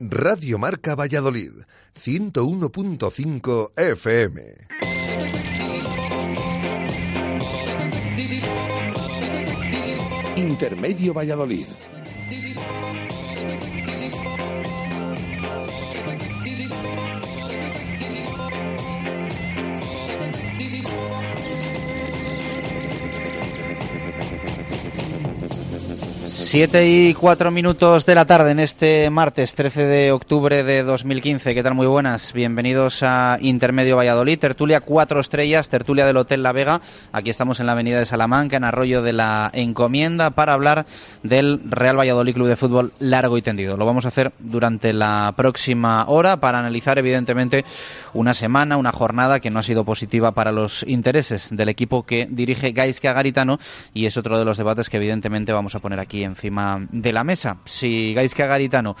Radio 0.00 0.58
Marca 0.58 0.94
Valladolid, 0.94 1.64
101.5 1.94 3.70
FM. 3.74 4.40
Intermedio 10.36 11.14
Valladolid. 11.14 11.93
Siete 26.44 26.86
y 26.86 27.14
cuatro 27.14 27.50
minutos 27.50 28.04
de 28.04 28.14
la 28.14 28.26
tarde 28.26 28.50
en 28.50 28.60
este 28.60 29.08
martes 29.08 29.54
13 29.54 29.86
de 29.86 30.12
octubre 30.12 30.62
de 30.62 30.82
2015. 30.82 31.54
¿Qué 31.54 31.62
tal? 31.62 31.72
Muy 31.74 31.86
buenas. 31.86 32.34
Bienvenidos 32.34 33.02
a 33.02 33.38
Intermedio 33.40 33.96
Valladolid, 33.96 34.38
tertulia 34.38 34.82
cuatro 34.82 35.20
estrellas, 35.20 35.70
tertulia 35.70 36.04
del 36.04 36.18
Hotel 36.18 36.42
La 36.42 36.52
Vega. 36.52 36.82
Aquí 37.12 37.30
estamos 37.30 37.60
en 37.60 37.66
la 37.66 37.72
avenida 37.72 37.98
de 37.98 38.04
Salamanca, 38.04 38.58
en 38.58 38.64
Arroyo 38.64 39.00
de 39.00 39.14
la 39.14 39.50
Encomienda, 39.54 40.30
para 40.30 40.52
hablar 40.52 40.84
del 41.22 41.60
Real 41.64 41.98
Valladolid 41.98 42.34
Club 42.34 42.48
de 42.48 42.56
Fútbol 42.56 42.92
largo 42.98 43.38
y 43.38 43.42
tendido. 43.42 43.78
Lo 43.78 43.86
vamos 43.86 44.04
a 44.04 44.08
hacer 44.08 44.32
durante 44.38 44.92
la 44.92 45.32
próxima 45.36 46.06
hora 46.08 46.36
para 46.36 46.58
analizar, 46.58 46.98
evidentemente, 46.98 47.64
una 48.12 48.34
semana, 48.34 48.76
una 48.76 48.92
jornada 48.92 49.40
que 49.40 49.50
no 49.50 49.60
ha 49.60 49.64
sido 49.64 49.84
positiva 49.84 50.32
para 50.32 50.52
los 50.52 50.84
intereses 50.86 51.48
del 51.56 51.70
equipo 51.70 52.04
que 52.04 52.28
dirige 52.30 52.72
Gaisca 52.72 53.14
Garitano 53.14 53.58
y 53.94 54.04
es 54.04 54.18
otro 54.18 54.38
de 54.38 54.44
los 54.44 54.58
debates 54.58 54.90
que, 54.90 54.98
evidentemente, 54.98 55.50
vamos 55.50 55.74
a 55.74 55.78
poner 55.78 55.98
aquí 55.98 56.22
en 56.22 56.33
encima 56.34 56.86
de 56.90 57.12
la 57.12 57.24
mesa. 57.24 57.58
Si 57.64 58.12
Gaisca 58.12 58.46
Garitano 58.46 58.96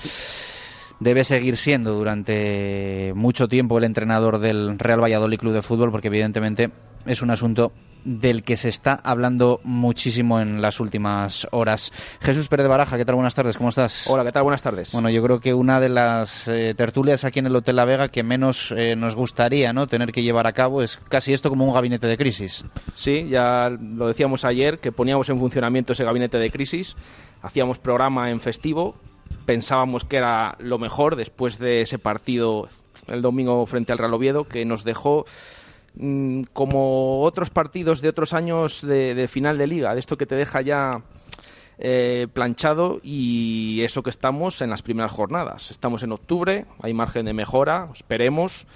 debe 1.00 1.24
seguir 1.24 1.56
siendo 1.56 1.92
durante 1.92 3.12
mucho 3.14 3.48
tiempo 3.48 3.78
el 3.78 3.84
entrenador 3.84 4.38
del 4.38 4.78
Real 4.78 5.02
Valladolid 5.02 5.38
Club 5.38 5.52
de 5.52 5.62
Fútbol, 5.62 5.90
porque 5.90 6.08
evidentemente 6.08 6.70
es 7.06 7.20
un 7.20 7.30
asunto 7.30 7.72
del 8.04 8.42
que 8.42 8.56
se 8.56 8.68
está 8.68 8.94
hablando 8.94 9.60
muchísimo 9.64 10.40
en 10.40 10.60
las 10.62 10.80
últimas 10.80 11.48
horas. 11.50 11.92
Jesús 12.20 12.48
Pérez 12.48 12.64
de 12.64 12.68
Baraja, 12.68 12.96
¿qué 12.96 13.04
tal? 13.04 13.14
Buenas 13.14 13.34
tardes, 13.34 13.56
¿cómo 13.56 13.70
estás? 13.70 14.06
Hola, 14.08 14.24
¿qué 14.24 14.32
tal? 14.32 14.42
Buenas 14.42 14.62
tardes. 14.62 14.92
Bueno, 14.92 15.10
yo 15.10 15.22
creo 15.22 15.40
que 15.40 15.54
una 15.54 15.80
de 15.80 15.88
las 15.88 16.48
eh, 16.48 16.74
tertulias 16.76 17.24
aquí 17.24 17.38
en 17.38 17.46
el 17.46 17.56
Hotel 17.56 17.76
La 17.76 17.84
Vega 17.84 18.08
que 18.08 18.22
menos 18.22 18.72
eh, 18.72 18.96
nos 18.96 19.16
gustaría 19.16 19.72
¿no? 19.72 19.86
tener 19.86 20.12
que 20.12 20.22
llevar 20.22 20.46
a 20.46 20.52
cabo 20.52 20.82
es 20.82 20.98
casi 21.08 21.32
esto 21.32 21.48
como 21.48 21.66
un 21.66 21.74
gabinete 21.74 22.06
de 22.06 22.16
crisis. 22.16 22.64
Sí, 22.94 23.28
ya 23.28 23.70
lo 23.70 24.08
decíamos 24.08 24.44
ayer, 24.44 24.78
que 24.78 24.92
poníamos 24.92 25.28
en 25.30 25.38
funcionamiento 25.38 25.92
ese 25.92 26.04
gabinete 26.04 26.38
de 26.38 26.50
crisis, 26.50 26.96
hacíamos 27.42 27.78
programa 27.78 28.30
en 28.30 28.40
festivo, 28.40 28.94
pensábamos 29.46 30.04
que 30.04 30.16
era 30.16 30.56
lo 30.58 30.78
mejor 30.78 31.16
después 31.16 31.58
de 31.58 31.82
ese 31.82 31.98
partido 31.98 32.68
el 33.06 33.22
domingo 33.22 33.66
frente 33.66 33.92
al 33.92 33.98
Real 33.98 34.14
Oviedo, 34.14 34.44
que 34.44 34.64
nos 34.64 34.84
dejó 34.84 35.26
como 36.52 37.22
otros 37.22 37.50
partidos 37.50 38.00
de 38.00 38.08
otros 38.08 38.32
años 38.32 38.82
de, 38.82 39.28
final 39.28 39.58
de 39.58 39.66
liga, 39.66 39.94
de 39.94 40.00
esto 40.00 40.16
que 40.16 40.26
te 40.26 40.34
deja 40.34 40.60
ya 40.60 41.02
eh, 41.78 42.26
planchado 42.32 43.00
y 43.02 43.80
eso 43.82 44.02
que 44.02 44.10
estamos 44.10 44.60
en 44.60 44.70
las 44.70 44.82
primeras 44.82 45.12
jornadas. 45.12 45.70
Estamos 45.70 46.02
en 46.02 46.12
octubre, 46.12 46.66
hay 46.82 46.94
margen 46.94 47.26
de 47.26 47.32
mejora, 47.32 47.88
esperemos, 47.94 48.66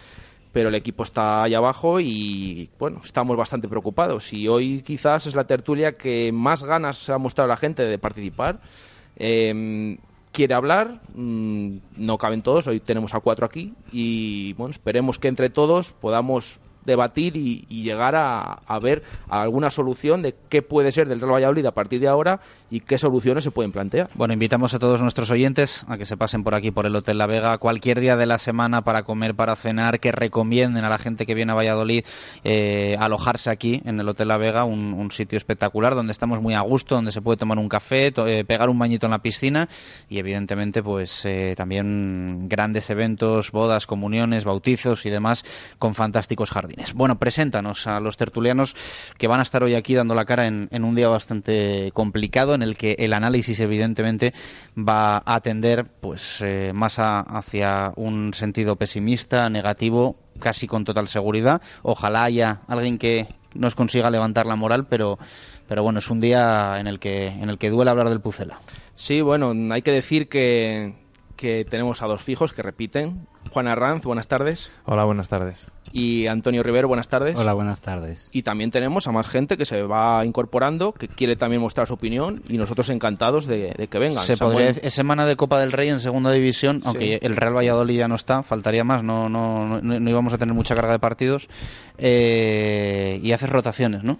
pero 0.52 0.68
el 0.68 0.76
equipo 0.76 1.02
está 1.02 1.42
ahí 1.42 1.54
abajo 1.54 1.98
y 1.98 2.70
bueno, 2.78 3.00
estamos 3.04 3.36
bastante 3.36 3.68
preocupados 3.68 4.32
y 4.32 4.46
hoy 4.46 4.82
quizás 4.82 5.26
es 5.26 5.34
la 5.34 5.46
tertulia 5.46 5.96
que 5.96 6.30
más 6.32 6.62
ganas 6.62 7.10
ha 7.10 7.18
mostrado 7.18 7.48
la 7.48 7.56
gente 7.56 7.84
de 7.84 7.98
participar. 7.98 8.60
Em, 9.16 9.98
quiere 10.30 10.54
hablar, 10.54 11.00
mm, 11.14 11.78
no 11.96 12.16
caben 12.16 12.42
todos, 12.42 12.68
hoy 12.68 12.78
tenemos 12.78 13.12
a 13.14 13.20
cuatro 13.20 13.44
aquí 13.44 13.74
y 13.90 14.52
bueno, 14.52 14.70
esperemos 14.70 15.18
que 15.18 15.26
entre 15.26 15.50
todos 15.50 15.92
podamos 15.92 16.60
debatir 16.88 17.36
y, 17.36 17.66
llegar 17.68 18.14
a, 18.16 18.78
ver 18.80 19.04
alguna 19.28 19.70
solución 19.70 20.22
de 20.22 20.34
qué 20.48 20.62
puede 20.62 20.90
ser 20.90 21.08
del 21.08 21.20
Real 21.20 21.34
Valladolid 21.34 21.66
a 21.66 21.72
partir 21.72 22.00
de 22.00 22.08
ahora 22.08 22.40
y 22.70 22.80
qué 22.80 22.98
soluciones 22.98 23.44
se 23.44 23.50
pueden 23.50 23.72
plantear. 23.72 24.10
Bueno, 24.14 24.34
invitamos 24.34 24.74
a 24.74 24.78
todos 24.78 25.00
nuestros 25.00 25.30
oyentes 25.30 25.84
a 25.88 25.96
que 25.96 26.04
se 26.04 26.16
pasen 26.16 26.44
por 26.44 26.54
aquí, 26.54 26.70
por 26.70 26.86
el 26.86 26.94
Hotel 26.94 27.18
La 27.18 27.26
Vega, 27.26 27.56
cualquier 27.58 28.00
día 28.00 28.16
de 28.16 28.26
la 28.26 28.38
semana 28.38 28.82
para 28.82 29.04
comer, 29.04 29.34
para 29.34 29.56
cenar, 29.56 30.00
que 30.00 30.12
recomienden 30.12 30.84
a 30.84 30.90
la 30.90 30.98
gente 30.98 31.24
que 31.24 31.34
viene 31.34 31.52
a 31.52 31.54
Valladolid 31.54 32.04
eh, 32.44 32.96
alojarse 32.98 33.50
aquí 33.50 33.80
en 33.84 33.98
el 34.00 34.08
Hotel 34.08 34.28
La 34.28 34.36
Vega, 34.36 34.64
un, 34.64 35.08
sitio 35.10 35.38
espectacular 35.38 35.94
donde 35.94 36.12
estamos 36.12 36.42
muy 36.42 36.52
a 36.52 36.60
gusto, 36.60 36.94
donde 36.94 37.12
se 37.12 37.22
puede 37.22 37.38
tomar 37.38 37.58
un 37.58 37.68
café, 37.68 38.12
eh, 38.14 38.44
pegar 38.44 38.68
un 38.68 38.78
bañito 38.78 39.06
en 39.06 39.12
la 39.12 39.20
piscina 39.20 39.68
y 40.10 40.18
evidentemente 40.18 40.82
pues 40.82 41.24
eh, 41.24 41.54
también 41.56 42.46
grandes 42.48 42.90
eventos, 42.90 43.50
bodas, 43.50 43.86
comuniones, 43.86 44.44
bautizos 44.44 45.06
y 45.06 45.10
demás 45.10 45.44
con 45.78 45.94
fantásticos 45.94 46.50
jardines. 46.50 46.92
Bueno, 46.92 47.18
preséntanos 47.18 47.86
a 47.86 48.00
los 48.00 48.18
tertulianos 48.18 48.76
que 49.16 49.28
van 49.28 49.40
a 49.40 49.44
estar 49.44 49.62
hoy 49.62 49.74
aquí 49.74 49.94
dando 49.94 50.14
la 50.14 50.26
cara 50.26 50.46
en, 50.46 50.68
en 50.70 50.84
un 50.84 50.94
día 50.94 51.08
bastante 51.08 51.90
complicado 51.94 52.57
en 52.58 52.68
el 52.68 52.76
que 52.76 52.96
el 52.98 53.12
análisis 53.12 53.58
evidentemente 53.60 54.32
va 54.76 55.16
a 55.16 55.34
atender 55.34 55.86
pues 56.00 56.40
eh, 56.42 56.72
más 56.74 56.96
hacia 56.98 57.92
un 57.96 58.34
sentido 58.34 58.76
pesimista, 58.76 59.48
negativo, 59.48 60.16
casi 60.40 60.66
con 60.66 60.84
total 60.84 61.08
seguridad. 61.08 61.62
Ojalá 61.82 62.24
haya 62.24 62.60
alguien 62.68 62.98
que 62.98 63.28
nos 63.54 63.74
consiga 63.74 64.10
levantar 64.10 64.46
la 64.46 64.56
moral, 64.56 64.86
pero 64.88 65.18
pero 65.68 65.82
bueno, 65.82 65.98
es 65.98 66.10
un 66.10 66.20
día 66.20 66.78
en 66.78 66.86
el 66.86 66.98
que 66.98 67.26
en 67.26 67.50
el 67.50 67.58
que 67.58 67.70
duele 67.70 67.90
hablar 67.90 68.08
del 68.08 68.20
Pucela. 68.20 68.58
Sí, 68.94 69.20
bueno, 69.20 69.52
hay 69.72 69.82
que 69.82 69.92
decir 69.92 70.28
que 70.28 70.94
que 71.36 71.64
tenemos 71.64 72.02
a 72.02 72.06
dos 72.06 72.22
fijos 72.22 72.52
que 72.52 72.62
repiten. 72.62 73.26
Juan 73.48 73.68
Arranz, 73.68 74.04
buenas 74.04 74.28
tardes. 74.28 74.70
Hola, 74.84 75.04
buenas 75.04 75.28
tardes. 75.28 75.66
Y 75.92 76.26
Antonio 76.26 76.62
Rivero, 76.62 76.88
buenas 76.88 77.08
tardes. 77.08 77.36
Hola, 77.38 77.54
buenas 77.54 77.80
tardes. 77.80 78.28
Y 78.32 78.42
también 78.42 78.70
tenemos 78.70 79.06
a 79.06 79.12
más 79.12 79.26
gente 79.26 79.56
que 79.56 79.64
se 79.64 79.82
va 79.82 80.24
incorporando, 80.24 80.92
que 80.92 81.08
quiere 81.08 81.36
también 81.36 81.62
mostrar 81.62 81.86
su 81.86 81.94
opinión 81.94 82.42
y 82.48 82.58
nosotros 82.58 82.90
encantados 82.90 83.46
de, 83.46 83.88
que 83.90 83.98
vengan. 83.98 84.24
Se 84.24 84.36
podría 84.36 84.68
es 84.68 84.94
semana 84.94 85.26
de 85.26 85.36
Copa 85.36 85.60
del 85.60 85.72
Rey 85.72 85.88
en 85.88 85.98
segunda 85.98 86.30
división, 86.30 86.82
aunque 86.84 87.18
el 87.22 87.36
Real 87.36 87.56
Valladolid 87.56 87.98
ya 87.98 88.08
no 88.08 88.16
está, 88.16 88.42
faltaría 88.42 88.84
más, 88.84 89.02
no, 89.02 89.28
no, 89.28 89.80
no, 89.80 90.10
íbamos 90.10 90.32
a 90.32 90.38
tener 90.38 90.54
mucha 90.54 90.74
carga 90.74 90.92
de 90.92 90.98
partidos. 90.98 91.48
Eh, 91.96 93.20
y 93.22 93.32
haces 93.32 93.48
rotaciones, 93.48 94.04
¿no? 94.04 94.18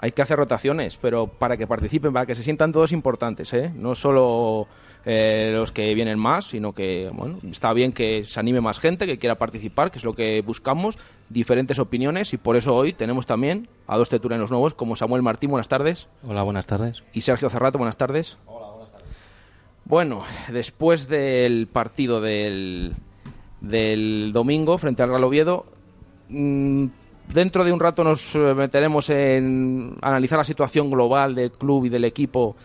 Hay 0.00 0.12
que 0.12 0.22
hacer 0.22 0.38
rotaciones, 0.38 0.96
pero 0.96 1.26
para 1.26 1.56
que 1.56 1.66
participen, 1.66 2.12
para 2.12 2.24
que 2.24 2.36
se 2.36 2.44
sientan 2.44 2.72
todos 2.72 2.92
importantes, 2.92 3.52
¿eh? 3.52 3.72
No 3.74 3.96
solo 3.96 4.68
eh, 5.04 5.50
los 5.54 5.72
que 5.72 5.94
vienen 5.94 6.18
más, 6.18 6.46
sino 6.46 6.72
que 6.72 7.10
bueno, 7.12 7.38
está 7.50 7.72
bien 7.72 7.92
que 7.92 8.24
se 8.24 8.40
anime 8.40 8.60
más 8.60 8.78
gente, 8.78 9.06
que 9.06 9.18
quiera 9.18 9.36
participar, 9.36 9.90
que 9.90 9.98
es 9.98 10.04
lo 10.04 10.12
que 10.12 10.42
buscamos, 10.42 10.98
diferentes 11.28 11.78
opiniones 11.78 12.32
y 12.34 12.36
por 12.36 12.56
eso 12.56 12.74
hoy 12.74 12.92
tenemos 12.92 13.26
también 13.26 13.68
a 13.86 13.96
dos 13.96 14.08
tertulianos 14.08 14.50
nuevos 14.50 14.74
como 14.74 14.96
Samuel 14.96 15.22
Martín, 15.22 15.50
buenas 15.50 15.68
tardes. 15.68 16.08
Hola, 16.26 16.42
buenas 16.42 16.66
tardes. 16.66 17.04
Y 17.12 17.20
Sergio 17.20 17.48
Cerrato, 17.48 17.78
buenas 17.78 17.96
tardes. 17.96 18.38
Hola, 18.46 18.68
buenas 18.68 18.92
tardes. 18.92 19.08
Bueno, 19.84 20.24
después 20.52 21.08
del 21.08 21.68
partido 21.68 22.20
del, 22.20 22.94
del 23.60 24.32
domingo 24.32 24.78
frente 24.78 25.02
al 25.02 25.10
Real 25.10 25.24
Oviedo, 25.24 25.64
mm, 26.28 26.86
dentro 27.32 27.64
de 27.64 27.72
un 27.72 27.80
rato 27.80 28.04
nos 28.04 28.34
meteremos 28.34 29.10
en 29.10 29.96
analizar 30.02 30.38
la 30.38 30.44
situación 30.44 30.90
global 30.90 31.34
del 31.34 31.52
club 31.52 31.86
y 31.86 31.88
del 31.88 32.04
equipo 32.04 32.56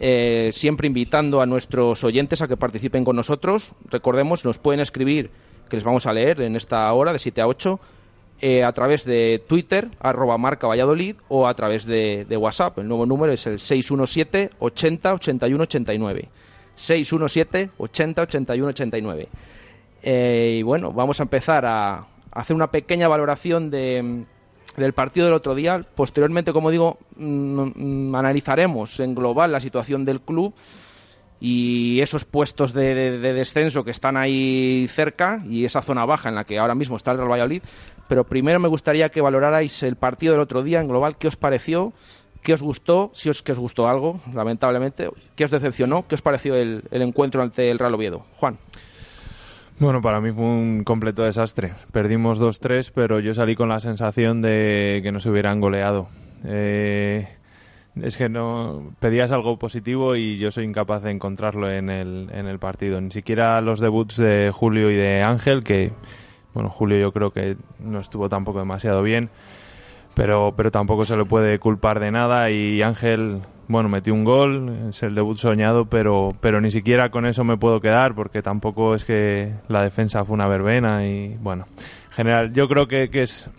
eh, 0.00 0.50
siempre 0.52 0.86
invitando 0.86 1.40
a 1.40 1.46
nuestros 1.46 2.02
oyentes 2.04 2.42
a 2.42 2.48
que 2.48 2.56
participen 2.56 3.04
con 3.04 3.16
nosotros. 3.16 3.74
Recordemos, 3.90 4.44
nos 4.44 4.58
pueden 4.58 4.80
escribir, 4.80 5.30
que 5.68 5.76
les 5.76 5.84
vamos 5.84 6.06
a 6.06 6.12
leer 6.12 6.40
en 6.40 6.56
esta 6.56 6.92
hora 6.92 7.12
de 7.12 7.18
7 7.18 7.40
a 7.40 7.46
8, 7.46 7.80
eh, 8.40 8.64
a 8.64 8.72
través 8.72 9.04
de 9.04 9.42
Twitter, 9.46 9.88
arroba 10.00 10.36
marca 10.36 10.66
Valladolid, 10.66 11.16
o 11.28 11.46
a 11.46 11.54
través 11.54 11.84
de, 11.86 12.26
WhatsApp. 12.36 12.78
El 12.78 12.88
nuevo 12.88 13.06
número 13.06 13.32
es 13.32 13.46
el 13.46 13.58
617 13.58 14.50
80 14.58 15.14
81 15.14 15.62
89. 15.62 16.28
617 16.74 17.70
80 17.78 18.22
81 18.22 18.68
89. 18.70 19.28
y 20.02 20.62
bueno, 20.62 20.92
vamos 20.92 21.20
a 21.20 21.22
empezar 21.22 21.64
a 21.64 22.06
hacer 22.32 22.56
una 22.56 22.72
pequeña 22.72 23.06
valoración 23.06 23.70
de, 23.70 24.26
del 24.76 24.92
partido 24.92 25.26
del 25.26 25.34
otro 25.34 25.54
día. 25.54 25.84
Posteriormente, 25.94 26.52
como 26.52 26.70
digo, 26.70 26.98
mm, 27.16 28.08
mm, 28.08 28.14
analizaremos 28.14 29.00
en 29.00 29.14
global 29.14 29.52
la 29.52 29.60
situación 29.60 30.04
del 30.04 30.20
club 30.20 30.54
y 31.40 32.00
esos 32.00 32.24
puestos 32.24 32.72
de, 32.72 33.18
descenso 33.18 33.84
que 33.84 33.90
están 33.90 34.16
ahí 34.16 34.86
cerca 34.88 35.42
y 35.46 35.64
esa 35.64 35.82
zona 35.82 36.06
baja 36.06 36.28
en 36.28 36.36
la 36.36 36.44
que 36.44 36.58
ahora 36.58 36.74
mismo 36.74 36.96
está 36.96 37.12
el 37.12 37.18
Real 37.18 37.30
Valladolid. 37.30 37.62
Pero 38.08 38.24
primero 38.24 38.60
me 38.60 38.68
gustaría 38.68 39.08
que 39.10 39.20
valorarais 39.20 39.82
el 39.82 39.96
partido 39.96 40.32
del 40.32 40.40
otro 40.40 40.62
día 40.62 40.80
en 40.80 40.88
global, 40.88 41.16
qué 41.18 41.28
os 41.28 41.36
pareció, 41.36 41.92
qué 42.42 42.54
os 42.54 42.62
gustó, 42.62 43.10
si 43.14 43.30
os 43.30 43.42
que 43.42 43.52
os 43.52 43.58
gustó 43.58 43.88
algo, 43.88 44.20
lamentablemente, 44.32 45.10
qué 45.36 45.44
os 45.44 45.50
decepcionó, 45.50 46.06
qué 46.06 46.14
os 46.14 46.22
pareció 46.22 46.54
el, 46.54 46.84
el 46.90 47.02
encuentro 47.02 47.42
ante 47.42 47.70
el 47.70 47.78
Real 47.78 47.94
Oviedo. 47.94 48.24
Juan. 48.38 48.58
Bueno, 49.80 50.00
para 50.00 50.20
mí 50.20 50.30
fue 50.30 50.44
un 50.44 50.84
completo 50.84 51.22
desastre. 51.22 51.72
Perdimos 51.92 52.40
2-3, 52.40 52.92
pero 52.94 53.20
yo 53.20 53.34
salí 53.34 53.54
con 53.56 53.68
la 53.68 53.80
sensación 53.80 54.40
de 54.40 55.00
que 55.02 55.12
no 55.12 55.20
se 55.20 55.30
hubieran 55.30 55.60
goleado. 55.60 56.08
Eh, 56.44 57.28
es 58.00 58.16
que 58.16 58.28
no 58.28 58.92
pedías 59.00 59.32
algo 59.32 59.58
positivo 59.58 60.16
y 60.16 60.38
yo 60.38 60.50
soy 60.50 60.64
incapaz 60.64 61.02
de 61.02 61.10
encontrarlo 61.10 61.70
en 61.70 61.90
el, 61.90 62.30
en 62.32 62.46
el 62.46 62.58
partido. 62.58 63.00
Ni 63.00 63.10
siquiera 63.10 63.60
los 63.60 63.80
debuts 63.80 64.16
de 64.16 64.50
Julio 64.52 64.90
y 64.90 64.96
de 64.96 65.22
Ángel, 65.22 65.64
que 65.64 65.92
bueno, 66.52 66.70
Julio 66.70 66.98
yo 66.98 67.12
creo 67.12 67.32
que 67.32 67.56
no 67.80 67.98
estuvo 67.98 68.28
tampoco 68.28 68.60
demasiado 68.60 69.02
bien 69.02 69.30
pero, 70.14 70.54
pero 70.56 70.70
tampoco 70.70 71.04
se 71.04 71.16
le 71.16 71.24
puede 71.24 71.58
culpar 71.58 72.00
de 72.00 72.10
nada 72.10 72.50
y 72.50 72.82
Ángel, 72.82 73.42
bueno, 73.68 73.88
metió 73.88 74.12
un 74.12 74.24
gol, 74.24 74.88
es 74.90 75.02
el 75.02 75.14
debut 75.14 75.38
soñado, 75.38 75.86
pero, 75.86 76.32
pero 76.40 76.60
ni 76.60 76.70
siquiera 76.70 77.10
con 77.10 77.26
eso 77.26 77.44
me 77.44 77.56
puedo 77.56 77.80
quedar 77.80 78.14
porque 78.14 78.42
tampoco 78.42 78.94
es 78.94 79.04
que 79.04 79.54
la 79.68 79.82
defensa 79.82 80.24
fue 80.24 80.34
una 80.34 80.48
verbena 80.48 81.06
y 81.06 81.36
bueno, 81.40 81.66
en 81.76 82.12
general 82.12 82.52
yo 82.52 82.68
creo 82.68 82.86
que, 82.88 83.08
que 83.08 83.22
es 83.22 83.50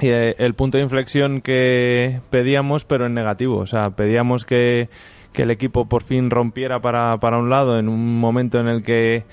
eh, 0.00 0.34
el 0.38 0.54
punto 0.54 0.78
de 0.78 0.84
inflexión 0.84 1.40
que 1.40 2.20
pedíamos 2.30 2.84
pero 2.84 3.06
en 3.06 3.14
negativo, 3.14 3.58
o 3.58 3.66
sea, 3.66 3.90
pedíamos 3.90 4.44
que, 4.44 4.88
que 5.32 5.42
el 5.42 5.50
equipo 5.50 5.86
por 5.86 6.02
fin 6.02 6.30
rompiera 6.30 6.80
para, 6.80 7.18
para 7.18 7.38
un 7.38 7.50
lado 7.50 7.78
en 7.78 7.88
un 7.88 8.18
momento 8.18 8.58
en 8.58 8.68
el 8.68 8.82
que 8.82 9.24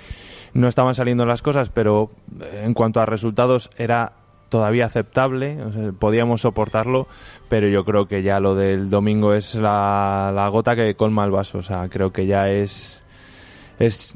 no 0.53 0.67
estaban 0.67 0.95
saliendo 0.95 1.25
las 1.25 1.41
cosas, 1.41 1.69
pero 1.69 2.11
en 2.63 2.73
cuanto 2.73 3.01
a 3.01 3.05
resultados 3.05 3.69
era 3.77 4.13
todavía 4.50 4.86
aceptable, 4.86 5.57
podíamos 6.00 6.42
soportarlo, 6.42 7.07
pero 7.50 7.68
yo 7.68 7.83
creo 7.83 8.07
que 8.07 8.24
ya 8.24 8.39
lo 8.39 8.56
del 8.56 8.89
domingo 8.89 9.33
es 9.33 9.56
la, 9.56 10.31
la 10.33 10.47
gota 10.50 10.75
que 10.75 10.95
colma 10.95 11.25
el 11.25 11.31
vaso, 11.31 11.59
o 11.59 11.63
sea, 11.63 11.89
creo 11.89 12.12
que 12.12 12.25
ya 12.25 12.50
es 12.50 13.03
es 13.80 14.13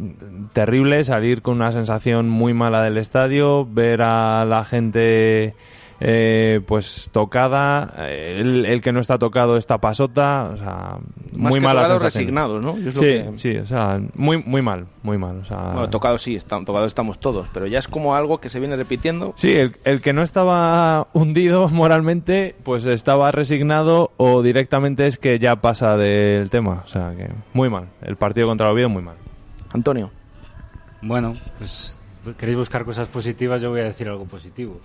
terrible 0.53 1.03
salir 1.03 1.41
con 1.41 1.55
una 1.55 1.71
sensación 1.71 2.29
muy 2.29 2.53
mala 2.53 2.81
del 2.81 2.97
estadio, 2.97 3.65
ver 3.65 4.01
a 4.01 4.45
la 4.45 4.63
gente 4.63 5.53
eh, 6.01 6.61
pues 6.65 7.09
tocada, 7.11 7.93
el, 8.09 8.81
que 8.81 8.91
no 8.91 8.99
está 8.99 9.17
tocado 9.17 9.57
está 9.57 9.79
pasota, 9.79 10.51
o 10.53 10.57
sea, 10.57 10.97
muy 11.33 11.59
mala 11.59 11.85
sensación. 11.85 12.23
resignados, 12.23 12.63
¿no? 12.63 12.75
sí, 12.91 13.23
sí, 13.35 13.57
o 13.57 13.65
sea, 13.65 14.01
muy, 14.15 14.41
muy 14.43 14.61
mal, 14.61 14.87
muy 15.03 15.17
mal. 15.17 15.39
O 15.39 15.45
sea, 15.45 15.71
bueno, 15.73 15.89
tocados 15.89 16.21
sí, 16.21 16.37
tocados 16.39 16.87
estamos 16.87 17.19
todos, 17.19 17.47
pero 17.53 17.67
ya 17.67 17.79
es 17.79 17.87
como 17.87 18.15
algo 18.15 18.39
que 18.39 18.49
se 18.49 18.59
viene 18.59 18.75
repitiendo. 18.75 19.33
Sí, 19.35 19.51
el, 19.51 19.75
el 19.83 20.01
que 20.01 20.13
no 20.13 20.21
estaba 20.21 21.07
hundido 21.13 21.67
moralmente, 21.69 22.55
pues 22.63 22.85
estaba 22.85 23.31
resignado 23.31 24.11
o 24.17 24.41
directamente 24.41 25.07
es 25.07 25.17
que 25.17 25.39
ya 25.39 25.57
pasa 25.57 25.97
del 25.97 26.49
tema, 26.49 26.83
o 26.85 26.87
sea, 26.87 27.13
que 27.15 27.29
muy 27.53 27.69
mal. 27.69 27.89
El 28.01 28.15
partido 28.15 28.47
contra 28.47 28.67
el 28.67 28.73
Oviedo 28.73 28.89
muy 28.89 29.03
mal. 29.03 29.17
Antonio. 29.73 30.11
Bueno, 31.01 31.35
pues 31.57 31.97
queréis 32.37 32.57
buscar 32.57 32.85
cosas 32.85 33.07
positivas, 33.07 33.61
yo 33.61 33.69
voy 33.69 33.81
a 33.81 33.85
decir 33.85 34.07
algo 34.07 34.25
positivo. 34.25 34.79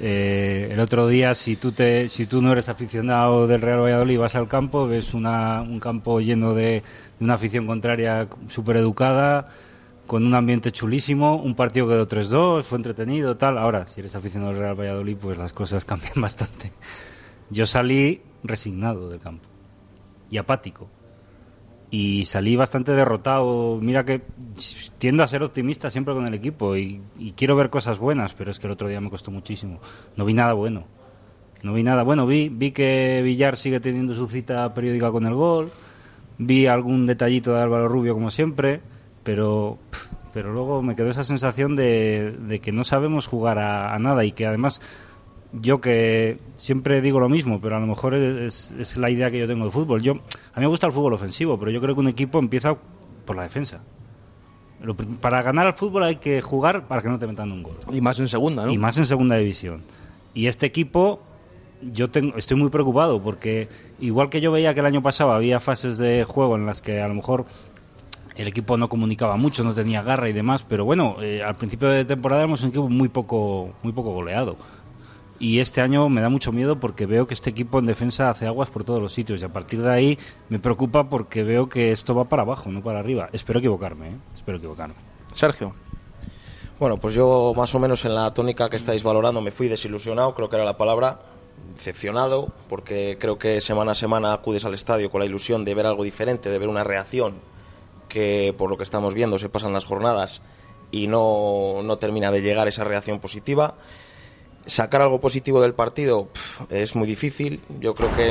Eh, 0.00 0.68
el 0.70 0.80
otro 0.80 1.08
día, 1.08 1.34
si 1.34 1.56
tú, 1.56 1.72
te, 1.72 2.08
si 2.08 2.28
no 2.30 2.52
eres 2.52 2.68
aficionado 2.68 3.46
del 3.46 3.60
Real 3.60 3.80
Valladolid 3.80 4.18
vas 4.18 4.36
al 4.36 4.46
campo, 4.46 4.86
ves 4.86 5.12
una, 5.12 5.60
un 5.62 5.80
campo 5.80 6.20
lleno 6.20 6.54
de, 6.54 6.82
una 7.20 7.34
afición 7.34 7.66
contraria 7.66 8.28
súper 8.48 8.76
educada, 8.76 9.48
con 10.06 10.24
un 10.24 10.34
ambiente 10.34 10.72
chulísimo, 10.72 11.36
un 11.36 11.54
partido 11.54 11.88
quedó 11.88 12.08
3-2, 12.08 12.62
fue 12.62 12.78
entretenido, 12.78 13.36
tal. 13.36 13.58
Ahora, 13.58 13.86
si 13.86 14.00
eres 14.00 14.14
aficionado 14.14 14.52
del 14.52 14.60
Real 14.60 14.80
Valladolid, 14.80 15.16
pues 15.16 15.36
las 15.36 15.52
cosas 15.52 15.84
cambian 15.84 16.14
bastante. 16.16 16.72
Yo 17.50 17.66
salí 17.66 18.22
resignado 18.44 19.10
del 19.10 19.18
campo 19.18 19.48
y 20.30 20.38
apático 20.38 20.88
y 21.90 22.24
salí 22.26 22.56
bastante 22.56 22.92
derrotado. 22.92 23.78
Mira 23.80 24.04
que 24.04 24.22
tiendo 24.98 25.22
a 25.22 25.28
ser 25.28 25.42
optimista 25.42 25.90
siempre 25.90 26.14
con 26.14 26.26
el 26.26 26.34
equipo 26.34 26.76
y, 26.76 27.00
quiero 27.36 27.56
ver 27.56 27.70
cosas 27.70 27.98
buenas, 27.98 28.34
pero 28.34 28.50
es 28.50 28.58
que 28.58 28.66
el 28.66 28.72
otro 28.72 28.88
día 28.88 29.00
me 29.00 29.10
costó 29.10 29.30
muchísimo. 29.30 29.80
No 30.16 30.24
vi 30.24 30.34
nada 30.34 30.52
bueno. 30.52 30.84
No 31.62 31.72
vi 31.72 31.82
nada 31.82 32.02
bueno. 32.02 32.26
Vi, 32.26 32.48
vi 32.48 32.72
que 32.72 33.20
Villar 33.24 33.56
sigue 33.56 33.80
teniendo 33.80 34.14
su 34.14 34.26
cita 34.28 34.72
periódica 34.74 35.10
con 35.10 35.26
el 35.26 35.34
gol. 35.34 35.70
Vi 36.38 36.66
algún 36.66 37.06
detallito 37.06 37.54
de 37.54 37.62
Álvaro 37.62 37.88
Rubio 37.88 38.14
como 38.14 38.30
siempre, 38.30 38.80
pero 39.24 39.78
pero 40.32 40.52
luego 40.52 40.82
me 40.82 40.94
quedó 40.94 41.08
esa 41.08 41.24
sensación 41.24 41.74
de, 41.74 42.60
que 42.62 42.70
no 42.70 42.84
sabemos 42.84 43.26
jugar 43.26 43.58
a 43.58 43.98
nada 43.98 44.24
y 44.24 44.30
que 44.30 44.46
además 44.46 44.80
yo 45.52 45.80
que 45.80 46.38
siempre 46.56 47.00
digo 47.00 47.20
lo 47.20 47.28
mismo, 47.28 47.60
pero 47.60 47.76
a 47.76 47.80
lo 47.80 47.86
mejor 47.86 48.14
es, 48.14 48.96
la 48.96 49.10
idea 49.10 49.30
que 49.30 49.38
yo 49.38 49.46
tengo 49.46 49.64
de 49.64 49.70
fútbol. 49.70 50.02
Yo, 50.02 50.12
a 50.12 50.60
mí 50.60 50.60
me 50.60 50.66
gusta 50.66 50.86
el 50.86 50.92
fútbol 50.92 51.14
ofensivo, 51.14 51.58
pero 51.58 51.70
yo 51.70 51.80
creo 51.80 51.94
que 51.94 52.00
un 52.00 52.08
equipo 52.08 52.38
empieza 52.38 52.76
por 53.24 53.36
la 53.36 53.42
defensa. 53.42 53.80
para 55.20 55.42
ganar 55.42 55.66
al 55.66 55.74
fútbol 55.74 56.04
hay 56.04 56.16
que 56.16 56.40
jugar 56.40 56.86
para 56.86 57.02
que 57.02 57.08
no 57.08 57.18
te 57.18 57.26
metan 57.26 57.52
un 57.52 57.62
gol. 57.62 57.76
Y 57.90 58.00
más 58.00 58.18
en 58.20 58.28
segunda, 58.28 58.66
¿no? 58.66 58.72
Y 58.72 58.78
más 58.78 58.98
en 58.98 59.06
segunda 59.06 59.36
división. 59.36 59.82
Y 60.34 60.46
este 60.46 60.66
equipo, 60.66 61.20
yo 61.82 62.10
tengo, 62.10 62.36
estoy 62.36 62.56
muy 62.58 62.68
preocupado 62.68 63.22
porque 63.22 63.68
igual 64.00 64.28
que 64.28 64.40
yo 64.40 64.52
veía 64.52 64.74
que 64.74 64.80
el 64.80 64.86
año 64.86 65.02
pasado 65.02 65.32
había 65.32 65.60
fases 65.60 65.96
de 65.98 66.24
juego 66.24 66.56
en 66.56 66.66
las 66.66 66.82
que 66.82 67.00
a 67.00 67.08
lo 67.08 67.14
mejor 67.14 67.46
el 68.36 68.46
equipo 68.46 68.76
no 68.76 68.88
comunicaba 68.88 69.36
mucho, 69.36 69.64
no 69.64 69.74
tenía 69.74 70.02
garra 70.02 70.28
y 70.28 70.32
demás, 70.32 70.64
pero 70.68 70.84
bueno, 70.84 71.16
eh, 71.20 71.42
al 71.42 71.56
principio 71.56 71.88
de 71.88 72.04
temporada 72.04 72.42
éramos 72.42 72.62
un 72.62 72.68
equipo 72.68 72.88
muy 72.88 73.08
poco, 73.08 73.72
muy 73.82 73.92
poco 73.92 74.12
goleado 74.12 74.56
y 75.40 75.60
este 75.60 75.80
año 75.80 76.08
me 76.08 76.20
da 76.20 76.28
mucho 76.28 76.52
miedo 76.52 76.80
porque 76.80 77.06
veo 77.06 77.26
que 77.26 77.34
este 77.34 77.50
equipo 77.50 77.78
en 77.78 77.86
defensa 77.86 78.30
hace 78.30 78.46
aguas 78.46 78.70
por 78.70 78.84
todos 78.84 79.00
los 79.00 79.12
sitios 79.12 79.40
y 79.40 79.44
a 79.44 79.52
partir 79.52 79.82
de 79.82 79.90
ahí 79.90 80.18
me 80.48 80.58
preocupa 80.58 81.08
porque 81.08 81.44
veo 81.44 81.68
que 81.68 81.92
esto 81.92 82.14
va 82.14 82.24
para 82.24 82.42
abajo, 82.42 82.70
no 82.70 82.82
para 82.82 82.98
arriba. 82.98 83.28
Espero 83.32 83.60
equivocarme, 83.60 84.08
¿eh? 84.08 84.16
espero 84.34 84.58
equivocarme. 84.58 84.94
Sergio. 85.32 85.74
Bueno, 86.78 86.98
pues 86.98 87.14
yo 87.14 87.52
más 87.56 87.74
o 87.74 87.78
menos 87.78 88.04
en 88.04 88.14
la 88.14 88.32
tónica 88.34 88.68
que 88.68 88.76
estáis 88.76 89.02
valorando 89.02 89.40
me 89.40 89.50
fui 89.50 89.68
desilusionado, 89.68 90.34
creo 90.34 90.48
que 90.48 90.56
era 90.56 90.64
la 90.64 90.76
palabra, 90.76 91.20
decepcionado, 91.74 92.52
porque 92.68 93.16
creo 93.20 93.38
que 93.38 93.60
semana 93.60 93.92
a 93.92 93.94
semana 93.94 94.32
acudes 94.32 94.64
al 94.64 94.74
estadio 94.74 95.10
con 95.10 95.20
la 95.20 95.26
ilusión 95.26 95.64
de 95.64 95.74
ver 95.74 95.86
algo 95.86 96.04
diferente, 96.04 96.50
de 96.50 96.58
ver 96.58 96.68
una 96.68 96.84
reacción 96.84 97.34
que 98.08 98.54
por 98.56 98.70
lo 98.70 98.76
que 98.76 98.84
estamos 98.84 99.14
viendo 99.14 99.38
se 99.38 99.48
pasan 99.48 99.72
las 99.72 99.84
jornadas 99.84 100.40
y 100.90 101.06
no, 101.06 101.82
no 101.82 101.98
termina 101.98 102.30
de 102.30 102.42
llegar 102.42 102.68
esa 102.68 102.84
reacción 102.84 103.20
positiva. 103.20 103.74
Sacar 104.68 105.00
algo 105.00 105.18
positivo 105.18 105.62
del 105.62 105.72
partido 105.72 106.28
es 106.68 106.94
muy 106.94 107.08
difícil. 107.08 107.60
Yo 107.80 107.94
creo 107.94 108.14
que 108.14 108.28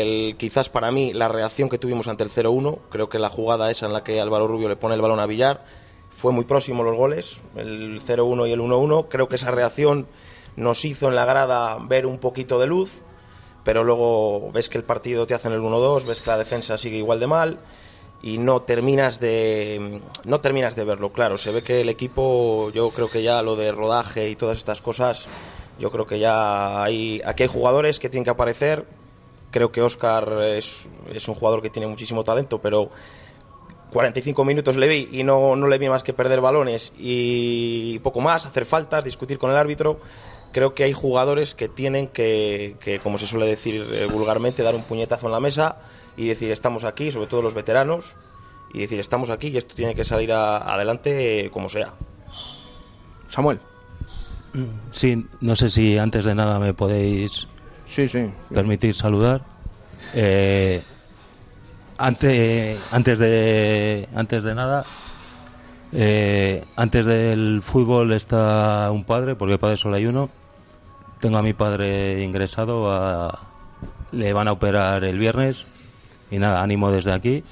el, 0.00 0.36
quizás 0.36 0.70
para 0.70 0.90
mí 0.90 1.12
la 1.12 1.28
reacción 1.28 1.68
que 1.68 1.78
tuvimos 1.78 2.08
ante 2.08 2.24
el 2.24 2.30
0-1, 2.30 2.78
creo 2.88 3.10
que 3.10 3.18
la 3.18 3.28
jugada 3.28 3.70
esa 3.70 3.84
en 3.84 3.92
la 3.92 4.02
que 4.02 4.18
Álvaro 4.18 4.48
Rubio 4.48 4.68
le 4.68 4.76
pone 4.76 4.94
el 4.94 5.02
balón 5.02 5.20
a 5.20 5.26
Villar, 5.26 5.64
fue 6.16 6.32
muy 6.32 6.44
próximo 6.44 6.82
los 6.84 6.96
goles, 6.96 7.38
el 7.54 8.00
0-1 8.00 8.48
y 8.48 8.52
el 8.52 8.60
1-1. 8.60 9.08
Creo 9.10 9.28
que 9.28 9.36
esa 9.36 9.50
reacción 9.50 10.06
nos 10.56 10.86
hizo 10.86 11.08
en 11.08 11.16
la 11.16 11.26
grada 11.26 11.76
ver 11.80 12.06
un 12.06 12.18
poquito 12.18 12.58
de 12.58 12.66
luz, 12.66 13.02
pero 13.62 13.84
luego 13.84 14.50
ves 14.52 14.70
que 14.70 14.78
el 14.78 14.84
partido 14.84 15.26
te 15.26 15.34
hace 15.34 15.48
en 15.48 15.54
el 15.54 15.60
1-2, 15.60 16.06
ves 16.06 16.22
que 16.22 16.30
la 16.30 16.38
defensa 16.38 16.78
sigue 16.78 16.96
igual 16.96 17.20
de 17.20 17.26
mal 17.26 17.58
y 18.22 18.38
no 18.38 18.62
terminas 18.62 19.20
de 19.20 20.00
no 20.24 20.40
terminas 20.40 20.74
de 20.74 20.84
verlo 20.84 21.12
claro 21.12 21.36
se 21.36 21.52
ve 21.52 21.62
que 21.62 21.82
el 21.82 21.90
equipo 21.90 22.70
yo 22.70 22.88
creo 22.88 23.10
que 23.10 23.22
ya 23.22 23.42
lo 23.42 23.54
de 23.54 23.70
rodaje 23.70 24.30
y 24.30 24.34
todas 24.34 24.56
estas 24.56 24.80
cosas 24.80 25.28
yo 25.78 25.90
creo 25.90 26.06
que 26.06 26.18
ya 26.18 26.82
hay, 26.82 27.20
aquí 27.24 27.42
hay 27.44 27.48
jugadores 27.48 27.98
que 27.98 28.08
tienen 28.08 28.24
que 28.24 28.30
aparecer. 28.30 28.86
Creo 29.50 29.70
que 29.70 29.82
Oscar 29.82 30.40
es, 30.42 30.88
es 31.12 31.28
un 31.28 31.34
jugador 31.34 31.62
que 31.62 31.70
tiene 31.70 31.86
muchísimo 31.86 32.24
talento, 32.24 32.60
pero 32.60 32.90
45 33.94 34.44
minutos 34.44 34.76
le 34.76 34.88
vi 34.88 35.08
y 35.12 35.22
no, 35.22 35.54
no 35.54 35.68
le 35.68 35.78
vi 35.78 35.88
más 35.88 36.02
que 36.02 36.12
perder 36.12 36.40
balones 36.40 36.92
y 36.98 38.00
poco 38.00 38.20
más, 38.20 38.44
hacer 38.44 38.64
faltas, 38.64 39.04
discutir 39.04 39.38
con 39.38 39.52
el 39.52 39.56
árbitro. 39.56 40.00
Creo 40.50 40.74
que 40.74 40.82
hay 40.82 40.92
jugadores 40.92 41.54
que 41.54 41.68
tienen 41.68 42.08
que, 42.08 43.00
como 43.02 43.18
se 43.18 43.28
suele 43.28 43.46
decir 43.46 43.86
eh, 43.92 44.06
vulgarmente, 44.06 44.64
dar 44.64 44.74
un 44.74 44.82
puñetazo 44.82 45.26
en 45.26 45.32
la 45.32 45.40
mesa 45.40 45.78
y 46.16 46.26
decir 46.26 46.50
estamos 46.50 46.84
aquí, 46.84 47.12
sobre 47.12 47.28
todo 47.28 47.42
los 47.42 47.54
veteranos, 47.54 48.16
y 48.72 48.80
decir 48.80 48.98
estamos 48.98 49.30
aquí 49.30 49.48
y 49.48 49.56
esto 49.56 49.76
tiene 49.76 49.94
que 49.94 50.04
salir 50.04 50.32
adelante 50.32 51.50
como 51.52 51.68
sea. 51.68 51.94
Samuel. 53.28 53.60
Sí, 54.92 55.28
no 55.40 55.56
sé 55.56 55.68
si 55.68 55.98
antes 55.98 56.24
de 56.24 56.34
nada 56.34 56.58
me 56.58 56.74
podéis 56.74 57.48
sí, 57.84 58.08
sí, 58.08 58.20
permitir 58.52 58.94
saludar. 58.94 59.46
Eh, 60.12 60.82
antes, 61.98 62.86
antes 62.90 63.18
de 63.18 64.08
antes 64.14 64.42
de 64.42 64.54
nada, 64.54 64.86
eh, 65.90 66.64
antes 66.76 67.04
del 67.04 67.62
fútbol 67.62 68.12
está 68.12 68.90
un 68.90 69.04
padre, 69.04 69.36
porque 69.36 69.58
padre 69.58 69.76
solo 69.76 69.96
hay 69.96 70.06
uno. 70.06 70.32
tengo 71.20 71.38
a 71.38 71.42
mi 71.42 71.54
padre 71.54 72.22
ingresado, 72.24 72.90
a- 72.92 73.54
le 74.12 74.32
van 74.34 74.48
a 74.48 74.52
operar 74.52 75.04
el 75.04 75.18
viernes 75.18 75.68
y 76.30 76.38
nada, 76.40 76.62
ánimo 76.62 76.90
desde 76.92 77.12
aquí. 77.12 77.44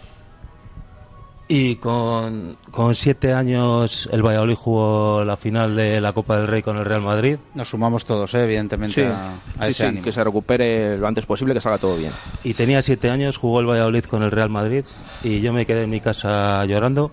Y 1.54 1.76
con, 1.76 2.56
con 2.70 2.94
siete 2.94 3.34
años 3.34 4.08
el 4.10 4.22
Valladolid 4.24 4.54
jugó 4.54 5.22
la 5.22 5.36
final 5.36 5.76
de 5.76 6.00
la 6.00 6.14
Copa 6.14 6.38
del 6.38 6.46
Rey 6.46 6.62
con 6.62 6.78
el 6.78 6.86
Real 6.86 7.02
Madrid. 7.02 7.36
Nos 7.54 7.68
sumamos 7.68 8.06
todos, 8.06 8.32
eh, 8.32 8.44
evidentemente, 8.44 8.94
Sí, 8.94 9.02
a, 9.02 9.34
a 9.58 9.64
sí, 9.66 9.70
ese 9.70 9.72
sí, 9.74 9.82
ánimo. 9.86 10.02
que 10.02 10.12
se 10.12 10.24
recupere 10.24 10.96
lo 10.96 11.06
antes 11.06 11.26
posible, 11.26 11.52
que 11.52 11.60
salga 11.60 11.76
todo 11.76 11.98
bien. 11.98 12.10
Y 12.42 12.54
tenía 12.54 12.80
siete 12.80 13.10
años, 13.10 13.36
jugó 13.36 13.60
el 13.60 13.66
Valladolid 13.66 14.04
con 14.04 14.22
el 14.22 14.30
Real 14.30 14.48
Madrid 14.48 14.86
y 15.22 15.42
yo 15.42 15.52
me 15.52 15.66
quedé 15.66 15.82
en 15.82 15.90
mi 15.90 16.00
casa 16.00 16.64
llorando 16.64 17.12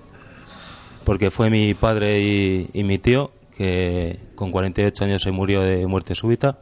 porque 1.04 1.32
fue 1.32 1.50
mi 1.50 1.74
padre 1.74 2.22
y, 2.22 2.70
y 2.74 2.84
mi 2.86 2.98
tío 2.98 3.32
que 3.58 4.20
con 4.36 4.52
48 4.52 5.04
años 5.04 5.22
se 5.22 5.32
murió 5.32 5.64
de 5.64 5.86
muerte 5.86 6.16
súbita 6.16 6.60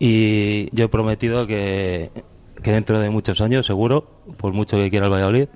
y 0.00 0.68
yo 0.76 0.86
he 0.86 0.88
prometido 0.88 1.46
que, 1.46 2.10
que 2.60 2.72
dentro 2.72 2.98
de 2.98 3.10
muchos 3.10 3.40
años, 3.40 3.66
seguro, 3.66 4.08
por 4.36 4.52
mucho 4.52 4.76
que 4.76 4.90
quiera 4.90 5.06
el 5.06 5.12
Valladolid, 5.12 5.46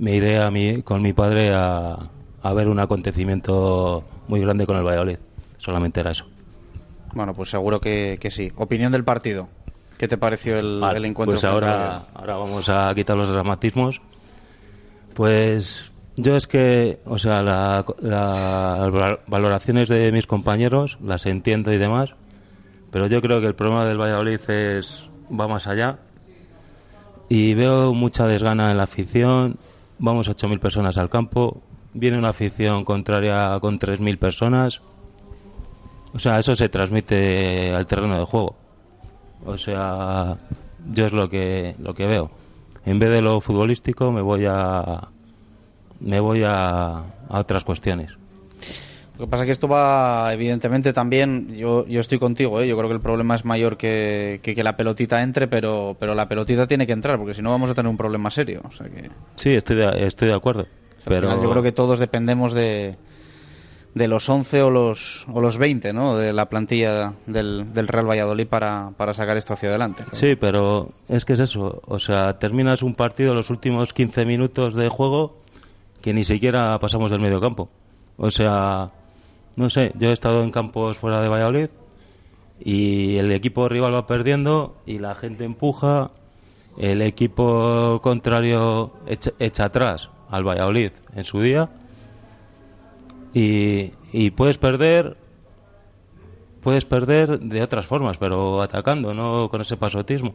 me 0.00 0.16
iré 0.16 0.38
a 0.38 0.50
mi, 0.50 0.82
con 0.82 1.02
mi 1.02 1.12
padre 1.12 1.52
a, 1.54 2.10
a 2.42 2.52
ver 2.54 2.68
un 2.68 2.80
acontecimiento 2.80 4.04
muy 4.28 4.40
grande 4.40 4.66
con 4.66 4.76
el 4.76 4.82
Valladolid. 4.84 5.18
Solamente 5.58 6.00
era 6.00 6.10
eso. 6.12 6.26
Bueno, 7.14 7.34
pues 7.34 7.50
seguro 7.50 7.80
que, 7.80 8.18
que 8.20 8.30
sí. 8.30 8.50
Opinión 8.56 8.92
del 8.92 9.04
partido. 9.04 9.48
¿Qué 9.98 10.08
te 10.08 10.16
pareció 10.16 10.58
el, 10.58 10.80
Vale, 10.80 10.98
el 10.98 11.04
encuentro? 11.04 11.34
Pues 11.34 11.44
ahora, 11.44 12.06
ahora 12.14 12.36
vamos 12.36 12.68
a 12.70 12.92
quitar 12.94 13.16
los 13.16 13.28
dramatismos. 13.28 14.00
Pues 15.14 15.90
yo 16.16 16.36
es 16.36 16.46
que, 16.46 17.00
o 17.04 17.18
sea, 17.18 17.42
la- 17.42 17.84
la- 18.00 18.78
las 18.80 18.90
val- 18.90 19.20
valoraciones 19.26 19.88
de 19.88 20.12
mis 20.12 20.26
compañeros 20.26 20.98
las 21.02 21.26
entiendo 21.26 21.72
y 21.72 21.78
demás, 21.78 22.14
pero 22.90 23.06
yo 23.06 23.20
creo 23.20 23.40
que 23.40 23.46
el 23.46 23.54
problema 23.54 23.84
del 23.84 23.98
Valladolid 24.00 24.40
es 24.48 25.10
va 25.30 25.46
más 25.46 25.66
allá 25.66 25.98
y 27.28 27.54
veo 27.54 27.92
mucha 27.94 28.26
desgana 28.26 28.70
en 28.70 28.76
la 28.78 28.84
afición. 28.84 29.58
Vamos 30.02 30.30
8.000 30.30 30.58
personas 30.60 30.96
al 30.96 31.10
campo, 31.10 31.60
viene 31.92 32.16
una 32.16 32.30
afición 32.30 32.86
contraria 32.86 33.58
con 33.60 33.78
3.000 33.78 34.18
personas. 34.18 34.80
O 36.14 36.18
sea, 36.18 36.38
eso 36.38 36.56
se 36.56 36.70
transmite 36.70 37.74
al 37.74 37.86
terreno 37.86 38.18
de 38.18 38.24
juego. 38.24 38.56
O 39.44 39.58
sea, 39.58 40.38
yo 40.90 41.04
es 41.04 41.12
lo 41.12 41.28
que 41.28 41.74
lo 41.78 41.94
que 41.94 42.06
veo. 42.06 42.30
En 42.86 42.98
vez 42.98 43.10
de 43.10 43.20
lo 43.20 43.42
futbolístico 43.42 44.10
me 44.10 44.22
voy 44.22 44.46
a 44.48 45.08
me 46.00 46.18
voy 46.18 46.44
a, 46.44 46.96
a 47.28 47.38
otras 47.38 47.64
cuestiones. 47.64 48.16
Lo 49.20 49.26
que 49.26 49.30
pasa 49.32 49.42
es 49.42 49.48
que 49.48 49.52
esto 49.52 49.68
va, 49.68 50.32
evidentemente, 50.32 50.94
también. 50.94 51.54
Yo, 51.54 51.86
yo 51.86 52.00
estoy 52.00 52.18
contigo, 52.18 52.58
¿eh? 52.58 52.66
yo 52.66 52.74
creo 52.78 52.88
que 52.88 52.94
el 52.94 53.02
problema 53.02 53.34
es 53.34 53.44
mayor 53.44 53.76
que, 53.76 54.40
que 54.42 54.54
que 54.54 54.64
la 54.64 54.78
pelotita 54.78 55.20
entre, 55.22 55.46
pero, 55.46 55.94
pero 56.00 56.14
la 56.14 56.26
pelotita 56.26 56.66
tiene 56.66 56.86
que 56.86 56.94
entrar, 56.94 57.18
porque 57.18 57.34
si 57.34 57.42
no 57.42 57.50
vamos 57.50 57.68
a 57.68 57.74
tener 57.74 57.90
un 57.90 57.98
problema 57.98 58.30
serio. 58.30 58.62
O 58.66 58.72
sea 58.72 58.88
que, 58.88 59.10
Sí, 59.34 59.50
estoy 59.50 59.76
de, 59.76 60.06
estoy 60.06 60.28
de 60.28 60.34
acuerdo. 60.34 60.66
Pero 61.04 61.28
final 61.28 61.42
yo 61.42 61.50
creo 61.50 61.62
que 61.62 61.72
todos 61.72 61.98
dependemos 61.98 62.54
de, 62.54 62.96
de 63.94 64.08
los 64.08 64.26
11 64.26 64.62
o 64.62 64.70
los, 64.70 65.26
o 65.30 65.42
los 65.42 65.58
20 65.58 65.92
¿no? 65.92 66.16
de 66.16 66.32
la 66.32 66.48
plantilla 66.48 67.12
del, 67.26 67.74
del 67.74 67.88
Real 67.88 68.08
Valladolid 68.08 68.46
para, 68.46 68.92
para 68.96 69.12
sacar 69.12 69.36
esto 69.36 69.52
hacia 69.52 69.68
adelante. 69.68 70.04
sí, 70.12 70.34
pero 70.34 70.88
es 71.10 71.26
que 71.26 71.34
es 71.34 71.40
eso. 71.40 71.82
O 71.84 71.98
sea, 71.98 72.38
terminas 72.38 72.82
un 72.82 72.94
partido 72.94 73.34
los 73.34 73.50
últimos 73.50 73.92
15 73.92 74.24
minutos 74.24 74.74
de 74.74 74.88
juego 74.88 75.42
que 76.00 76.14
ni 76.14 76.24
siquiera 76.24 76.78
pasamos 76.78 77.10
del 77.10 77.20
medio 77.20 77.38
campo. 77.38 77.68
O 78.16 78.30
sea, 78.30 78.92
no 79.56 79.70
sé, 79.70 79.92
yo 79.98 80.10
he 80.10 80.12
estado 80.12 80.42
en 80.42 80.50
campos 80.50 80.98
fuera 80.98 81.20
de 81.20 81.28
Valladolid 81.28 81.68
y 82.58 83.16
el 83.16 83.32
equipo 83.32 83.68
rival 83.68 83.94
va 83.94 84.06
perdiendo 84.06 84.76
y 84.86 84.98
la 84.98 85.14
gente 85.14 85.44
empuja, 85.44 86.10
el 86.78 87.02
equipo 87.02 88.00
contrario 88.02 88.92
echa, 89.38 89.64
atrás 89.64 90.10
al 90.28 90.46
Valladolid 90.46 90.92
en 91.14 91.24
su 91.24 91.40
día 91.40 91.70
y, 93.34 93.92
y 94.12 94.30
puedes 94.30 94.58
perder 94.58 95.16
puedes 96.62 96.84
perder 96.84 97.40
de 97.40 97.62
otras 97.62 97.86
formas, 97.86 98.18
pero 98.18 98.62
atacando, 98.62 99.14
no 99.14 99.48
con 99.50 99.60
ese 99.60 99.76
pasotismo. 99.76 100.34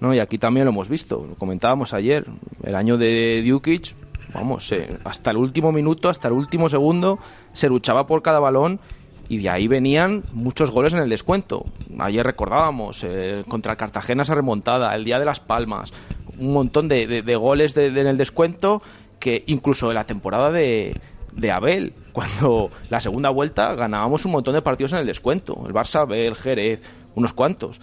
No, 0.00 0.14
y 0.14 0.20
aquí 0.20 0.38
también 0.38 0.64
lo 0.64 0.70
hemos 0.70 0.88
visto, 0.88 1.26
lo 1.28 1.34
comentábamos 1.34 1.92
ayer, 1.92 2.26
el 2.62 2.74
año 2.76 2.96
de 2.96 3.42
Dukic, 3.46 3.94
vamos, 4.34 4.70
eh, 4.72 4.98
hasta 5.04 5.30
el 5.30 5.36
último 5.36 5.72
minuto, 5.72 6.08
hasta 6.08 6.28
el 6.28 6.34
último 6.34 6.68
segundo, 6.68 7.18
se 7.52 7.68
luchaba 7.68 8.06
por 8.06 8.22
cada 8.22 8.40
balón 8.40 8.80
y 9.28 9.38
de 9.38 9.50
ahí 9.50 9.68
venían 9.68 10.24
muchos 10.32 10.70
goles 10.70 10.94
en 10.94 11.00
el 11.00 11.08
descuento. 11.10 11.66
Ayer 11.98 12.24
recordábamos, 12.24 13.04
eh, 13.04 13.44
contra 13.48 13.76
Cartagena 13.76 14.22
esa 14.22 14.34
remontada, 14.34 14.94
el 14.94 15.04
Día 15.04 15.18
de 15.18 15.24
las 15.26 15.40
Palmas, 15.40 15.92
un 16.38 16.52
montón 16.52 16.88
de, 16.88 17.06
de- 17.06 17.36
goles 17.36 17.74
de- 17.74 17.90
de- 17.90 18.00
en 18.00 18.06
el 18.06 18.16
descuento 18.16 18.80
que 19.18 19.42
incluso 19.48 19.88
en 19.88 19.96
la 19.96 20.04
temporada 20.04 20.50
de, 20.52 20.98
de 21.32 21.50
Abel, 21.50 21.92
cuando 22.12 22.70
la 22.88 23.00
segunda 23.00 23.30
vuelta 23.30 23.74
ganábamos 23.74 24.24
un 24.24 24.32
montón 24.32 24.54
de 24.54 24.62
partidos 24.62 24.92
en 24.92 25.00
el 25.00 25.06
descuento, 25.06 25.62
el 25.66 25.74
Barça, 25.74 26.00
Abel, 26.02 26.34
Jerez, 26.34 26.80
unos 27.14 27.32
cuantos. 27.32 27.80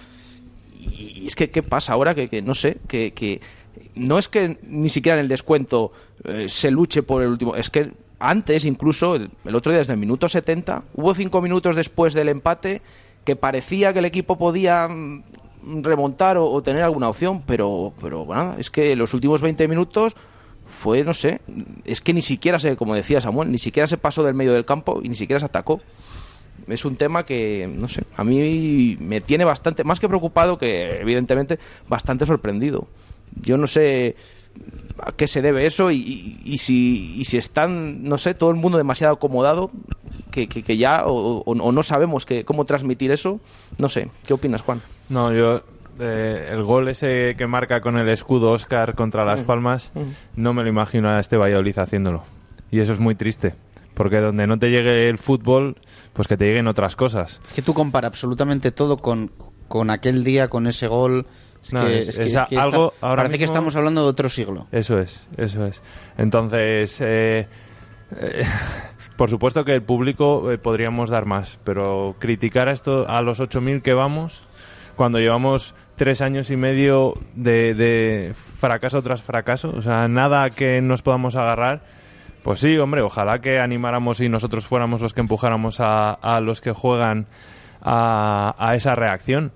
Y 0.79 1.27
es 1.27 1.35
que, 1.35 1.49
¿qué 1.49 1.63
pasa 1.63 1.93
ahora? 1.93 2.13
Que, 2.15 2.29
que 2.29 2.41
no 2.41 2.53
sé, 2.53 2.77
que, 2.87 3.13
que 3.13 3.41
no 3.95 4.17
es 4.17 4.27
que 4.27 4.57
ni 4.63 4.89
siquiera 4.89 5.17
en 5.17 5.23
el 5.23 5.29
descuento 5.29 5.91
eh, 6.23 6.47
se 6.49 6.71
luche 6.71 7.03
por 7.03 7.21
el 7.21 7.29
último, 7.29 7.55
es 7.55 7.69
que 7.69 7.91
antes, 8.19 8.65
incluso, 8.65 9.15
el, 9.15 9.55
otro 9.55 9.71
día, 9.71 9.79
desde 9.79 9.93
el 9.93 9.99
minuto 9.99 10.29
70, 10.29 10.83
hubo 10.93 11.13
cinco 11.13 11.41
minutos 11.41 11.75
después 11.75 12.13
del 12.13 12.29
empate 12.29 12.81
que 13.25 13.35
parecía 13.35 13.91
que 13.93 13.99
el 13.99 14.05
equipo 14.05 14.37
podía 14.37 14.87
mm, 14.87 15.23
remontar 15.83 16.37
o, 16.37 16.49
o 16.49 16.63
tener 16.63 16.83
alguna 16.83 17.09
opción, 17.09 17.43
pero, 17.45 17.93
pero 18.01 18.25
bueno, 18.25 18.55
es 18.57 18.71
que 18.71 18.95
los 18.95 19.13
últimos 19.13 19.41
20 19.41 19.67
minutos 19.67 20.15
fue, 20.67 21.03
no 21.03 21.13
sé, 21.13 21.41
es 21.83 22.01
que 22.01 22.13
ni 22.13 22.21
siquiera 22.21 22.57
se, 22.57 22.75
como 22.75 22.95
decía 22.95 23.21
Samuel, 23.21 23.51
ni 23.51 23.57
siquiera 23.57 23.87
se 23.87 23.97
pasó 23.97 24.23
del 24.23 24.33
medio 24.33 24.53
del 24.53 24.65
campo 24.65 24.99
y 25.03 25.09
ni 25.09 25.15
siquiera 25.15 25.39
se 25.39 25.45
atacó 25.45 25.81
es 26.67 26.85
un 26.85 26.95
tema 26.95 27.25
que, 27.25 27.69
no 27.71 27.87
sé, 27.87 28.03
a 28.15 28.23
mí 28.23 28.97
me 28.99 29.21
tiene 29.21 29.45
bastante, 29.45 29.83
más 29.83 29.99
que 29.99 30.07
preocupado, 30.07 30.57
que 30.57 30.99
evidentemente 30.99 31.59
bastante 31.87 32.25
sorprendido. 32.25 32.87
Yo 33.41 33.57
no 33.57 33.67
sé 33.67 34.15
a 35.03 35.11
qué 35.11 35.27
se 35.27 35.41
debe 35.41 35.65
eso 35.65 35.91
y, 35.91 35.97
y- 35.97 36.41
y 36.53 36.57
si, 36.59 37.15
y 37.17 37.25
si 37.25 37.37
están, 37.37 38.03
no 38.03 38.17
sé, 38.17 38.33
todo 38.33 38.49
el 38.51 38.55
mundo 38.55 38.77
demasiado 38.77 39.15
acomodado, 39.15 39.69
que, 40.31 40.47
que- 40.47 40.63
que 40.63 40.77
ya, 40.77 41.05
o, 41.05 41.39
o- 41.39 41.43
o 41.51 41.71
no 41.71 41.83
sabemos 41.83 42.25
que, 42.25 42.45
cómo 42.45 42.65
transmitir 42.65 43.11
eso. 43.11 43.39
No 43.77 43.89
sé, 43.89 44.09
¿qué 44.25 44.33
opinas, 44.33 44.61
Juan? 44.61 44.81
No, 45.09 45.33
yo. 45.33 45.63
eh, 45.99 46.49
el 46.51 46.63
gol 46.63 46.89
ese 46.89 47.35
que 47.37 47.47
marca 47.47 47.79
con 47.79 47.97
el 47.97 48.09
escudo 48.09 48.51
Oscar 48.51 48.95
contra 48.95 49.23
Las 49.23 49.43
Mm. 49.43 49.45
Palmas, 49.45 49.91
no 50.35 50.53
me 50.53 50.63
lo 50.63 50.67
imagino 50.69 51.09
a 51.09 51.19
este 51.21 51.37
Valladolid 51.37 51.77
haciéndolo. 51.79 52.23
Y 52.69 52.79
eso 52.81 52.91
es 52.91 52.99
muy 52.99 53.15
triste. 53.15 53.53
Porque 53.93 54.17
donde 54.19 54.45
no 54.45 54.59
te 54.59 54.69
llegue 54.71 55.07
el 55.07 55.17
fútbol, 55.17 55.77
pues 56.11 56.27
que 56.27 56.35
te 56.35 56.43
lleguen 56.45 56.67
otras 56.67 56.97
cosas. 56.97 57.39
Es 57.45 57.53
que 57.53 57.61
tú 57.61 57.73
comparas 57.73 58.09
absolutamente 58.09 58.71
todo 58.73 58.97
con, 58.97 59.31
con 59.69 59.89
aquel 59.89 60.25
día, 60.25 60.49
con 60.49 60.67
ese 60.67 60.87
gol. 60.87 61.27
Es 61.65 61.73
No, 61.73 61.85
que, 61.85 61.97
es- 61.99 62.09
es 62.09 62.17
que- 62.17 62.23
es 62.25 62.35
es 62.35 62.43
que 62.43 62.57
algo 62.59 62.93
está- 62.93 63.07
ahora 63.07 63.23
parece 63.23 63.37
que 63.39 63.43
estamos 63.45 63.75
hablando 63.75 64.03
de 64.03 64.07
otro 64.09 64.29
siglo. 64.29 64.67
Eso 64.71 64.99
es, 64.99 65.27
eso 65.37 65.65
es. 65.65 65.81
Entonces, 66.17 67.01
eh, 67.01 67.47
eh, 68.19 68.43
por 69.17 69.29
supuesto 69.29 69.65
que 69.65 69.73
el 69.73 69.81
público 69.83 70.51
eh, 70.51 70.57
podríamos 70.57 71.09
dar 71.09 71.25
más, 71.25 71.59
pero 71.63 72.15
criticar 72.19 72.67
a 72.69 72.71
esto 72.71 73.07
a 73.09 73.21
los 73.21 73.39
8.000 73.39 73.81
que 73.81 73.93
vamos, 73.93 74.43
cuando 74.95 75.19
llevamos 75.19 75.75
tres 75.95 76.21
años 76.21 76.51
y 76.51 76.55
medio 76.55 77.13
de, 77.35 77.73
de 77.73 78.33
fracaso 78.35 79.01
tras 79.01 79.21
fracaso, 79.21 79.73
o 79.75 79.81
sea, 79.81 80.07
nada 80.07 80.49
que 80.51 80.81
nos 80.81 81.01
podamos 81.01 81.35
agarrar, 81.35 81.81
pues 82.43 82.59
sí, 82.59 82.77
hombre, 82.77 83.01
ojalá 83.01 83.39
que 83.39 83.59
animáramos 83.59 84.21
y 84.21 84.29
nosotros 84.29 84.65
fuéramos 84.67 85.01
los 85.01 85.13
que 85.13 85.21
empujáramos 85.21 85.79
a, 85.79 86.11
a 86.11 86.39
los 86.41 86.61
que 86.61 86.71
juegan 86.73 87.25
a, 87.81 88.53
a 88.57 88.75
esa 88.75 88.93
reacción. 88.95 89.51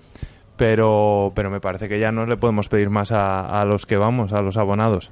Pero, 0.59 1.31
pero 1.35 1.49
me 1.49 1.61
parece 1.61 1.87
que 1.87 2.01
ya 2.01 2.11
no 2.11 2.25
le 2.25 2.35
podemos 2.35 2.67
pedir 2.67 2.89
más 2.89 3.13
a, 3.13 3.61
a 3.61 3.63
los 3.63 3.85
que 3.85 3.95
vamos, 3.95 4.33
a 4.33 4.41
los 4.41 4.57
abonados. 4.57 5.09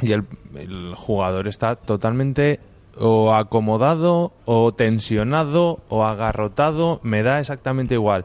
Y 0.00 0.10
el, 0.10 0.24
el 0.56 0.96
jugador 0.96 1.46
está 1.46 1.76
totalmente 1.76 2.58
o 2.98 3.32
acomodado 3.32 4.32
o 4.46 4.72
tensionado 4.72 5.78
o 5.88 6.04
agarrotado, 6.04 6.98
me 7.04 7.22
da 7.22 7.38
exactamente 7.38 7.94
igual. 7.94 8.24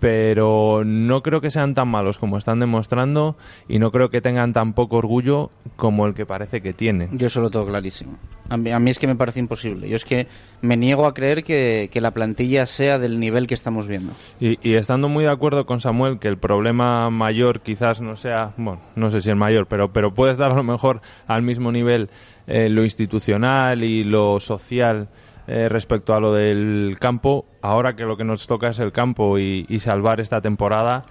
Pero 0.00 0.82
no 0.84 1.22
creo 1.22 1.40
que 1.40 1.50
sean 1.50 1.74
tan 1.74 1.88
malos 1.88 2.18
como 2.18 2.36
están 2.36 2.60
demostrando 2.60 3.36
y 3.68 3.78
no 3.78 3.90
creo 3.90 4.10
que 4.10 4.20
tengan 4.20 4.52
tan 4.52 4.74
poco 4.74 4.96
orgullo 4.96 5.50
como 5.76 6.06
el 6.06 6.14
que 6.14 6.26
parece 6.26 6.60
que 6.60 6.72
tienen. 6.72 7.16
Yo 7.16 7.28
eso 7.28 7.40
lo 7.40 7.50
tengo 7.50 7.66
clarísimo. 7.66 8.18
A 8.50 8.56
mí, 8.56 8.70
a 8.70 8.78
mí 8.78 8.90
es 8.90 8.98
que 8.98 9.06
me 9.06 9.16
parece 9.16 9.40
imposible. 9.40 9.88
Yo 9.88 9.96
es 9.96 10.04
que 10.04 10.26
me 10.60 10.76
niego 10.76 11.06
a 11.06 11.14
creer 11.14 11.44
que, 11.44 11.88
que 11.90 12.00
la 12.00 12.10
plantilla 12.10 12.66
sea 12.66 12.98
del 12.98 13.18
nivel 13.18 13.46
que 13.46 13.54
estamos 13.54 13.86
viendo. 13.86 14.12
Y, 14.40 14.58
y 14.68 14.74
estando 14.74 15.08
muy 15.08 15.24
de 15.24 15.30
acuerdo 15.30 15.64
con 15.64 15.80
Samuel 15.80 16.18
que 16.18 16.28
el 16.28 16.36
problema 16.36 17.08
mayor 17.10 17.60
quizás 17.60 18.00
no 18.00 18.16
sea, 18.16 18.52
bueno, 18.56 18.80
no 18.96 19.10
sé 19.10 19.20
si 19.20 19.30
el 19.30 19.36
mayor, 19.36 19.66
pero, 19.66 19.92
pero 19.92 20.12
puedes 20.12 20.36
dar 20.36 20.52
a 20.52 20.56
lo 20.56 20.62
mejor 20.62 21.00
al 21.26 21.42
mismo 21.42 21.72
nivel 21.72 22.10
eh, 22.46 22.68
lo 22.68 22.82
institucional 22.82 23.84
y 23.84 24.04
lo 24.04 24.40
social 24.40 25.08
eh, 25.46 25.68
respecto 25.68 26.14
a 26.14 26.20
lo 26.20 26.32
del 26.32 26.96
campo. 27.00 27.44
Ahora 27.62 27.94
que 27.96 28.04
lo 28.04 28.16
que 28.16 28.24
nos 28.24 28.46
toca 28.46 28.68
es 28.68 28.78
el 28.78 28.92
campo 28.92 29.38
y, 29.38 29.66
y 29.68 29.78
salvar 29.80 30.20
esta 30.20 30.40
temporada, 30.40 31.04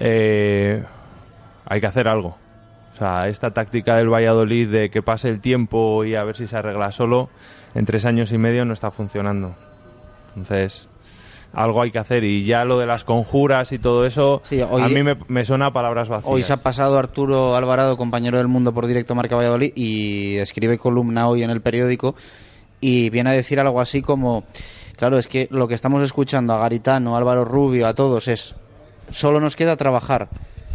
eh, 0.00 0.82
hay 1.66 1.80
que 1.80 1.86
hacer 1.86 2.08
algo. 2.08 2.36
O 2.92 2.96
sea, 2.96 3.28
esta 3.28 3.50
táctica 3.52 3.96
del 3.96 4.08
Valladolid 4.12 4.68
de 4.68 4.90
que 4.90 5.02
pase 5.02 5.28
el 5.28 5.40
tiempo 5.40 6.04
y 6.04 6.14
a 6.14 6.22
ver 6.24 6.36
si 6.36 6.46
se 6.46 6.56
arregla 6.56 6.92
solo, 6.92 7.28
en 7.74 7.84
tres 7.86 8.06
años 8.06 8.30
y 8.32 8.38
medio 8.38 8.64
no 8.64 8.72
está 8.72 8.90
funcionando. 8.92 9.54
Entonces, 10.28 10.88
algo 11.52 11.82
hay 11.82 11.90
que 11.90 11.98
hacer. 11.98 12.22
Y 12.22 12.44
ya 12.44 12.64
lo 12.64 12.78
de 12.78 12.86
las 12.86 13.02
conjuras 13.02 13.72
y 13.72 13.78
todo 13.80 14.06
eso, 14.06 14.42
Sí, 14.44 14.60
hoy- 14.62 14.82
a 14.82 14.88
mí 14.88 15.02
me, 15.02 15.16
me 15.28 15.44
suena 15.44 15.66
a 15.66 15.72
palabras 15.72 16.08
vacías. 16.08 16.32
Hoy 16.32 16.42
se 16.44 16.52
ha 16.52 16.58
pasado 16.58 16.96
Arturo 16.98 17.56
Alvarado, 17.56 17.96
compañero 17.96 18.38
del 18.38 18.46
Mundo 18.48 18.72
por 18.72 18.86
Directo 18.86 19.14
Marca 19.16 19.34
Valladolid, 19.36 19.72
y 19.74 20.36
escribe 20.36 20.78
columna 20.78 21.28
hoy 21.28 21.42
en 21.42 21.50
el 21.50 21.60
periódico 21.62 22.14
y 22.86 23.08
viene 23.08 23.30
a 23.30 23.32
decir 23.32 23.58
algo 23.58 23.80
así 23.80 24.02
como, 24.02 24.44
claro, 24.96 25.16
es 25.16 25.26
que 25.26 25.48
lo 25.50 25.66
que 25.68 25.74
estamos 25.74 26.02
escuchando 26.02 26.52
a 26.52 26.58
Garitano, 26.58 27.14
a 27.14 27.18
Álvaro 27.18 27.44
Rubio, 27.44 27.86
a 27.86 27.94
todos 27.94 28.28
es, 28.28 28.54
solo 29.10 29.40
nos 29.40 29.56
queda 29.56 29.76
trabajar. 29.76 30.28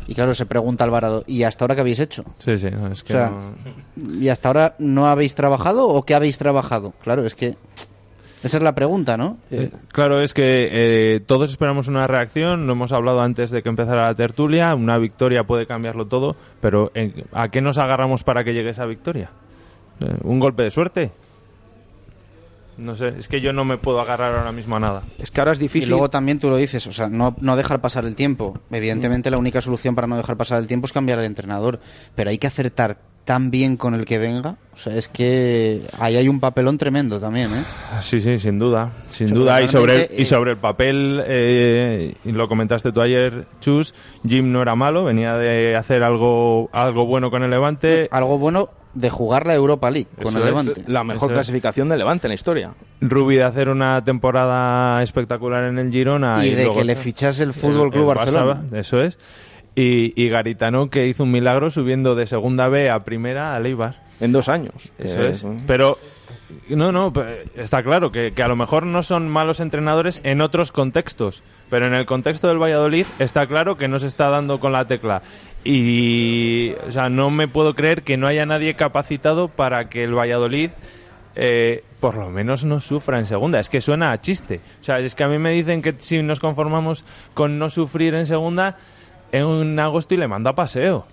Y 0.08 0.16
claro, 0.16 0.34
se 0.34 0.48
pregunta 0.48 0.84
Alvarado, 0.86 1.24
¿y 1.28 1.44
hasta 1.44 1.66
ahora 1.66 1.76
qué 1.76 1.82
habéis 1.82 2.00
hecho? 2.00 2.24
Sí, 2.40 2.58
sí, 2.58 2.68
es 2.92 3.04
que 3.04 3.14
O 3.14 3.16
sea, 3.18 3.30
no- 3.30 3.80
¿Y 4.20 4.30
hasta 4.30 4.50
ahora 4.50 4.76
no 4.80 5.06
habéis 5.08 5.36
trabajado 5.36 5.88
o 5.88 6.04
qué 6.04 6.16
habéis 6.16 6.38
trabajado? 6.40 6.94
Claro, 7.04 7.26
es 7.26 7.36
que 7.36 7.56
esa 8.44 8.58
es 8.58 8.64
la 8.64 8.74
pregunta, 8.74 9.18
¿no? 9.18 9.38
Eh, 9.52 9.70
Claro, 9.92 10.22
es 10.22 10.34
que 10.34 10.70
eh, 10.72 11.20
todos 11.20 11.52
esperamos 11.52 11.88
una 11.90 12.08
reacción, 12.08 12.66
lo 12.66 12.74
hemos 12.74 12.92
hablado 12.92 13.20
antes 13.22 13.52
de 13.52 13.62
que 13.62 13.70
empezara 13.70 14.08
la 14.08 14.16
tertulia, 14.16 14.74
una 14.74 14.98
victoria 14.98 15.44
puede 15.44 15.68
cambiarlo 15.68 16.06
todo, 16.06 16.36
pero 16.62 16.90
¿en- 16.96 17.14
¿a 17.34 17.50
qué 17.50 17.62
nos 17.62 17.78
agarramos 17.78 18.24
para 18.24 18.44
que 18.44 18.54
llegue 18.54 18.70
esa 18.70 18.86
victoria? 18.86 19.30
Eh, 20.00 20.06
¿Un 20.24 20.40
golpe 20.40 20.64
de 20.64 20.72
suerte? 20.72 21.12
No 22.80 22.96
sé, 22.96 23.10
es 23.20 23.28
que 23.28 23.42
yo 23.42 23.52
no 23.52 23.66
me 23.66 23.78
puedo 23.78 24.00
agarrar 24.00 24.34
ahora 24.36 24.52
mismo 24.54 24.78
a 24.78 24.80
nada. 24.80 25.04
Es 25.18 25.32
que 25.32 25.42
ahora 25.42 25.52
es 25.52 25.60
Y 25.60 25.64
difícil. 25.64 25.90
luego 25.90 26.10
también 26.10 26.40
tú 26.40 26.50
lo 26.50 26.56
dices, 26.56 26.88
o 26.88 26.92
sea, 26.94 27.10
no, 27.10 27.36
no 27.42 27.56
dejar 27.58 27.82
pasar 27.82 28.06
el 28.06 28.16
tiempo. 28.16 28.58
Evidentemente 28.72 29.30
la 29.30 29.38
única 29.38 29.60
solución 29.62 29.96
para 29.96 30.08
no 30.08 30.16
dejar 30.18 30.38
pasar 30.38 30.60
el 30.60 30.68
tiempo 30.68 30.86
es 30.86 30.94
cambiar 30.94 31.20
el 31.20 31.26
entrenador, 31.26 31.80
pero 32.16 32.30
hay 32.30 32.38
que 32.38 32.48
acertar 32.48 32.98
tan 33.26 33.52
bien 33.52 33.78
con 33.78 33.94
el 33.94 34.06
que 34.06 34.18
venga. 34.18 34.56
O 34.74 34.78
sea, 34.78 34.96
es 34.96 35.08
que 35.10 35.82
ahí 36.00 36.16
hay 36.16 36.28
un 36.30 36.40
papelón 36.40 36.78
tremendo 36.78 37.20
también, 37.20 37.52
¿eh? 37.54 37.64
Sí, 38.00 38.22
sí, 38.22 38.40
sin 38.40 38.58
duda, 38.58 38.92
sin 39.10 39.34
duda. 39.34 39.62
Y 39.62 39.68
sobre, 39.68 40.06
el, 40.16 40.20
y 40.22 40.26
sobre 40.26 40.52
el 40.52 40.58
papel, 40.58 41.22
eh, 41.28 42.16
y 42.26 42.32
lo 42.32 42.48
comentaste 42.48 42.92
tú 42.92 43.02
ayer, 43.02 43.46
Chus, 43.60 43.94
Jim 44.28 44.52
no 44.52 44.62
era 44.62 44.74
malo, 44.76 45.04
venía 45.04 45.36
de 45.36 45.76
hacer 45.76 46.02
algo, 46.02 46.70
algo 46.72 47.06
bueno 47.06 47.30
con 47.30 47.44
el 47.44 47.50
Levante. 47.52 48.08
Algo 48.10 48.40
bueno 48.40 48.70
de 48.94 49.10
jugar 49.10 49.46
la 49.46 49.54
Europa 49.54 49.92
League 49.92 50.08
con 50.16 50.28
Eso 50.30 50.38
el 50.38 50.44
es. 50.44 50.50
Levante. 50.50 50.84
la 50.88 51.04
mejor 51.04 51.18
Eso 51.18 51.26
es. 51.28 51.46
clasificación 51.46 51.90
del 51.90 52.00
Levante 52.00 52.28
en 52.28 52.30
la 52.30 52.36
historia. 52.36 52.74
Rubi 53.02 53.36
de 53.36 53.44
hacer 53.44 53.70
una 53.70 54.04
temporada 54.04 55.02
espectacular 55.04 55.66
en 55.66 55.78
el 55.78 55.92
Girona. 55.92 56.46
Y 56.46 56.52
de 56.56 56.64
luego- 56.66 56.80
que 56.80 56.86
le 56.86 56.96
fichase 56.96 57.44
el 57.44 57.54
Fútbol 57.54 57.92
Club 57.92 58.10
el 58.10 58.16
Barcelona. 58.18 58.64
Eso 58.74 59.02
es. 59.02 59.20
Y, 59.76 60.20
y 60.22 60.30
Garitano 60.30 60.90
que 60.90 61.08
hizo 61.08 61.24
un 61.24 61.32
milagro 61.32 61.70
subiendo 61.70 62.16
de 62.16 62.26
segunda 62.26 62.68
B 62.68 62.90
a 62.90 63.04
primera 63.04 63.56
a 63.56 63.60
Leibar. 63.60 64.04
En 64.20 64.32
dos 64.34 64.50
años. 64.50 64.92
Eso 64.98 65.22
Eh, 65.22 65.30
es. 65.30 65.46
Pero, 65.68 65.98
no, 66.70 66.92
no, 66.92 67.14
está 67.56 67.84
claro 67.84 68.12
que, 68.12 68.32
que 68.32 68.44
a 68.44 68.48
lo 68.48 68.56
mejor 68.56 68.86
no 68.86 69.04
son 69.04 69.30
malos 69.30 69.60
entrenadores 69.60 70.22
en 70.24 70.42
otros 70.42 70.72
contextos. 70.72 71.44
Pero 71.70 71.88
en 71.88 71.94
el 71.94 72.06
contexto 72.06 72.48
del 72.48 72.62
Valladolid 72.62 73.06
está 73.20 73.46
claro 73.48 73.78
que 73.78 73.88
no 73.88 74.00
se 74.00 74.08
está 74.08 74.30
dando 74.30 74.60
con 74.60 74.72
la 74.72 74.86
tecla. 74.86 75.22
Y, 75.64 76.72
o 76.88 76.92
sea, 76.92 77.10
no 77.10 77.30
me 77.30 77.48
puedo 77.48 77.76
creer 77.76 78.04
que 78.04 78.18
no 78.18 78.28
haya 78.28 78.46
nadie 78.46 78.76
capacitado 78.76 79.48
para 79.48 79.90
que 79.90 80.04
el 80.04 80.18
Valladolid 80.18 80.72
eh, 81.36 81.84
por 82.00 82.16
lo 82.16 82.30
menos 82.30 82.66
no 82.66 82.80
sufra 82.80 83.20
en 83.20 83.28
segunda. 83.28 83.60
Es 83.60 83.70
que 83.70 83.82
suena 83.82 84.12
a 84.12 84.22
chiste. 84.22 84.62
O 84.82 84.84
sea, 84.84 85.00
es 85.00 85.16
que 85.16 85.24
a 85.24 85.28
mí 85.28 85.38
me 85.38 85.52
dicen 85.52 85.82
que 85.82 85.96
si 85.98 86.22
nos 86.22 86.40
conformamos 86.40 87.06
con 87.34 87.60
no 87.60 87.70
sufrir 87.70 88.16
en 88.16 88.26
segunda, 88.26 88.78
en 89.32 89.80
agosto 89.80 90.16
y 90.16 90.18
le 90.18 90.28
mando 90.28 90.50
a 90.50 90.56
paseo. 90.56 91.06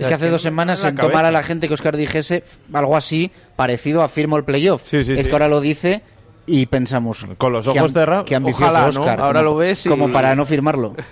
Es 0.00 0.08
que 0.08 0.14
hace 0.14 0.28
dos 0.30 0.42
semanas 0.42 0.84
entra 0.84 1.06
en 1.06 1.32
la 1.32 1.38
a 1.38 1.42
gente 1.42 1.68
que 1.68 1.74
Oscar 1.74 1.96
dijese 1.96 2.44
algo 2.72 2.96
así, 2.96 3.30
parecido 3.56 4.02
a 4.02 4.08
firmo 4.08 4.36
el 4.36 4.44
playoff. 4.44 4.82
Sí, 4.84 5.04
sí, 5.04 5.12
es 5.12 5.20
sí. 5.20 5.26
que 5.26 5.32
ahora 5.32 5.48
lo 5.48 5.60
dice 5.60 6.02
y 6.46 6.66
pensamos. 6.66 7.26
Con 7.38 7.52
los 7.52 7.66
ojos 7.66 7.92
cerrados, 7.92 8.24
Qué 8.24 8.34
ambicioso 8.36 8.64
ojalá, 8.66 8.90
¿no? 8.92 9.00
Óscar, 9.00 9.20
Ahora 9.20 9.40
como- 9.40 9.50
lo 9.52 9.56
ves 9.56 9.86
y- 9.86 9.88
Como 9.88 10.10
para 10.12 10.34
no 10.34 10.44
firmarlo. 10.44 10.94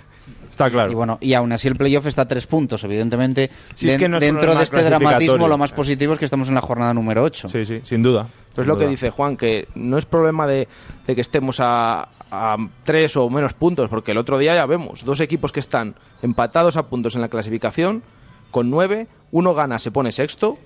Está 0.51 0.69
claro. 0.69 0.91
Y 0.91 0.95
bueno, 0.95 1.17
y 1.21 1.33
aún 1.35 1.53
así 1.53 1.69
el 1.69 1.77
playoff 1.77 2.05
está 2.07 2.23
a 2.23 2.27
tres 2.27 2.45
puntos. 2.45 2.83
Evidentemente, 2.83 3.49
Sí, 3.75 3.87
es 3.87 3.93
den- 3.93 3.99
que 3.99 4.09
no 4.09 4.17
es 4.17 4.21
dentro 4.21 4.53
de 4.53 4.63
este 4.63 4.83
dramatismo, 4.83 5.47
lo 5.47 5.57
más 5.57 5.71
positivo 5.71 6.11
es 6.11 6.19
que 6.19 6.25
estamos 6.25 6.49
en 6.49 6.55
la 6.55 6.59
jornada 6.61 6.93
número 6.93 7.23
8. 7.23 7.47
Sí, 7.47 7.63
sí, 7.63 7.79
sin 7.85 8.01
duda. 8.03 8.27
Pues 8.53 8.65
Sin 8.65 8.73
lo 8.73 8.77
que 8.77 8.85
dice 8.87 9.09
Juan, 9.09 9.37
que 9.37 9.69
no 9.75 9.97
es 9.97 10.05
problema 10.05 10.47
de, 10.47 10.67
de 11.07 11.15
que 11.15 11.21
estemos 11.21 11.61
a, 11.61 12.09
a 12.29 12.57
tres 12.83 13.15
o 13.15 13.29
menos 13.29 13.53
puntos, 13.53 13.89
porque 13.89 14.11
el 14.11 14.17
otro 14.17 14.37
día 14.37 14.53
ya 14.53 14.65
vemos 14.65 15.05
dos 15.05 15.21
equipos 15.21 15.53
que 15.53 15.61
están 15.61 15.95
empatados 16.21 16.75
a 16.75 16.83
puntos 16.87 17.15
en 17.15 17.21
la 17.21 17.29
clasificación, 17.29 18.03
con 18.51 18.69
nueve, 18.69 19.07
uno 19.31 19.53
gana, 19.53 19.79
se 19.79 19.91
pone 19.91 20.11
sexto, 20.11 20.57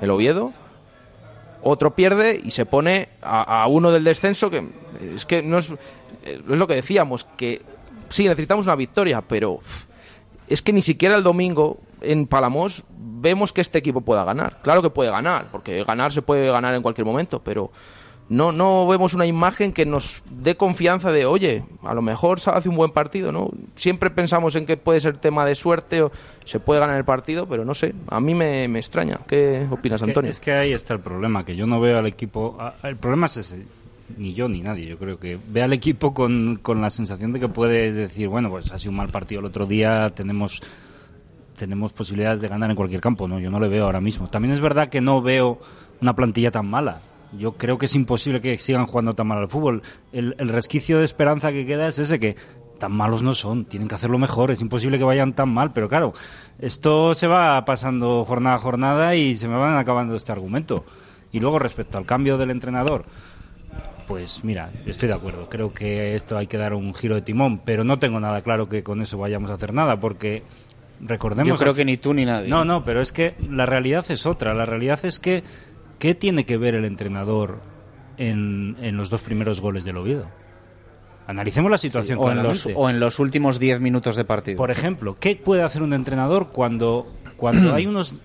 el 0.00 0.10
Oviedo, 0.10 0.52
otro 1.62 1.94
pierde 1.94 2.40
y 2.42 2.50
se 2.50 2.66
pone 2.66 3.08
a, 3.22 3.66
uno 3.68 3.90
del 3.90 4.04
descenso, 4.04 4.50
que 4.50 4.68
es 5.14 5.24
que 5.24 5.42
no 5.42 5.58
es, 5.58 5.70
eh, 5.70 6.40
es 6.48 6.58
lo 6.58 6.66
que 6.66 6.74
decíamos, 6.74 7.24
que 7.36 7.62
sí, 8.08 8.28
necesitamos 8.28 8.66
una 8.66 8.76
victoria, 8.76 9.22
pero 9.22 9.60
es 10.48 10.60
que 10.60 10.72
ni 10.72 10.82
siquiera 10.82 11.16
el 11.16 11.22
domingo 11.22 11.78
en 12.02 12.26
Palamos 12.26 12.84
vemos 12.90 13.52
que 13.52 13.62
este 13.62 13.78
equipo 13.78 14.02
pueda 14.02 14.24
ganar. 14.24 14.60
Claro 14.62 14.82
que 14.82 14.90
puede 14.90 15.10
ganar, 15.10 15.46
porque 15.50 15.82
ganar 15.84 16.12
se 16.12 16.20
puede 16.20 16.50
ganar 16.50 16.74
en 16.74 16.82
cualquier 16.82 17.06
momento, 17.06 17.42
pero 17.42 17.70
no, 18.28 18.52
no 18.52 18.86
vemos 18.86 19.12
una 19.14 19.26
imagen 19.26 19.72
que 19.72 19.84
nos 19.84 20.22
dé 20.30 20.56
confianza 20.56 21.12
de, 21.12 21.26
oye, 21.26 21.64
a 21.82 21.92
lo 21.94 22.00
mejor 22.02 22.38
hace 22.46 22.68
un 22.68 22.76
buen 22.76 22.90
partido, 22.92 23.32
¿no? 23.32 23.50
Siempre 23.74 24.10
pensamos 24.10 24.56
en 24.56 24.64
que 24.66 24.76
puede 24.78 25.00
ser 25.00 25.18
tema 25.18 25.44
de 25.44 25.54
suerte 25.54 26.02
o 26.02 26.10
se 26.44 26.58
puede 26.58 26.80
ganar 26.80 26.96
el 26.96 27.04
partido, 27.04 27.46
pero 27.46 27.64
no 27.64 27.74
sé, 27.74 27.94
a 28.08 28.20
mí 28.20 28.34
me, 28.34 28.66
me 28.68 28.78
extraña. 28.78 29.20
¿Qué 29.28 29.66
opinas, 29.70 30.00
Es 30.00 30.04
que- 30.06 30.10
Antonio? 30.10 30.30
Es 30.30 30.40
que 30.40 30.52
ahí 30.52 30.72
está 30.72 30.94
el 30.94 31.00
problema, 31.00 31.44
que 31.44 31.54
yo 31.56 31.66
no 31.66 31.80
veo 31.80 31.98
al 31.98 32.06
equipo. 32.06 32.56
El 32.82 32.96
problema 32.96 33.26
es 33.26 33.36
ese. 33.36 33.66
Ni 34.16 34.34
yo 34.34 34.48
ni 34.48 34.60
nadie, 34.60 34.86
yo 34.86 34.98
creo 34.98 35.18
que 35.18 35.38
ve 35.48 35.62
al 35.62 35.72
equipo 35.72 36.12
con, 36.14 36.56
con 36.62 36.80
la 36.82 36.90
sensación 36.90 37.32
de 37.32 37.40
que 37.40 37.48
puede 37.48 37.90
decir, 37.92 38.28
bueno, 38.28 38.50
pues 38.50 38.70
ha 38.72 38.78
sido 38.78 38.90
un 38.90 38.98
mal 38.98 39.08
partido 39.08 39.40
el 39.40 39.46
otro 39.46 39.66
día, 39.66 40.10
tenemos 40.10 40.60
tenemos 41.56 41.92
posibilidades 41.92 42.40
de 42.40 42.48
ganar 42.48 42.68
en 42.70 42.76
cualquier 42.76 43.00
campo, 43.00 43.28
no, 43.28 43.38
yo 43.38 43.50
no 43.50 43.60
le 43.60 43.68
veo 43.68 43.84
ahora 43.84 44.00
mismo. 44.00 44.28
También 44.28 44.52
es 44.54 44.60
verdad 44.60 44.88
que 44.88 45.00
no 45.00 45.22
veo 45.22 45.58
una 46.00 46.14
plantilla 46.16 46.50
tan 46.50 46.66
mala. 46.68 47.00
Yo 47.38 47.52
creo 47.52 47.78
que 47.78 47.86
es 47.86 47.94
imposible 47.94 48.40
que 48.40 48.56
sigan 48.56 48.86
jugando 48.86 49.14
tan 49.14 49.26
mal 49.26 49.38
al 49.38 49.48
fútbol. 49.48 49.82
El, 50.12 50.34
el 50.38 50.48
resquicio 50.48 50.98
de 50.98 51.04
esperanza 51.04 51.52
que 51.52 51.66
queda 51.66 51.88
es 51.88 51.98
ese 51.98 52.20
que 52.20 52.36
tan 52.78 52.92
malos 52.92 53.22
no 53.22 53.34
son, 53.34 53.64
tienen 53.64 53.88
que 53.88 53.94
hacerlo 53.94 54.18
mejor, 54.18 54.50
es 54.50 54.60
imposible 54.60 54.98
que 54.98 55.04
vayan 55.04 55.32
tan 55.32 55.48
mal, 55.48 55.72
pero 55.72 55.88
claro, 55.88 56.12
esto 56.58 57.14
se 57.14 57.26
va 57.26 57.64
pasando 57.64 58.24
jornada 58.24 58.56
a 58.56 58.58
jornada 58.58 59.14
y 59.14 59.34
se 59.34 59.48
me 59.48 59.56
van 59.56 59.78
acabando 59.78 60.14
este 60.16 60.32
argumento. 60.32 60.84
Y 61.32 61.40
luego 61.40 61.58
respecto 61.58 61.98
al 61.98 62.06
cambio 62.06 62.38
del 62.38 62.50
entrenador, 62.50 63.06
pues 64.06 64.44
mira, 64.44 64.70
estoy 64.86 65.08
de 65.08 65.14
acuerdo, 65.14 65.48
creo 65.48 65.72
que 65.72 66.14
esto 66.14 66.36
hay 66.36 66.46
que 66.46 66.58
dar 66.58 66.74
un 66.74 66.94
giro 66.94 67.14
de 67.14 67.22
timón, 67.22 67.60
pero 67.64 67.84
no 67.84 67.98
tengo 67.98 68.20
nada 68.20 68.42
claro 68.42 68.68
que 68.68 68.82
con 68.82 69.00
eso 69.02 69.18
vayamos 69.18 69.50
a 69.50 69.54
hacer 69.54 69.72
nada, 69.72 69.98
porque 69.98 70.42
recordemos... 71.00 71.48
Yo 71.48 71.56
creo 71.56 71.74
que 71.74 71.84
ni 71.84 71.96
tú 71.96 72.14
ni 72.14 72.24
nadie. 72.24 72.48
No, 72.48 72.64
no, 72.64 72.84
pero 72.84 73.00
es 73.00 73.12
que 73.12 73.34
la 73.48 73.66
realidad 73.66 74.04
es 74.10 74.26
otra. 74.26 74.54
La 74.54 74.66
realidad 74.66 75.04
es 75.04 75.20
que, 75.20 75.42
¿qué 75.98 76.14
tiene 76.14 76.46
que 76.46 76.56
ver 76.56 76.74
el 76.74 76.84
entrenador 76.84 77.60
en, 78.16 78.76
en 78.80 78.96
los 78.96 79.10
dos 79.10 79.22
primeros 79.22 79.60
goles 79.60 79.84
del 79.84 79.96
Oviedo? 79.96 80.26
Analicemos 81.26 81.70
la 81.70 81.78
situación 81.78 82.18
o, 82.18 82.30
en 82.30 82.42
los, 82.42 82.62
claramente. 82.62 82.74
o 82.76 82.90
en 82.90 83.00
los 83.00 83.18
últimos 83.18 83.58
10 83.58 83.80
minutos 83.80 84.16
de 84.16 84.24
partido. 84.24 84.58
Por 84.58 84.70
ejemplo, 84.70 85.16
¿qué 85.18 85.36
puede 85.36 85.62
hacer 85.62 85.82
un 85.82 85.94
entrenador 85.94 86.50
cuando, 86.50 87.06
cuando 87.36 87.74
hay 87.74 87.86
unos, 87.86 88.16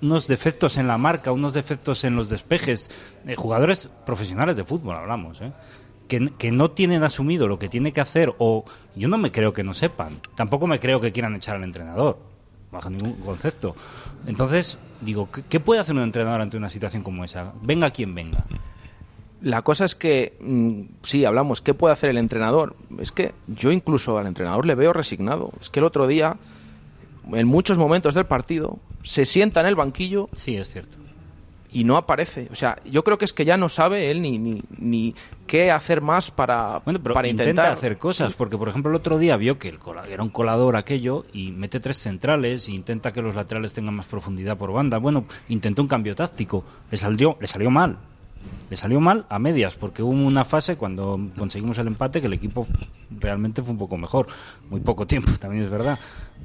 unos 0.00 0.28
defectos 0.28 0.76
en 0.76 0.86
la 0.86 0.98
marca, 0.98 1.32
unos 1.32 1.52
defectos 1.52 2.04
en 2.04 2.14
los 2.14 2.28
despejes? 2.28 2.90
Eh, 3.26 3.34
jugadores 3.34 3.88
profesionales 4.06 4.56
de 4.56 4.64
fútbol 4.64 4.96
hablamos, 4.96 5.40
¿eh? 5.40 5.52
Que, 6.06 6.32
que 6.38 6.52
no 6.52 6.70
tienen 6.70 7.02
asumido 7.02 7.48
lo 7.48 7.58
que 7.58 7.68
tiene 7.68 7.92
que 7.92 8.00
hacer 8.00 8.32
o 8.38 8.64
yo 8.94 9.08
no 9.08 9.18
me 9.18 9.32
creo 9.32 9.52
que 9.52 9.64
no 9.64 9.74
sepan. 9.74 10.20
Tampoco 10.36 10.66
me 10.66 10.78
creo 10.78 11.00
que 11.00 11.10
quieran 11.10 11.34
echar 11.34 11.56
al 11.56 11.64
entrenador, 11.64 12.18
bajo 12.72 12.90
ningún 12.90 13.12
concepto. 13.20 13.76
Entonces, 14.26 14.78
digo, 15.02 15.28
¿qué, 15.30 15.60
puede 15.60 15.80
hacer 15.80 15.94
un 15.94 16.02
entrenador 16.02 16.40
ante 16.40 16.56
una 16.56 16.70
situación 16.70 17.02
como 17.02 17.24
esa? 17.24 17.52
Venga 17.62 17.90
quien 17.90 18.14
venga. 18.14 18.44
La 19.42 19.62
cosa 19.62 19.84
es 19.84 19.94
que, 19.94 20.36
mm, 20.40 21.02
sí, 21.02 21.24
hablamos, 21.24 21.60
¿qué 21.60 21.74
puede 21.74 21.92
hacer 21.92 22.10
el 22.10 22.16
entrenador? 22.16 22.74
Es 22.98 23.12
que 23.12 23.34
yo 23.46 23.70
incluso 23.70 24.18
al 24.18 24.26
entrenador 24.26 24.64
le 24.64 24.74
veo 24.74 24.92
resignado. 24.92 25.52
Es 25.60 25.68
que 25.68 25.80
el 25.80 25.84
otro 25.84 26.06
día, 26.06 26.36
en 27.32 27.46
muchos 27.46 27.76
momentos 27.76 28.14
del 28.14 28.24
partido, 28.24 28.78
se 29.02 29.24
sienta 29.24 29.60
en 29.60 29.66
el 29.66 29.74
banquillo 29.74 30.28
Sí, 30.34 30.56
es 30.56 30.70
cierto. 30.70 31.01
Y 31.72 31.84
no 31.84 31.96
aparece. 31.96 32.48
O 32.52 32.54
sea, 32.54 32.76
yo 32.84 33.02
creo 33.04 33.18
que 33.18 33.24
es 33.24 33.32
que 33.32 33.44
ya 33.44 33.56
no 33.56 33.68
sabe 33.68 34.10
él 34.10 34.20
ni, 34.22 34.38
ni, 34.38 34.62
ni 34.78 35.14
qué 35.46 35.70
hacer 35.70 36.00
más 36.02 36.30
para, 36.30 36.80
Bueno, 36.84 37.00
pero 37.02 37.14
para 37.14 37.28
intenta 37.28 37.50
intentar 37.50 37.72
hacer 37.72 37.98
cosas, 37.98 38.34
porque 38.34 38.56
por 38.58 38.68
ejemplo 38.68 38.90
el 38.90 38.96
otro 38.96 39.18
día 39.18 39.36
vio 39.36 39.58
que 39.58 39.68
el 39.68 39.78
cola- 39.78 40.06
era 40.08 40.22
un 40.22 40.28
colador 40.30 40.76
aquello 40.76 41.24
y 41.32 41.50
mete 41.50 41.80
tres 41.80 41.98
centrales 41.98 42.68
e 42.68 42.72
intenta 42.72 43.12
que 43.12 43.22
los 43.22 43.34
laterales 43.34 43.72
tengan 43.72 43.94
más 43.94 44.06
profundidad 44.06 44.56
por 44.56 44.72
banda. 44.72 44.98
Bueno, 44.98 45.24
intentó 45.48 45.82
un 45.82 45.88
cambio 45.88 46.14
táctico, 46.14 46.64
le 46.90 46.98
salió, 46.98 47.36
le 47.40 47.46
salió 47.46 47.70
mal. 47.70 47.98
Le 48.70 48.76
salió 48.76 49.00
mal 49.00 49.26
a 49.28 49.38
medias, 49.38 49.74
porque 49.76 50.02
hubo 50.02 50.12
una 50.12 50.44
fase 50.44 50.76
cuando 50.76 51.20
conseguimos 51.36 51.76
el 51.78 51.86
empate 51.88 52.20
que 52.20 52.26
el 52.26 52.32
equipo 52.32 52.66
realmente 53.20 53.62
fue 53.62 53.72
un 53.72 53.78
poco 53.78 53.96
mejor. 53.98 54.26
Muy 54.70 54.80
poco 54.80 55.06
tiempo, 55.06 55.30
también 55.40 55.64
es 55.64 55.70
verdad. 55.70 55.98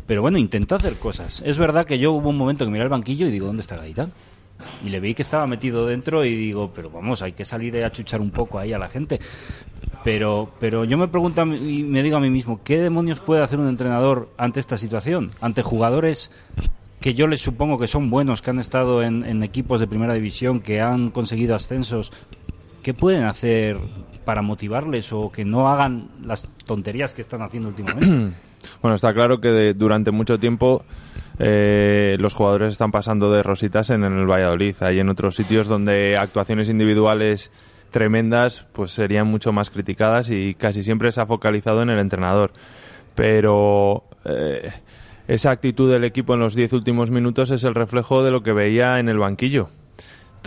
Pero 0.06 0.22
bueno, 0.22 0.38
intentó 0.38 0.76
hacer 0.76 0.96
cosas. 0.96 1.42
Es 1.46 1.58
verdad 1.58 1.86
que 1.86 2.00
yo 2.00 2.12
hubo 2.14 2.30
un 2.30 2.38
momento 2.38 2.66
que 2.66 2.72
miré 2.72 2.84
el 2.84 2.90
banquillo 2.90 3.28
y 3.28 3.32
digo, 3.32 3.48
¿dónde 3.48 3.62
está 3.62 3.78
Gaitán? 3.78 4.12
Y 4.86 4.90
le 4.90 5.00
vi 5.00 5.14
que 5.14 5.22
estaba 5.22 5.48
metido 5.48 5.86
dentro 5.86 6.26
y 6.26 6.36
digo, 6.36 6.72
pero 6.74 6.90
vamos, 6.90 7.22
hay 7.22 7.34
que 7.34 7.46
salir 7.46 7.84
a 7.84 7.92
chuchar 7.92 8.22
un 8.22 8.32
poco 8.32 8.60
ahí 8.60 8.74
a 8.74 8.80
la 8.80 8.90
gente. 8.90 9.20
Pero, 10.04 10.52
pero 10.60 10.86
yo 10.86 10.98
me 10.98 11.08
pregunto 11.08 11.44
y 11.44 11.84
me 11.84 12.04
digo 12.04 12.18
a 12.18 12.20
mí 12.20 12.30
mismo, 12.30 12.62
¿qué 12.64 12.80
demonios 12.80 13.20
puede 13.20 13.44
hacer 13.44 13.60
un 13.60 13.68
entrenador 13.68 14.30
ante 14.38 14.60
esta 14.60 14.78
situación? 14.78 15.32
Ante 15.42 15.64
jugadores 15.64 16.32
que 17.00 17.14
yo 17.14 17.28
les 17.28 17.42
supongo 17.42 17.78
que 17.78 17.88
son 17.88 18.10
buenos, 18.10 18.42
que 18.42 18.50
han 18.50 18.60
estado 18.60 19.04
en, 19.04 19.24
en 19.24 19.44
equipos 19.44 19.80
de 19.80 19.88
primera 19.88 20.14
división, 20.14 20.60
que 20.62 20.82
han 20.82 21.12
conseguido 21.12 21.56
ascensos, 21.56 22.12
¿qué 22.84 22.94
pueden 22.94 23.24
hacer 23.24 23.78
para 24.26 24.42
motivarles 24.42 25.12
o 25.14 25.32
que 25.32 25.46
no 25.46 25.70
hagan 25.70 26.10
las 26.24 26.50
tonterías 26.66 27.14
que 27.14 27.22
están 27.22 27.42
haciendo 27.42 27.70
últimamente? 27.70 28.36
Bueno, 28.82 28.96
está 28.96 29.14
claro 29.14 29.40
que 29.40 29.50
de- 29.50 29.74
durante 29.74 30.12
mucho 30.12 30.38
tiempo 30.40 30.84
eh, 31.40 32.18
los 32.20 32.34
jugadores 32.34 32.74
están 32.74 32.92
pasando 32.92 33.32
de 33.32 33.44
rositas 33.44 33.90
en, 33.90 34.04
el 34.04 34.26
Valladolid. 34.30 34.76
Hay 34.82 35.00
en 35.00 35.10
otros 35.10 35.36
sitios 35.36 35.68
donde 35.68 36.18
actuaciones 36.18 36.70
individuales 36.70 37.52
tremendas 37.92 38.66
pues 38.74 38.92
serían 38.92 39.28
mucho 39.28 39.52
más 39.52 39.70
criticadas 39.70 40.30
y 40.30 40.56
casi 40.56 40.84
siempre 40.84 41.12
se 41.12 41.22
ha 41.22 41.26
focalizado 41.26 41.82
en 41.82 41.90
el 41.90 42.00
entrenador. 42.00 42.52
Pero 43.16 44.04
eh, 44.26 44.72
esa 45.28 45.52
actitud 45.52 45.92
del 45.92 46.04
equipo 46.04 46.34
en 46.34 46.40
los 46.40 46.56
diez 46.56 46.74
últimos 46.74 47.12
minutos 47.12 47.52
es 47.52 47.64
el 47.64 47.76
reflejo 47.76 48.24
de 48.24 48.32
lo 48.32 48.44
que 48.44 48.54
veía 48.54 49.00
en 49.00 49.10
el 49.10 49.18
banquillo. 49.18 49.70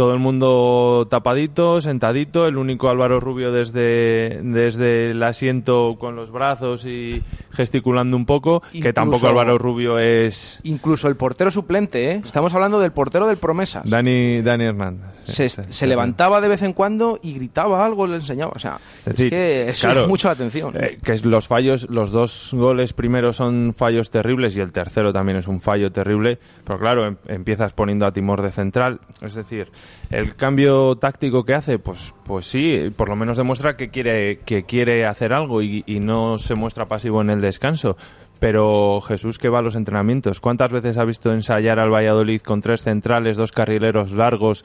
Todo 0.00 0.14
el 0.14 0.18
mundo 0.18 1.06
tapadito, 1.10 1.82
sentadito, 1.82 2.46
el 2.46 2.56
único 2.56 2.88
Álvaro 2.88 3.20
Rubio 3.20 3.52
desde, 3.52 4.40
desde 4.42 5.10
el 5.10 5.22
asiento 5.22 5.98
con 6.00 6.16
los 6.16 6.30
brazos 6.30 6.86
y 6.86 7.22
gesticulando 7.50 8.16
un 8.16 8.24
poco, 8.24 8.62
que 8.72 8.94
tampoco 8.94 9.26
Álvaro 9.28 9.58
Rubio 9.58 9.98
es 9.98 10.58
Incluso 10.62 11.06
el 11.06 11.16
portero 11.16 11.50
suplente, 11.50 12.12
¿eh? 12.12 12.22
Estamos 12.24 12.54
hablando 12.54 12.80
del 12.80 12.92
portero 12.92 13.26
del 13.26 13.36
Promesas. 13.36 13.90
Dani, 13.90 14.40
Dani 14.40 14.64
Hernández. 14.64 15.04
se, 15.24 15.50
se 15.50 15.86
levantaba 15.86 16.40
de 16.40 16.48
vez 16.48 16.62
en 16.62 16.72
cuando 16.72 17.18
y 17.22 17.34
gritaba 17.34 17.84
algo, 17.84 18.06
le 18.06 18.14
enseñaba. 18.14 18.52
O 18.56 18.58
sea, 18.58 18.78
es, 19.00 19.04
decir, 19.04 19.28
que 19.28 19.68
eso 19.68 19.82
claro, 19.82 20.00
llama 20.00 20.08
mucho 20.08 20.28
la 20.28 20.32
atención. 20.32 20.74
Eh, 20.82 20.96
que 21.04 21.12
es 21.12 21.26
los 21.26 21.46
fallos, 21.46 21.90
los 21.90 22.10
dos 22.10 22.52
goles 22.54 22.94
primeros 22.94 23.36
son 23.36 23.74
fallos 23.76 24.10
terribles 24.10 24.56
y 24.56 24.60
el 24.60 24.72
tercero 24.72 25.12
también 25.12 25.36
es 25.36 25.46
un 25.46 25.60
fallo 25.60 25.92
terrible, 25.92 26.38
pero 26.64 26.78
claro, 26.78 27.06
em- 27.06 27.16
empiezas 27.26 27.74
poniendo 27.74 28.06
a 28.06 28.12
Timor 28.12 28.40
de 28.40 28.50
central, 28.50 29.00
es 29.20 29.34
decir, 29.34 29.70
el 30.10 30.34
cambio 30.34 30.96
táctico 30.96 31.44
que 31.44 31.54
hace, 31.54 31.78
pues, 31.78 32.14
pues 32.24 32.46
sí, 32.46 32.92
por 32.96 33.08
lo 33.08 33.16
menos 33.16 33.36
demuestra 33.36 33.76
que 33.76 33.90
quiere, 33.90 34.40
que 34.40 34.64
quiere 34.64 35.06
hacer 35.06 35.32
algo 35.32 35.62
y, 35.62 35.84
y 35.86 36.00
no 36.00 36.38
se 36.38 36.54
muestra 36.54 36.86
pasivo 36.86 37.20
en 37.20 37.30
el 37.30 37.40
descanso. 37.40 37.96
Pero 38.40 39.02
Jesús 39.02 39.38
que 39.38 39.50
va 39.50 39.58
a 39.58 39.62
los 39.62 39.76
entrenamientos, 39.76 40.40
¿cuántas 40.40 40.72
veces 40.72 40.96
ha 40.96 41.04
visto 41.04 41.30
ensayar 41.30 41.78
al 41.78 41.92
Valladolid 41.92 42.40
con 42.40 42.62
tres 42.62 42.82
centrales, 42.82 43.36
dos 43.36 43.52
carrileros 43.52 44.12
largos, 44.12 44.64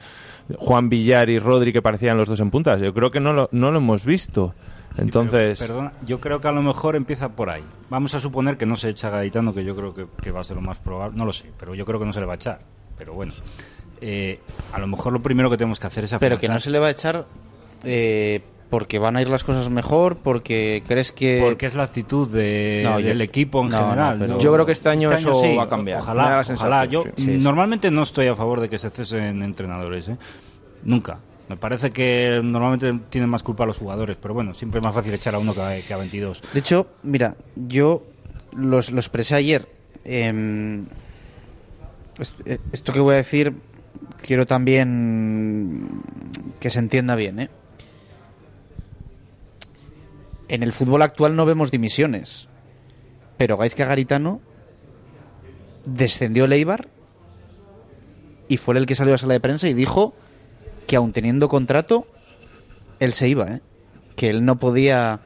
Juan 0.56 0.88
Villar 0.88 1.28
y 1.28 1.38
Rodri 1.38 1.74
que 1.74 1.82
parecían 1.82 2.16
los 2.16 2.26
dos 2.26 2.40
en 2.40 2.50
puntas? 2.50 2.80
Yo 2.80 2.94
creo 2.94 3.10
que 3.10 3.20
no 3.20 3.34
lo, 3.34 3.50
no 3.52 3.70
lo 3.70 3.78
hemos 3.78 4.06
visto. 4.06 4.54
Entonces, 4.96 5.58
Perdona, 5.58 5.92
yo 6.06 6.20
creo 6.20 6.40
que 6.40 6.48
a 6.48 6.52
lo 6.52 6.62
mejor 6.62 6.96
empieza 6.96 7.28
por 7.28 7.50
ahí. 7.50 7.64
Vamos 7.90 8.14
a 8.14 8.20
suponer 8.20 8.56
que 8.56 8.64
no 8.64 8.76
se 8.76 8.88
echa 8.88 9.08
a 9.08 9.10
Gaetano, 9.10 9.52
que 9.52 9.62
yo 9.62 9.76
creo 9.76 9.94
que, 9.94 10.06
que 10.22 10.30
va 10.30 10.40
a 10.40 10.44
ser 10.44 10.56
lo 10.56 10.62
más 10.62 10.78
probable. 10.78 11.18
No 11.18 11.26
lo 11.26 11.34
sé, 11.34 11.52
pero 11.58 11.74
yo 11.74 11.84
creo 11.84 12.00
que 12.00 12.06
no 12.06 12.14
se 12.14 12.20
le 12.20 12.26
va 12.26 12.32
a 12.32 12.36
echar. 12.36 12.60
Pero 12.96 13.12
bueno, 13.12 13.34
eh, 14.00 14.40
a 14.72 14.78
lo 14.78 14.86
mejor 14.86 15.12
lo 15.12 15.22
primero 15.22 15.50
que 15.50 15.56
tenemos 15.56 15.78
que 15.78 15.86
hacer 15.86 16.04
es 16.04 16.14
Pero 16.18 16.38
que 16.38 16.48
no 16.48 16.58
se 16.58 16.70
le 16.70 16.78
va 16.78 16.88
a 16.88 16.90
echar 16.90 17.26
eh, 17.84 18.40
porque 18.70 18.98
van 18.98 19.16
a 19.16 19.22
ir 19.22 19.28
las 19.28 19.44
cosas 19.44 19.70
mejor, 19.70 20.16
porque 20.18 20.82
crees 20.86 21.12
que... 21.12 21.40
Porque 21.40 21.66
es 21.66 21.74
la 21.76 21.84
actitud 21.84 22.28
de- 22.28 22.80
No, 22.84 22.98
yo- 22.98 23.06
del 23.08 23.20
equipo 23.20 23.62
en 23.62 23.68
no, 23.68 23.78
no, 23.80 23.84
general. 23.90 24.16
pero- 24.18 24.38
Yo 24.38 24.52
creo 24.52 24.66
que 24.66 24.72
este 24.72 24.88
año 24.88 25.12
eso 25.12 25.32
va 25.56 25.62
a 25.64 25.68
cambiar. 25.68 26.00
Ojalá, 26.00 26.24
Me 26.24 26.30
da 26.30 26.36
la 26.42 26.54
ojalá. 26.54 26.84
Yo 26.86 27.02
sí. 27.04 27.10
Sí, 27.16 27.24
sí. 27.24 27.38
normalmente 27.38 27.90
no 27.92 28.02
estoy 28.02 28.26
a 28.26 28.34
favor 28.34 28.60
de 28.60 28.68
que 28.68 28.78
se 28.78 28.90
cesen 28.90 29.42
entrenadores, 29.42 30.08
¿eh? 30.08 30.16
Nunca. 30.82 31.18
Me 31.48 31.56
parece 31.56 31.92
que 31.92 32.40
normalmente 32.42 32.92
tienen 33.08 33.30
más 33.30 33.44
culpa 33.44 33.64
los 33.66 33.78
jugadores, 33.78 34.16
pero 34.20 34.34
bueno, 34.34 34.52
siempre 34.52 34.80
es 34.80 34.84
más 34.84 34.94
fácil 34.94 35.14
echar 35.14 35.36
a 35.36 35.38
uno 35.38 35.54
que 35.54 35.60
a, 35.60 35.80
que 35.80 35.94
a 35.94 35.96
22. 35.96 36.42
De 36.52 36.58
hecho, 36.58 36.88
mira, 37.04 37.36
yo 37.54 38.02
los, 38.50 38.90
lo 38.90 38.98
expresé 38.98 39.36
ayer. 39.36 39.68
em, 40.04 40.86
eh, 42.46 42.58
esto 42.72 42.92
que 42.92 42.98
voy 43.00 43.14
a 43.14 43.18
decir, 43.18 43.54
quiero 44.22 44.46
también 44.46 46.02
que 46.60 46.70
se 46.70 46.78
entienda 46.78 47.14
bien, 47.14 47.40
¿eh? 47.40 47.50
En 50.48 50.62
el 50.62 50.72
fútbol 50.72 51.02
actual 51.02 51.34
no 51.36 51.44
vemos 51.44 51.70
dimisiones. 51.70 52.48
Pero 53.36 53.56
Gaisca 53.56 53.84
Garitano 53.84 54.40
descendió 55.84 56.44
el 56.44 56.52
Eibar 56.52 56.88
y 58.48 58.56
fue 58.56 58.78
el 58.78 58.86
que 58.86 58.94
salió 58.94 59.12
a 59.12 59.14
la 59.14 59.18
sala 59.18 59.34
de 59.34 59.40
prensa 59.40 59.68
y 59.68 59.74
dijo 59.74 60.14
que 60.86 60.96
aun 60.96 61.12
teniendo 61.12 61.48
contrato, 61.48 62.06
él 63.00 63.12
se 63.12 63.28
iba, 63.28 63.50
¿eh? 63.50 63.60
que 64.14 64.30
él 64.30 64.44
no 64.44 64.58
podía 64.58 65.20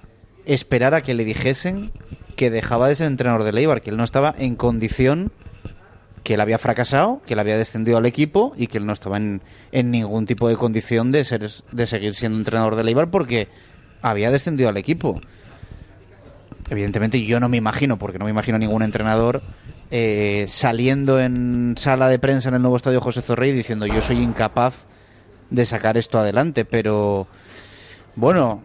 esperar 0.47 0.95
a 0.95 1.03
que 1.03 1.15
le 1.15 1.25
dijesen 1.25 1.93
que 2.37 2.51
dejaba 2.51 2.89
de 2.89 2.95
ser 2.95 3.07
entrenador 3.07 3.45
del 3.45 3.59
Eibar, 3.59 3.83
que 3.83 3.91
él 3.91 3.97
no 3.97 4.05
estaba 4.05 4.35
en 4.39 4.57
condición, 4.57 5.31
que 6.23 6.35
él 6.35 6.41
había 6.41 6.59
fracasado, 6.59 7.23
que 7.27 7.35
él 7.35 7.41
había 7.41 7.57
descendido 7.57 7.99
al 7.99 8.07
equipo 8.07 8.53
y 8.57 8.67
que 8.67 8.79
él 8.79 8.87
no 8.87 8.93
estaba 8.93 9.17
en, 9.17 9.41
ningún 9.73 10.27
tipo 10.27 10.49
de 10.49 10.57
condición 10.57 11.13
de, 11.13 11.25
ser, 11.25 11.51
de 11.73 11.87
seguir 11.87 12.15
siendo 12.15 12.39
entrenador 12.39 12.77
del 12.77 12.89
Eibar 12.89 13.11
porque 13.11 13.49
había 14.03 14.31
descendido 14.31 14.69
al 14.69 14.77
equipo. 14.77 15.21
Evidentemente 16.69 17.23
yo 17.25 17.41
no 17.41 17.49
me 17.49 17.57
imagino, 17.57 17.99
porque 17.99 18.19
no 18.19 18.27
me 18.27 18.31
imagino 18.31 18.59
ningún 18.59 18.83
entrenador 18.83 19.43
eh, 19.91 20.45
saliendo 20.47 21.21
en 21.21 21.75
sala 21.77 22.09
de 22.09 22.19
prensa 22.19 22.49
en 22.49 22.55
el 22.55 22.63
nuevo 22.63 22.77
estadio 22.77 23.01
José 23.01 23.23
Zorrey 23.23 23.51
diciendo 23.51 23.87
yo 23.87 24.01
soy 24.01 24.21
incapaz 24.21 24.87
de 25.51 25.67
sacar 25.67 25.97
esto 25.97 26.19
adelante, 26.19 26.65
pero 26.65 27.27
bueno, 28.15 28.63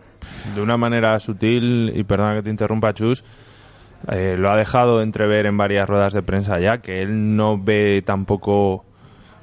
de 0.54 0.62
una 0.62 0.78
manera 0.78 1.20
sutil, 1.20 1.92
y 1.96 2.04
perdona 2.04 2.36
que 2.36 2.44
te 2.44 2.50
interrumpa, 2.50 2.94
Chus, 2.94 3.24
eh, 4.12 4.36
lo 4.38 4.52
ha 4.52 4.56
dejado 4.58 5.02
entrever 5.02 5.46
en 5.46 5.58
varias 5.58 5.88
ruedas 5.90 6.14
de 6.14 6.22
prensa 6.22 6.60
ya, 6.60 6.80
que 6.80 7.02
él 7.02 7.36
no 7.36 7.58
ve 7.58 8.02
tampoco 8.06 8.86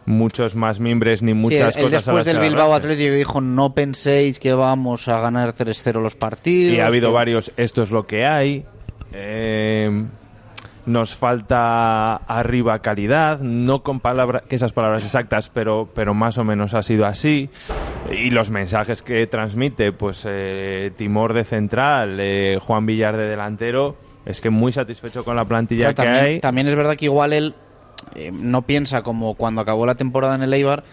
muchos 0.04 0.56
más 0.56 0.80
mimbres 0.80 1.22
ni 1.22 1.32
muchas 1.34 1.74
Sí, 1.74 1.80
él 1.80 1.86
cosas. 1.86 2.04
después 2.04 2.24
del 2.24 2.38
Bilbao. 2.40 2.74
Atlético 2.74 3.14
dijo 3.14 3.40
no 3.40 3.72
penséis 3.74 4.38
que 4.40 4.52
vamos 4.52 5.06
a 5.08 5.20
ganar 5.20 5.52
3-0 5.54 6.00
los 6.00 6.16
partidos. 6.16 6.76
Y 6.76 6.80
ha 6.80 6.86
habido 6.86 7.08
que- 7.10 7.14
varios, 7.14 7.52
esto 7.56 7.82
es 7.82 7.90
lo 7.90 8.06
que 8.06 8.26
hay. 8.26 8.64
eh, 9.12 10.06
nos 10.86 11.14
falta 11.14 12.16
arriba 12.16 12.80
calidad, 12.80 13.38
no 13.40 13.84
con 13.84 14.00
palabras, 14.00 14.42
que 14.48 14.56
esas 14.56 14.72
palabras 14.72 15.04
exactas, 15.04 15.48
pero, 15.48 15.88
pero 15.94 16.12
más 16.14 16.38
o 16.38 16.44
menos 16.44 16.74
ha 16.74 16.82
sido 16.82 17.06
así. 17.06 17.48
Y 18.10 18.30
los 18.30 18.50
mensajes 18.50 19.02
que 19.02 19.26
transmite, 19.28 19.92
pues 19.92 20.26
eh, 20.28 20.90
Timor 20.96 21.34
de 21.34 21.44
central, 21.44 22.18
eh, 22.18 22.58
Juan 22.60 22.84
Villar 22.86 23.16
de 23.16 23.28
delantero, 23.28 23.94
es 24.24 24.40
que 24.40 24.50
muy 24.50 24.72
satisfecho 24.72 25.24
con 25.24 25.36
la 25.36 25.44
plantilla 25.44 25.88
que 25.88 25.94
también, 25.94 26.24
hay. 26.24 26.40
también 26.40 26.68
es 26.68 26.76
verdad 26.76 26.96
que 26.96 27.06
igual 27.06 27.32
él 27.32 27.54
eh, 28.14 28.30
no 28.32 28.62
piensa 28.62 29.02
como 29.02 29.34
cuando 29.34 29.60
acabó 29.60 29.86
la 29.86 29.94
temporada 29.94 30.34
en 30.34 30.42
el 30.42 30.54
Eibar 30.54 30.84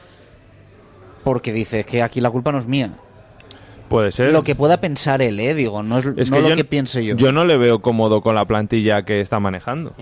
porque 1.24 1.54
dice 1.54 1.84
que 1.84 2.02
aquí 2.02 2.22
la 2.22 2.32
culpa 2.32 2.52
no 2.52 2.60
es 2.60 2.66
mía. 2.66 2.94
Puede 3.90 4.12
ser. 4.12 4.32
Lo 4.32 4.44
que 4.44 4.56
pueda 4.56 4.80
pensar 4.80 5.22
él, 5.22 5.40
eh, 5.40 5.54
digo, 5.54 5.82
no 5.82 5.98
es, 5.98 6.06
Es 6.18 6.30
no 6.30 6.38
que 6.38 6.44
lo 6.44 6.50
yo, 6.50 6.56
que 6.56 6.64
piense 6.64 7.04
yo. 7.04 7.16
Yo 7.16 7.32
no 7.32 7.44
le 7.44 7.58
veo 7.58 7.80
cómodo 7.80 8.22
con 8.22 8.36
la 8.36 8.46
plantilla 8.46 9.04
que 9.04 9.20
está 9.20 9.40
manejando. 9.40 9.94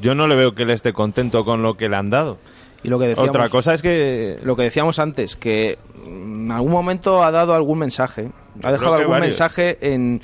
Yo 0.00 0.14
no 0.14 0.26
le 0.26 0.34
veo 0.34 0.54
que 0.54 0.64
él 0.64 0.70
esté 0.70 0.92
contento 0.92 1.44
con 1.44 1.62
lo 1.62 1.76
que 1.76 1.88
le 1.88 1.96
han 1.96 2.10
dado. 2.10 2.38
Y 2.82 2.88
lo 2.88 2.98
que 2.98 3.06
decíamos, 3.06 3.30
Otra 3.30 3.48
cosa 3.48 3.72
es 3.72 3.82
que 3.82 4.38
lo 4.42 4.54
que 4.56 4.64
decíamos 4.64 4.98
antes, 4.98 5.36
que 5.36 5.78
en 6.04 6.50
algún 6.52 6.72
momento 6.72 7.24
ha 7.24 7.30
dado 7.30 7.54
algún 7.54 7.78
mensaje, 7.78 8.30
ha 8.62 8.72
dejado 8.72 8.94
algún 8.94 9.12
varios. 9.12 9.28
mensaje 9.28 9.78
en, 9.80 10.20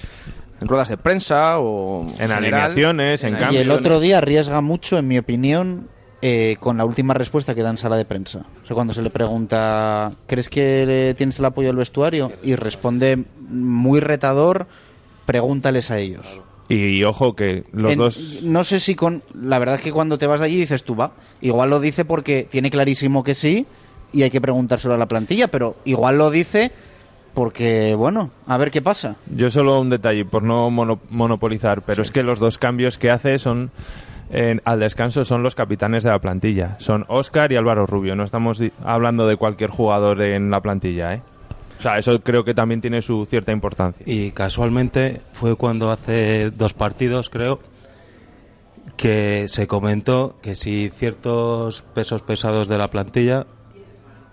en 0.62 0.68
ruedas 0.68 0.88
de 0.88 0.96
prensa 0.96 1.58
o 1.58 2.02
En 2.18 2.28
general, 2.30 2.38
alineaciones, 2.70 3.24
en 3.24 3.34
y 3.34 3.38
cambios. 3.38 3.62
el 3.64 3.70
otro 3.70 4.00
día 4.00 4.18
arriesga 4.18 4.60
mucho, 4.60 4.96
en 4.98 5.08
mi 5.08 5.18
opinión, 5.18 5.88
eh, 6.22 6.56
con 6.60 6.76
la 6.78 6.84
última 6.84 7.14
respuesta 7.14 7.54
que 7.54 7.62
da 7.62 7.70
en 7.70 7.76
sala 7.76 7.96
de 7.96 8.04
prensa. 8.04 8.46
O 8.62 8.66
sea, 8.66 8.74
cuando 8.74 8.94
se 8.94 9.02
le 9.02 9.10
pregunta, 9.10 10.12
¿crees 10.26 10.48
que 10.48 10.86
le- 10.86 11.14
tienes 11.14 11.38
el 11.38 11.44
apoyo 11.44 11.68
del 11.68 11.76
vestuario? 11.76 12.30
Y 12.44 12.54
responde 12.54 13.24
muy 13.40 14.00
retador, 14.00 14.66
pregúntales 15.26 15.90
a 15.90 15.98
ellos. 15.98 16.40
Y 16.68 17.02
ojo 17.04 17.34
que 17.34 17.64
los 17.72 17.92
En- 17.92 17.98
dos 17.98 18.38
No 18.44 18.64
sé 18.64 18.80
si 18.80 18.94
con. 18.94 19.22
La 19.34 19.58
verdad 19.58 19.74
es 19.74 19.80
que 19.82 19.92
cuando 19.92 20.16
te 20.16 20.26
vas 20.26 20.40
de 20.40 20.46
allí 20.46 20.56
dices 20.60 20.84
tú, 20.84 20.94
va. 20.96 21.12
Igual 21.40 21.70
lo 21.70 21.80
dice 21.80 22.04
porque 22.04 22.46
tiene 22.50 22.70
clarísimo 22.70 23.24
que 23.24 23.34
sí 23.34 23.66
y 24.12 24.22
hay 24.22 24.30
que 24.30 24.40
preguntárselo 24.40 24.94
a 24.94 24.98
la 24.98 25.06
plantilla, 25.06 25.48
pero 25.48 25.74
igual 25.84 26.18
lo 26.18 26.30
dice 26.30 26.70
porque, 27.34 27.94
bueno, 27.94 28.30
a 28.46 28.56
ver 28.58 28.70
qué 28.70 28.82
pasa. 28.82 29.16
Yo 29.34 29.50
solo 29.50 29.80
un 29.80 29.90
detalle, 29.90 30.24
por 30.24 30.42
no 30.42 30.70
mono- 30.70 31.00
monopolizar, 31.10 31.82
pero 31.82 32.02
es 32.02 32.10
que 32.10 32.22
los 32.22 32.38
dos 32.38 32.58
cambios 32.58 32.98
que 32.98 33.10
hace 33.10 33.38
son 33.38 33.70
en- 34.30 34.60
al 34.64 34.80
descanso 34.80 35.24
son 35.24 35.42
los 35.42 35.54
capitanes 35.54 36.04
de 36.04 36.10
la 36.10 36.18
plantilla. 36.18 36.76
Son 36.78 37.04
Oscar 37.08 37.52
y 37.52 37.56
Álvaro 37.56 37.86
Rubio. 37.86 38.16
No 38.16 38.24
estamos 38.24 38.62
hablando 38.84 39.26
de 39.26 39.36
cualquier 39.36 39.70
jugador 39.70 40.22
en 40.22 40.50
la 40.50 40.60
plantilla, 40.60 41.14
¿eh? 41.14 41.22
O 41.78 41.82
sea, 41.82 41.98
eso 41.98 42.20
creo 42.20 42.44
que 42.44 42.54
también 42.54 42.80
tiene 42.80 43.02
su 43.02 43.26
cierta 43.26 43.50
importancia. 43.52 44.04
Y 44.06 44.30
casualmente 44.30 45.20
fue 45.32 45.56
cuando 45.56 45.90
hace 45.90 46.50
dos 46.50 46.74
partidos, 46.74 47.28
creo, 47.28 47.58
que 48.96 49.48
se 49.48 49.66
comentó 49.66 50.36
que 50.42 50.54
si 50.54 50.90
ciertos 50.90 51.82
pesos 51.94 52.22
pesados 52.22 52.68
de 52.68 52.78
la 52.78 52.88
plantilla 52.88 53.46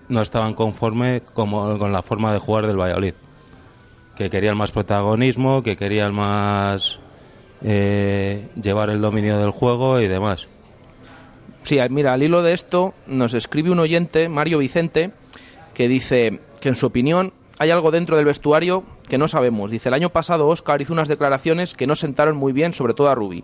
no 0.10 0.22
estaban 0.22 0.54
conforme 0.54 1.22
como, 1.22 1.78
con 1.78 1.94
la 1.94 2.02
forma 2.02 2.34
de 2.34 2.40
jugar 2.40 2.68
del 2.68 2.80
Valladolid. 2.80 3.14
Que 4.18 4.30
querían 4.30 4.58
más 4.58 4.72
protagonismo, 4.72 5.64
que 5.64 5.78
querían 5.78 6.14
más 6.14 7.00
eh, 7.64 8.50
llevar 8.62 8.90
el 8.90 9.00
dominio 9.00 9.38
del 9.38 9.52
juego 9.52 10.02
y 10.02 10.08
demás. 10.08 10.48
Sí, 11.64 11.78
mira, 11.90 12.14
al 12.14 12.24
hilo 12.24 12.42
de 12.42 12.54
esto 12.54 12.94
nos 13.08 13.34
escribe 13.34 13.70
un 13.70 13.80
oyente, 13.80 14.28
Mario 14.28 14.58
Vicente, 14.58 15.12
que 15.74 15.88
dice 15.88 16.40
que 16.60 16.70
en 16.70 16.76
su 16.76 16.88
opinión 16.88 17.34
hay 17.60 17.72
algo 17.72 17.92
dentro 17.92 18.18
del 18.18 18.26
vestuario 18.26 18.84
que 19.08 19.18
no 19.18 19.28
sabemos. 19.28 19.72
Dice, 19.72 19.90
el 19.90 19.96
año 19.96 20.10
pasado 20.10 20.48
Oscar 20.48 20.82
hizo 20.82 20.94
unas 20.94 21.08
declaraciones 21.08 21.76
que 21.76 21.88
no 21.88 21.96
sentaron 21.96 22.36
muy 22.36 22.54
bien, 22.54 22.74
sobre 22.74 22.94
todo 22.94 23.10
a 23.10 23.16
Rubi 23.16 23.44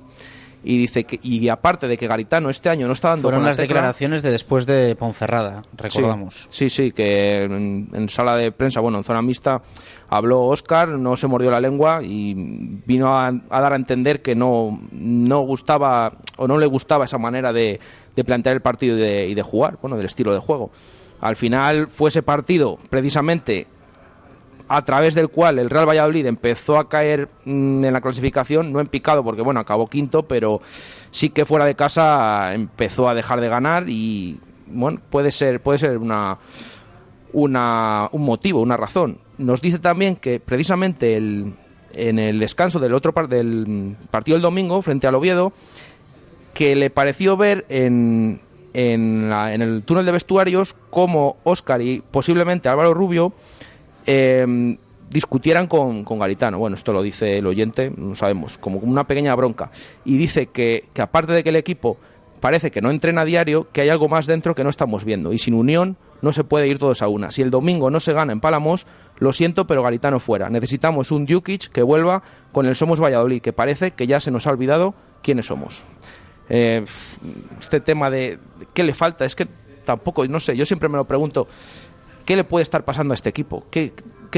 y 0.68 0.80
dice 0.80 1.04
que 1.04 1.20
y 1.22 1.48
aparte 1.48 1.88
de 1.88 1.96
que 1.96 2.08
Garitano 2.08 2.50
este 2.50 2.70
año 2.70 2.88
no 2.88 2.94
está 2.94 3.10
dando 3.10 3.30
fueron 3.30 3.46
las 3.46 3.56
declaraciones 3.56 4.24
de 4.24 4.32
después 4.32 4.66
de 4.66 4.96
Ponferrada 4.96 5.62
recordamos. 5.78 6.48
sí 6.50 6.70
sí, 6.70 6.92
que 6.92 7.44
en, 7.44 8.10
sala 8.10 8.36
de 8.36 8.52
prensa 8.52 8.82
bueno 8.82 8.98
en 8.98 9.04
zona 9.04 9.22
mixta 9.22 9.62
habló 10.10 10.42
Oscar 10.42 10.90
no 10.90 11.16
se 11.16 11.28
mordió 11.28 11.52
la 11.52 11.60
lengua 11.60 12.00
y 12.04 12.34
vino 12.34 13.16
a, 13.16 13.32
dar 13.32 13.74
a 13.74 13.76
entender 13.76 14.24
que 14.24 14.34
no 14.34 14.80
no 14.92 15.42
gustaba 15.42 16.14
o 16.38 16.48
no 16.48 16.58
le 16.58 16.66
gustaba 16.66 17.06
esa 17.06 17.20
manera 17.20 17.54
de, 17.54 17.80
de 18.16 18.24
plantear 18.24 18.56
el 18.56 18.62
partido 18.62 18.98
y 18.98 19.02
de, 19.02 19.28
y 19.28 19.36
de 19.36 19.42
jugar 19.44 19.78
bueno 19.80 19.98
del 19.98 20.08
estilo 20.08 20.34
de 20.34 20.40
juego. 20.40 20.72
Al 21.22 21.36
final 21.36 21.88
fue 21.88 22.10
ese 22.10 22.24
partido 22.24 22.80
precisamente 22.90 23.68
a 24.68 24.84
través 24.84 25.14
del 25.14 25.30
cual 25.30 25.60
el 25.60 25.70
Real 25.70 25.88
Valladolid 25.88 26.26
empezó 26.26 26.78
a 26.78 26.90
caer 26.90 27.30
mm, 27.46 27.86
en 27.86 27.94
la 27.94 28.02
clasificación, 28.02 28.72
no 28.72 28.80
en 28.80 28.88
picado 28.88 29.24
porque 29.24 29.42
bueno, 29.42 29.60
acabó 29.60 29.88
quinto, 29.88 30.24
pero 30.24 30.62
sí 31.12 31.30
que 31.30 31.46
fuera 31.46 31.66
de 31.66 31.76
casa 31.76 32.54
empezó 32.54 33.08
a 33.10 33.16
dejar 33.16 33.42
de 33.42 33.50
ganar 33.50 33.90
y 33.90 34.40
bueno, 34.68 35.00
puede 35.10 35.32
ser 35.32 35.62
puede 35.62 35.80
ser 35.80 35.98
una 35.98 36.38
una 37.34 38.10
un 38.12 38.24
motivo, 38.24 38.62
una 38.62 38.78
razón. 38.78 39.20
Nos 39.38 39.62
dice 39.62 39.80
también 39.80 40.16
que 40.16 40.40
precisamente 40.40 41.16
el, 41.16 41.54
en 41.94 42.20
el 42.20 42.40
descanso 42.40 42.80
del 42.80 42.94
otro 42.94 43.14
del 43.28 43.96
partido 44.10 44.36
del 44.36 44.42
domingo 44.42 44.82
frente 44.82 45.08
al 45.08 45.16
Oviedo 45.16 45.54
que 46.54 46.76
le 46.76 46.90
pareció 46.90 47.36
ver 47.36 47.66
en, 47.68 48.40
en, 48.74 49.32
en 49.32 49.62
el 49.62 49.84
túnel 49.84 50.06
de 50.06 50.14
vestuarios 50.14 50.76
como 50.90 51.36
Oscar 51.44 51.82
y 51.82 52.02
posiblemente 52.12 52.70
Álvaro 52.70 52.94
Rubio 52.94 53.34
eh, 54.06 54.78
discutieran 55.10 55.68
con, 55.68 56.04
con, 56.04 56.20
Garitano. 56.20 56.60
Bueno, 56.60 56.76
esto 56.76 56.94
lo 56.94 57.02
dice 57.02 57.38
el 57.38 57.48
oyente, 57.48 57.92
no 57.96 58.16
sabemos, 58.16 58.58
como 58.58 58.80
una 58.80 59.06
pequeña 59.06 59.36
bronca. 59.36 59.72
Y 60.04 60.18
dice 60.18 60.48
que, 60.48 60.86
que, 60.94 61.02
aparte 61.02 61.34
de 61.34 61.44
que 61.44 61.50
el 61.50 61.56
equipo 61.56 61.98
parece 62.40 62.70
que 62.70 62.82
no 62.82 62.92
entrena 62.92 63.22
a 63.22 63.26
diario, 63.26 63.68
que 63.72 63.82
hay 63.82 63.90
algo 63.90 64.08
más 64.08 64.28
dentro 64.28 64.54
que 64.56 64.64
no 64.64 64.70
estamos 64.70 65.06
viendo. 65.06 65.34
Y 65.34 65.40
sin 65.40 65.54
unión 65.54 65.98
no 66.22 66.32
se 66.32 66.44
puede 66.44 66.68
ir 66.68 66.78
todos 66.78 67.02
a 67.02 67.08
una. 67.08 67.32
Si 67.32 67.42
el 67.42 67.50
domingo 67.50 67.90
no 67.90 68.00
se 68.00 68.14
gana 68.14 68.34
en 68.34 68.40
Palamos, 68.40 68.86
lo 69.18 69.34
siento, 69.34 69.66
pero 69.68 69.84
Garitano 69.84 70.20
fuera. 70.20 70.50
Necesitamos 70.50 71.12
un 71.12 71.26
Djukic 71.26 71.72
que 71.72 71.82
vuelva 71.82 72.24
con 72.52 72.66
el 72.66 72.76
Somos 72.76 73.02
Valladolid, 73.02 73.42
que 73.42 73.54
parece 73.54 73.92
que 73.92 74.08
ya 74.08 74.20
se 74.20 74.32
nos 74.32 74.48
ha 74.48 74.52
olvidado 74.52 74.94
quiénes 75.22 75.48
somos. 75.48 75.86
Eh, 76.50 76.86
este 77.60 77.80
tema 77.80 78.10
de 78.10 78.38
qué 78.74 78.84
le 78.84 78.94
falta, 78.94 79.26
es 79.26 79.36
que 79.36 79.48
tampoco, 79.84 80.28
no 80.28 80.40
sé, 80.40 80.56
yo 80.56 80.66
siempre 80.66 80.90
me 80.90 80.98
lo 80.98 81.06
pregunto, 81.06 81.48
¿Qué 82.26 82.36
le 82.36 82.44
puede 82.44 82.64
estar 82.64 82.84
pasando 82.84 83.14
a 83.14 83.16
este 83.16 83.30
equipo? 83.30 83.66
¿Qué, 83.70 83.92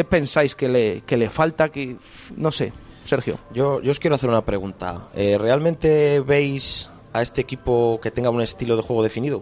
pensáis 0.04 0.56
que 0.56 0.68
le, 0.68 1.02
que 1.02 1.18
le 1.18 1.30
falta? 1.30 1.70
Que, 1.70 1.96
no 2.36 2.52
sé, 2.52 2.74
Sergio. 3.04 3.40
Yo, 3.54 3.82
yo 3.82 3.92
os 3.92 4.00
quiero 4.00 4.16
hacer 4.16 4.30
una 4.30 4.46
pregunta. 4.46 5.08
Eh, 5.16 5.38
¿Realmente 5.38 6.20
veis 6.20 6.90
a 7.14 7.22
este 7.22 7.42
equipo 7.42 8.00
que 8.02 8.12
tenga 8.12 8.30
un 8.30 8.42
estilo 8.42 8.76
de 8.76 8.84
juego 8.84 9.04
definido? 9.04 9.42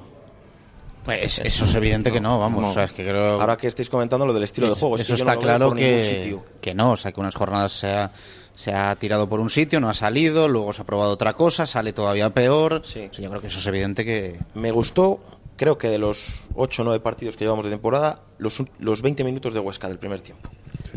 Pues 1.06 1.40
eso 1.40 1.66
es 1.66 1.76
evidente 1.76 2.12
que 2.12 2.20
no, 2.20 2.40
vamos. 2.40 2.76
que 2.96 3.10
Ahora 3.12 3.58
que 3.58 3.68
estáis 3.68 3.90
comentando 3.90 4.26
lo 4.26 4.34
del 4.34 4.44
estilo 4.44 4.68
de 4.68 4.76
juego, 4.76 4.96
eso 4.96 5.14
está 5.14 5.38
claro 5.38 5.74
que, 5.74 6.40
que 6.62 6.74
no. 6.74 6.94
O 6.94 6.98
sea, 6.98 7.12
que 7.12 7.20
unas 7.20 7.36
jornadas 7.36 7.74
se 7.74 7.88
ha, 7.88 8.12
se 8.56 8.74
ha 8.74 8.96
tirado 8.96 9.30
por 9.30 9.40
un 9.40 9.52
sitio, 9.52 9.80
no 9.80 9.88
ha 9.88 9.94
salido, 9.94 10.48
luego 10.48 10.74
se 10.74 10.82
ha 10.82 10.86
probado 10.86 11.12
otra 11.12 11.34
cosa, 11.34 11.68
sale 11.68 11.94
todavía 11.94 12.32
peor. 12.32 12.82
Sí. 12.84 13.10
Yo 13.20 13.30
creo 13.30 13.42
que 13.42 13.48
eso 13.48 13.60
es 13.60 13.68
evidente 13.68 14.04
que. 14.04 14.40
Me 14.56 14.72
gustó 14.72 15.20
creo 15.58 15.78
que 15.78 15.88
de 15.90 15.98
los 15.98 16.44
8 16.56 16.82
o 16.82 16.86
9 16.86 17.00
partidos 17.02 17.38
que 17.38 17.46
llevamos 17.46 17.66
de 17.66 17.72
temporada, 17.72 18.22
los, 18.38 18.64
los 18.80 19.02
20 19.02 19.24
minutos 19.24 19.54
de 19.54 19.60
Huesca 19.60 19.88
del 19.88 20.00
primer 20.00 20.22
tiempo. 20.22 20.50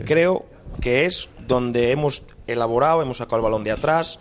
Creo 0.05 0.47
que 0.81 1.07
es 1.07 1.29
donde 1.47 1.91
hemos 1.91 2.23
elaborado, 2.47 3.03
hemos 3.03 3.17
sacado 3.17 3.39
el 3.39 3.43
balón 3.43 3.65
de 3.65 3.73
atrás, 3.73 4.21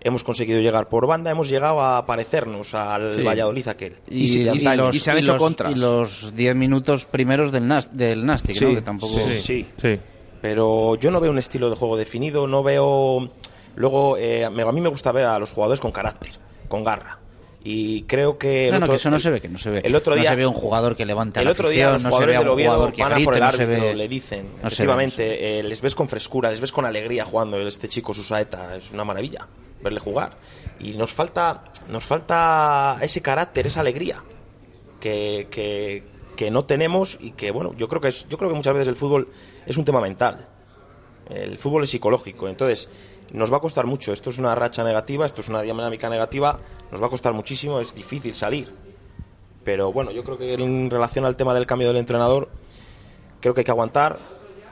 hemos 0.00 0.24
conseguido 0.24 0.60
llegar 0.60 0.88
por 0.88 1.06
banda, 1.06 1.30
hemos 1.30 1.48
llegado 1.48 1.80
a 1.80 2.04
parecernos 2.06 2.74
al 2.74 3.24
Valladolid 3.24 3.68
aquel. 3.68 3.96
Y, 4.08 4.28
se 4.28 5.10
han 5.10 5.18
hecho 5.18 5.36
contras. 5.36 5.72
Y 5.72 5.76
los 5.76 6.34
10 6.34 6.56
minutos 6.56 7.04
primeros 7.04 7.52
del, 7.52 7.68
Nas, 7.68 7.96
del 7.96 8.26
Nastic, 8.26 8.60
¿no? 8.62 8.74
Que 8.74 8.82
tampoco... 8.82 9.18
Sí, 9.40 9.66
sí. 9.76 9.98
Pero 10.40 10.96
yo 10.96 11.12
no 11.12 11.20
veo 11.20 11.30
un 11.30 11.38
estilo 11.38 11.70
de 11.70 11.76
juego 11.76 11.96
definido, 11.96 12.46
no 12.46 12.62
veo... 12.62 13.30
Luego, 13.76 14.16
eh, 14.18 14.44
a 14.44 14.50
mí 14.50 14.80
me 14.80 14.88
gusta 14.88 15.12
ver 15.12 15.24
a 15.24 15.38
los 15.38 15.52
jugadores 15.52 15.80
con 15.80 15.92
carácter, 15.92 16.32
con 16.68 16.82
garra 16.84 17.21
y 17.64 18.02
creo 18.02 18.38
que, 18.38 18.70
no, 18.72 18.88
que 18.88 18.96
eso 18.96 19.10
no 19.10 19.18
se 19.20 19.30
ve 19.30 19.40
que 19.40 19.48
no 19.48 19.58
se 19.58 19.70
ve. 19.70 19.82
el 19.84 19.94
otro 19.94 20.14
día 20.14 20.24
no 20.24 20.30
se 20.30 20.36
ve 20.36 20.46
un 20.46 20.54
jugador 20.54 20.96
que 20.96 21.06
levante 21.06 21.40
el 21.40 21.48
otro 21.48 21.68
día 21.68 21.92
los 21.92 22.04
jugadores 22.04 22.38
del 22.38 22.48
Oviedo 22.48 22.92
van 22.98 23.12
a 23.12 23.24
por 23.24 23.36
el 23.36 23.42
árbitro 23.42 23.92
le 23.94 24.08
dicen 24.08 24.48
efectivamente 24.62 25.58
eh, 25.58 25.62
les 25.62 25.80
ves 25.80 25.94
con 25.94 26.08
frescura 26.08 26.50
les 26.50 26.60
ves 26.60 26.72
con 26.72 26.84
alegría 26.84 27.24
jugando 27.24 27.58
este 27.60 27.88
chico 27.88 28.12
Susaeta 28.14 28.76
es 28.76 28.90
una 28.90 29.04
maravilla 29.04 29.46
verle 29.82 30.00
jugar. 30.00 30.36
Y 30.80 30.92
nos 30.92 31.12
falta 31.12 31.64
nos 31.88 32.04
falta 32.04 32.98
ese 33.02 33.20
carácter 33.20 33.66
esa 33.66 33.80
alegría 33.80 34.22
que, 35.00 35.48
que, 35.50 36.04
que 36.36 36.50
no 36.50 36.64
tenemos 36.64 37.18
y 37.20 37.32
que 37.32 37.50
bueno 37.50 37.74
yo 37.76 37.88
creo 37.88 38.00
que 38.00 38.08
es, 38.08 38.28
yo 38.28 38.38
creo 38.38 38.50
que 38.50 38.56
muchas 38.56 38.72
veces 38.72 38.88
el 38.88 38.96
fútbol 38.96 39.28
es 39.66 39.76
un 39.76 39.84
tema 39.84 40.00
mental 40.00 40.46
el 41.30 41.56
fútbol 41.58 41.84
es 41.84 41.90
psicológico. 41.90 42.48
Entonces 42.48 42.90
nos 43.32 43.52
va 43.52 43.58
a 43.58 43.60
costar 43.60 43.86
mucho. 43.86 44.12
Esto 44.12 44.30
es 44.30 44.38
una 44.38 44.54
racha 44.54 44.84
negativa, 44.84 45.26
esto 45.26 45.40
es 45.40 45.48
una 45.48 45.62
dinámica 45.62 46.08
negativa, 46.08 46.58
nos 46.90 47.02
va 47.02 47.06
a 47.06 47.10
costar 47.10 47.32
muchísimo, 47.32 47.80
es 47.80 47.94
difícil 47.94 48.34
salir. 48.34 48.72
Pero 49.64 49.92
bueno, 49.92 50.10
yo 50.10 50.24
creo 50.24 50.38
que 50.38 50.54
en 50.54 50.90
relación 50.90 51.24
al 51.24 51.36
tema 51.36 51.54
del 51.54 51.66
cambio 51.66 51.88
del 51.88 51.96
entrenador, 51.96 52.48
creo 53.40 53.54
que 53.54 53.60
hay 53.60 53.64
que 53.64 53.70
aguantar. 53.70 54.18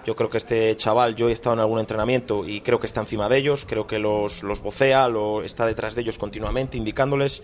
Yo 0.05 0.17
creo 0.17 0.31
que 0.31 0.39
este 0.39 0.77
chaval, 0.77 1.15
yo 1.15 1.29
he 1.29 1.33
estado 1.33 1.55
en 1.55 1.61
algún 1.61 1.79
entrenamiento 1.79 2.47
y 2.47 2.63
creo 2.63 2.81
que 2.81 2.87
está 2.87 3.01
encima 3.01 3.29
de 3.29 3.37
ellos, 3.37 3.67
creo 3.69 3.87
que 3.87 3.99
los, 3.99 4.43
los 4.43 4.63
vocea, 4.63 5.09
lo, 5.09 5.43
está 5.43 5.67
detrás 5.67 5.95
de 5.95 6.01
ellos 6.01 6.17
continuamente, 6.17 6.79
indicándoles 6.79 7.43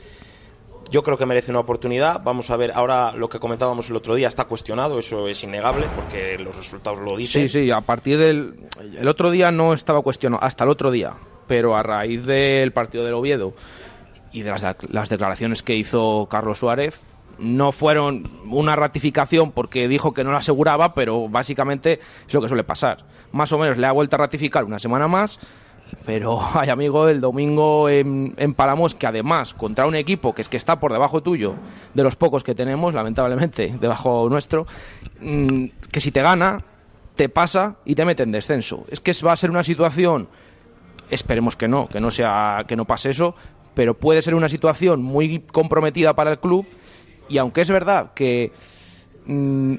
yo 0.89 1.03
creo 1.03 1.17
que 1.17 1.27
merece 1.27 1.51
una 1.51 1.61
oportunidad. 1.61 2.23
Vamos 2.23 2.51
a 2.51 2.57
ver, 2.57 2.73
ahora 2.73 3.13
lo 3.13 3.29
que 3.29 3.39
comentábamos 3.39 3.91
el 3.91 3.97
otro 3.97 4.15
día 4.15 4.29
está 4.29 4.45
cuestionado, 4.45 4.99
eso 4.99 5.29
es 5.29 5.43
innegable, 5.43 5.89
porque 5.89 6.39
los 6.39 6.57
resultados 6.57 7.01
lo 7.01 7.17
dicen. 7.17 7.49
Sí, 7.49 7.65
sí, 7.65 7.71
a 7.71 7.81
partir 7.81 8.19
del. 8.19 8.69
El 8.99 9.09
otro 9.09 9.31
día 9.31 9.51
no 9.51 9.73
estaba 9.73 10.03
cuestionado, 10.03 10.43
hasta 10.43 10.65
el 10.65 10.71
otro 10.71 10.91
día, 10.91 11.15
pero 11.47 11.77
a 11.77 11.83
raíz 11.83 12.25
del 12.27 12.73
partido 12.73 13.05
del 13.05 13.15
Oviedo 13.15 13.55
y 14.33 14.43
de 14.43 14.51
las, 14.51 14.65
las 14.89 15.09
declaraciones 15.09 15.63
que 15.63 15.75
hizo 15.75 16.27
Carlos 16.31 16.59
Suárez, 16.59 17.01
no 17.39 17.73
fueron 17.73 18.31
una 18.49 18.77
ratificación 18.77 19.53
porque 19.53 19.89
dijo 19.89 20.13
que 20.13 20.25
no 20.25 20.33
la 20.33 20.39
aseguraba, 20.39 20.95
pero 20.95 21.29
básicamente 21.29 22.01
es 22.27 22.35
lo 22.35 22.41
que 22.41 22.49
suele 22.49 22.65
pasar. 22.65 23.05
Más 23.33 23.53
o 23.53 23.59
menos 23.59 23.79
le 23.79 23.87
ha 23.87 23.93
vuelto 23.93 24.17
a 24.17 24.21
ratificar 24.21 24.65
una 24.65 24.79
semana 24.79 25.09
más 25.09 25.39
pero, 26.05 26.41
hay 26.55 26.71
amigo, 26.71 27.09
el 27.09 27.21
domingo 27.21 27.89
en, 27.89 28.35
en, 28.37 28.55
Palamos, 28.55 28.95
que 28.95 29.07
además 29.07 29.55
contra 29.55 29.87
un 29.87 29.95
equipo 29.95 30.35
que 30.35 30.43
es 30.43 30.49
que 30.49 30.57
está 30.57 30.79
por 30.81 30.93
debajo 30.93 31.23
tuyo, 31.23 31.55
de 31.95 32.03
los 32.03 32.17
pocos 32.17 32.43
que 32.43 32.55
tenemos, 32.55 32.95
lamentablemente, 32.95 33.75
debajo 33.81 34.29
nuestro, 34.29 34.67
mm, 35.21 35.67
que 35.91 36.01
si 36.01 36.11
te 36.11 36.23
gana, 36.23 36.65
te 37.15 37.29
pasa 37.29 37.77
y 37.85 37.95
te 37.95 38.05
mete 38.05 38.23
en 38.23 38.33
descenso. 38.33 38.85
Es 38.89 39.01
que 39.01 39.13
va 39.25 39.33
a 39.33 39.37
ser 39.37 39.51
una 39.51 39.63
situación, 39.63 40.29
esperemos 41.11 41.57
que 41.57 41.69
no, 41.69 41.89
que 41.89 42.01
no 42.01 42.11
sea, 42.11 42.65
que 42.67 42.77
no 42.77 42.85
pase 42.85 43.11
eso, 43.11 43.35
pero 43.75 43.95
puede 43.95 44.23
ser 44.23 44.35
una 44.35 44.49
situación 44.49 45.03
muy 45.03 45.41
comprometida 45.41 46.15
para 46.15 46.31
el 46.33 46.39
club. 46.39 46.67
Y 47.29 47.39
aunque 47.39 47.63
es 47.63 47.71
verdad 47.71 48.13
que 48.15 48.53
mm, 49.27 49.75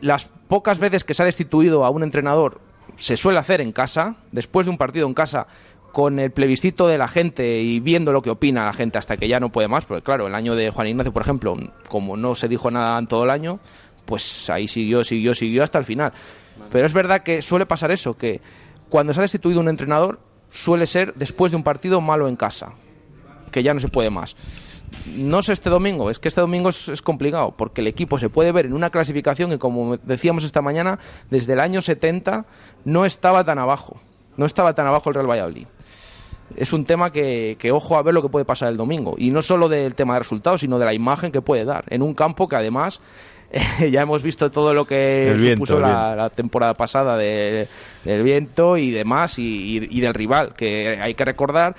las 0.00 0.26
pocas 0.48 0.78
veces 0.78 1.04
que 1.04 1.14
se 1.14 1.22
ha 1.22 1.26
destituido 1.26 1.84
a 1.84 1.90
un 1.90 2.02
entrenador 2.02 2.60
se 3.00 3.16
suele 3.16 3.38
hacer 3.38 3.62
en 3.62 3.72
casa, 3.72 4.16
después 4.30 4.66
de 4.66 4.70
un 4.70 4.78
partido 4.78 5.06
en 5.06 5.14
casa, 5.14 5.46
con 5.92 6.20
el 6.20 6.30
plebiscito 6.30 6.86
de 6.86 6.98
la 6.98 7.08
gente 7.08 7.60
y 7.60 7.80
viendo 7.80 8.12
lo 8.12 8.22
que 8.22 8.30
opina 8.30 8.66
la 8.66 8.74
gente 8.74 8.98
hasta 8.98 9.16
que 9.16 9.26
ya 9.26 9.40
no 9.40 9.50
puede 9.50 9.68
más, 9.68 9.86
porque 9.86 10.02
claro, 10.02 10.26
el 10.26 10.34
año 10.34 10.54
de 10.54 10.70
Juan 10.70 10.86
Ignacio, 10.86 11.12
por 11.12 11.22
ejemplo, 11.22 11.56
como 11.88 12.16
no 12.16 12.34
se 12.34 12.46
dijo 12.46 12.70
nada 12.70 12.98
en 12.98 13.06
todo 13.06 13.24
el 13.24 13.30
año, 13.30 13.58
pues 14.04 14.50
ahí 14.50 14.68
siguió, 14.68 15.02
siguió, 15.02 15.34
siguió 15.34 15.64
hasta 15.64 15.78
el 15.78 15.84
final. 15.84 16.12
Pero 16.70 16.86
es 16.86 16.92
verdad 16.92 17.22
que 17.22 17.40
suele 17.42 17.64
pasar 17.64 17.90
eso, 17.90 18.16
que 18.16 18.40
cuando 18.90 19.14
se 19.14 19.20
ha 19.20 19.22
destituido 19.22 19.60
un 19.60 19.68
entrenador 19.68 20.20
suele 20.50 20.86
ser 20.86 21.14
después 21.14 21.52
de 21.52 21.56
un 21.56 21.64
partido 21.64 22.00
malo 22.02 22.28
en 22.28 22.36
casa. 22.36 22.74
Que 23.50 23.62
ya 23.62 23.74
no 23.74 23.80
se 23.80 23.88
puede 23.88 24.10
más. 24.10 24.36
No 25.14 25.42
sé 25.42 25.52
este 25.52 25.70
domingo, 25.70 26.10
es 26.10 26.18
que 26.18 26.28
este 26.28 26.40
domingo 26.40 26.68
es, 26.68 26.88
es, 26.88 27.02
complicado, 27.02 27.54
porque 27.56 27.80
el 27.80 27.86
equipo 27.86 28.18
se 28.18 28.28
puede 28.28 28.52
ver 28.52 28.66
en 28.66 28.72
una 28.72 28.90
clasificación 28.90 29.50
que, 29.50 29.58
como 29.58 29.96
decíamos 29.98 30.44
esta 30.44 30.62
mañana, 30.62 30.98
desde 31.30 31.52
el 31.52 31.60
año 31.60 31.80
70 31.80 32.44
no 32.84 33.04
estaba 33.04 33.44
tan 33.44 33.58
abajo, 33.58 34.00
no 34.36 34.46
estaba 34.46 34.74
tan 34.74 34.86
abajo 34.86 35.10
el 35.10 35.14
Real 35.14 35.30
Valladolid 35.30 35.66
es 36.56 36.72
un 36.72 36.84
tema 36.84 37.12
que, 37.12 37.56
que, 37.58 37.72
ojo 37.72 37.96
a 37.96 38.02
ver 38.02 38.14
lo 38.14 38.22
que 38.22 38.28
puede 38.28 38.44
pasar 38.44 38.70
el 38.70 38.76
domingo. 38.76 39.14
Y 39.18 39.30
no 39.30 39.42
solo 39.42 39.68
del 39.68 39.94
tema 39.94 40.14
de 40.14 40.20
resultados, 40.20 40.60
sino 40.60 40.78
de 40.78 40.84
la 40.84 40.94
imagen 40.94 41.32
que 41.32 41.42
puede 41.42 41.64
dar. 41.64 41.84
En 41.88 42.02
un 42.02 42.14
campo 42.14 42.48
que 42.48 42.56
además 42.56 43.00
ya 43.90 44.02
hemos 44.02 44.22
visto 44.22 44.50
todo 44.50 44.74
lo 44.74 44.86
que 44.86 45.30
el 45.30 45.40
supuso 45.40 45.78
la, 45.78 46.14
la, 46.14 46.30
temporada 46.30 46.74
pasada 46.74 47.16
de, 47.16 47.68
del 48.04 48.22
viento 48.22 48.76
y 48.76 48.90
demás, 48.90 49.38
y, 49.38 49.78
y, 49.78 49.98
y 49.98 50.00
del 50.00 50.14
rival, 50.14 50.54
que 50.54 50.98
hay 51.00 51.14
que 51.14 51.24
recordar 51.24 51.76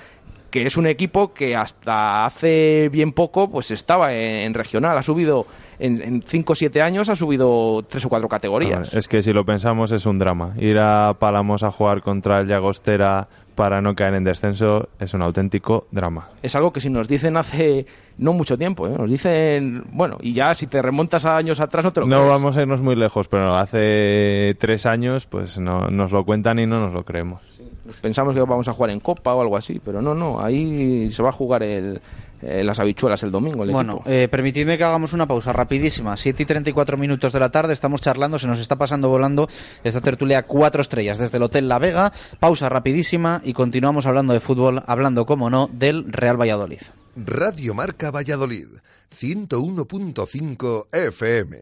que 0.52 0.66
es 0.66 0.76
un 0.76 0.86
equipo 0.86 1.32
que 1.32 1.56
hasta 1.56 2.26
hace 2.26 2.90
bien 2.90 3.12
poco 3.12 3.50
pues 3.50 3.70
estaba 3.70 4.12
en, 4.12 4.52
regional, 4.52 4.96
ha 4.96 5.02
subido 5.02 5.46
en 5.78 6.22
5 6.22 6.52
o 6.52 6.54
7 6.54 6.82
años 6.82 7.08
ha 7.08 7.16
subido 7.16 7.82
3 7.88 8.04
o 8.04 8.08
4 8.08 8.28
categorías. 8.28 8.94
Es 8.94 9.08
que 9.08 9.22
si 9.22 9.32
lo 9.32 9.44
pensamos 9.44 9.90
es 9.92 10.04
un 10.04 10.18
drama. 10.18 10.54
Ir 10.58 10.78
a 10.78 11.14
Palamos 11.14 11.64
a 11.64 11.72
jugar 11.72 12.02
contra 12.02 12.40
el 12.40 12.46
Llagostera 12.46 13.28
para 13.54 13.80
no 13.80 13.94
caer 13.94 14.14
en 14.14 14.24
descenso 14.24 14.88
es 14.98 15.14
un 15.14 15.22
auténtico 15.22 15.86
drama. 15.90 16.28
Es 16.42 16.56
algo 16.56 16.72
que 16.72 16.80
si 16.80 16.90
nos 16.90 17.08
dicen 17.08 17.36
hace 17.36 17.86
no 18.18 18.32
mucho 18.32 18.58
tiempo, 18.58 18.86
¿eh? 18.86 18.94
nos 18.96 19.10
dicen, 19.10 19.84
bueno, 19.92 20.18
y 20.20 20.32
ya 20.32 20.54
si 20.54 20.66
te 20.66 20.80
remontas 20.82 21.24
a 21.24 21.36
años 21.36 21.60
atrás 21.60 21.84
no 21.84 21.92
te 21.92 22.00
lo 22.00 22.06
No 22.06 22.16
crees. 22.16 22.30
vamos 22.30 22.56
a 22.56 22.62
irnos 22.62 22.80
muy 22.80 22.96
lejos, 22.96 23.28
pero 23.28 23.54
hace 23.54 24.56
tres 24.58 24.86
años 24.86 25.26
pues 25.26 25.58
no, 25.58 25.88
nos 25.88 26.12
lo 26.12 26.24
cuentan 26.24 26.58
y 26.58 26.66
no 26.66 26.80
nos 26.80 26.92
lo 26.92 27.04
creemos. 27.04 27.42
Sí. 27.48 27.64
Pensamos 28.00 28.34
que 28.34 28.40
vamos 28.40 28.68
a 28.68 28.72
jugar 28.72 28.90
en 28.90 29.00
Copa 29.00 29.34
o 29.34 29.40
algo 29.40 29.56
así, 29.56 29.80
pero 29.84 30.00
no, 30.00 30.14
no, 30.14 30.40
ahí 30.40 31.10
se 31.10 31.22
va 31.22 31.30
a 31.30 31.32
jugar 31.32 31.62
el, 31.62 32.00
eh, 32.42 32.64
las 32.64 32.80
habichuelas 32.80 33.22
el 33.22 33.30
domingo. 33.30 33.64
El 33.64 33.70
bueno, 33.70 34.02
eh, 34.04 34.28
permitidme 34.30 34.76
que 34.76 34.84
hagamos 34.84 35.12
una 35.12 35.26
pausa 35.26 35.52
rapidísima. 35.52 36.16
7 36.16 36.42
y 36.42 36.46
34 36.46 36.96
minutos 36.96 37.32
de 37.32 37.40
la 37.40 37.50
tarde, 37.50 37.72
estamos 37.72 38.00
charlando, 38.00 38.38
se 38.38 38.48
nos 38.48 38.58
está 38.58 38.76
pasando 38.76 39.08
volando 39.08 39.48
esta 39.84 40.00
tertulia 40.00 40.42
cuatro 40.42 40.82
estrellas 40.82 41.18
desde 41.18 41.36
el 41.36 41.44
Hotel 41.44 41.68
La 41.68 41.78
Vega. 41.78 42.12
Pausa 42.40 42.68
rapidísima 42.68 43.40
y 43.44 43.52
continuamos 43.52 44.06
hablando 44.06 44.32
de 44.32 44.40
fútbol, 44.40 44.82
hablando, 44.86 45.24
como 45.24 45.50
no, 45.50 45.68
del 45.72 46.12
Real 46.12 46.40
Valladolid. 46.40 46.80
Radio 47.14 47.74
Marca 47.74 48.10
Valladolid, 48.10 48.66
101.5 49.14 50.86
FM. 50.92 51.58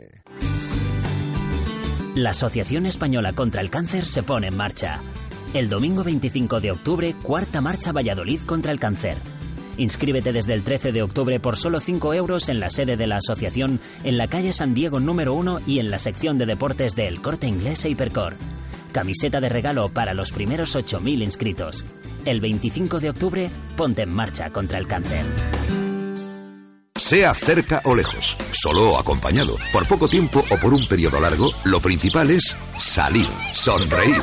La 2.14 2.30
Asociación 2.30 2.86
Española 2.86 3.32
contra 3.34 3.60
el 3.60 3.70
Cáncer 3.70 4.06
se 4.06 4.22
pone 4.22 4.48
en 4.48 4.56
marcha. 4.56 5.00
El 5.52 5.68
domingo 5.68 6.04
25 6.04 6.60
de 6.60 6.70
octubre, 6.70 7.14
cuarta 7.22 7.60
marcha 7.60 7.92
Valladolid 7.92 8.40
contra 8.42 8.70
el 8.70 8.78
cáncer. 8.78 9.18
Inscríbete 9.80 10.34
desde 10.34 10.52
el 10.52 10.62
13 10.62 10.92
de 10.92 11.02
octubre 11.02 11.40
por 11.40 11.56
solo 11.56 11.80
5 11.80 12.12
euros 12.12 12.50
en 12.50 12.60
la 12.60 12.68
sede 12.68 12.98
de 12.98 13.06
la 13.06 13.16
asociación 13.16 13.80
en 14.04 14.18
la 14.18 14.28
calle 14.28 14.52
San 14.52 14.74
Diego 14.74 15.00
número 15.00 15.32
1 15.32 15.62
y 15.66 15.78
en 15.78 15.90
la 15.90 15.98
sección 15.98 16.36
de 16.36 16.44
deportes 16.44 16.94
de 16.94 17.06
El 17.06 17.22
Corte 17.22 17.46
Inglés 17.46 17.86
e. 17.86 17.96
Camiseta 18.92 19.40
de 19.40 19.48
regalo 19.48 19.88
para 19.88 20.12
los 20.12 20.32
primeros 20.32 20.76
8.000 20.76 21.22
inscritos. 21.22 21.86
El 22.26 22.42
25 22.42 23.00
de 23.00 23.08
octubre, 23.08 23.50
ponte 23.78 24.02
en 24.02 24.12
marcha 24.12 24.50
contra 24.50 24.76
el 24.76 24.86
cáncer. 24.86 25.24
Sea 26.94 27.32
cerca 27.32 27.80
o 27.86 27.94
lejos, 27.94 28.36
solo 28.50 28.90
o 28.90 29.00
acompañado, 29.00 29.56
por 29.72 29.88
poco 29.88 30.08
tiempo 30.08 30.44
o 30.50 30.56
por 30.58 30.74
un 30.74 30.86
periodo 30.86 31.18
largo, 31.20 31.52
lo 31.64 31.80
principal 31.80 32.28
es 32.30 32.54
salir, 32.76 33.28
sonreír, 33.54 34.20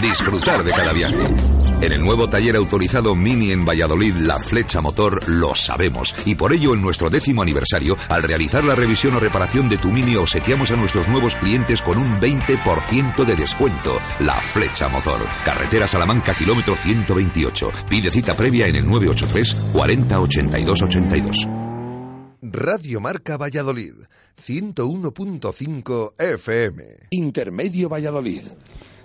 disfrutar 0.00 0.62
de 0.62 0.70
cada 0.70 0.92
viaje. 0.92 1.59
En 1.82 1.92
el 1.92 2.02
nuevo 2.02 2.28
taller 2.28 2.56
autorizado 2.56 3.16
Mini 3.16 3.52
en 3.52 3.64
Valladolid, 3.64 4.14
la 4.16 4.38
flecha 4.38 4.82
motor, 4.82 5.26
lo 5.26 5.54
sabemos. 5.54 6.14
Y 6.26 6.34
por 6.34 6.52
ello, 6.52 6.74
en 6.74 6.82
nuestro 6.82 7.08
décimo 7.08 7.40
aniversario, 7.40 7.96
al 8.10 8.22
realizar 8.22 8.64
la 8.64 8.74
revisión 8.74 9.14
o 9.14 9.20
reparación 9.20 9.70
de 9.70 9.78
tu 9.78 9.90
Mini, 9.90 10.16
obsequiamos 10.16 10.70
a 10.70 10.76
nuestros 10.76 11.08
nuevos 11.08 11.36
clientes 11.36 11.80
con 11.80 11.96
un 11.96 12.20
20% 12.20 13.24
de 13.24 13.34
descuento. 13.34 13.98
La 14.20 14.34
flecha 14.34 14.88
motor. 14.88 15.20
Carretera 15.42 15.86
Salamanca, 15.86 16.34
kilómetro 16.34 16.76
128. 16.76 17.70
Pide 17.88 18.10
cita 18.10 18.36
previa 18.36 18.66
en 18.66 18.76
el 18.76 18.86
983 18.86 19.54
40 19.72 20.20
82 20.20 20.82
82. 20.82 21.48
Radio 22.42 23.00
Marca 23.00 23.38
Valladolid, 23.38 23.94
101.5 24.46 26.12
FM. 26.18 26.84
Intermedio 27.10 27.88
Valladolid. 27.88 28.42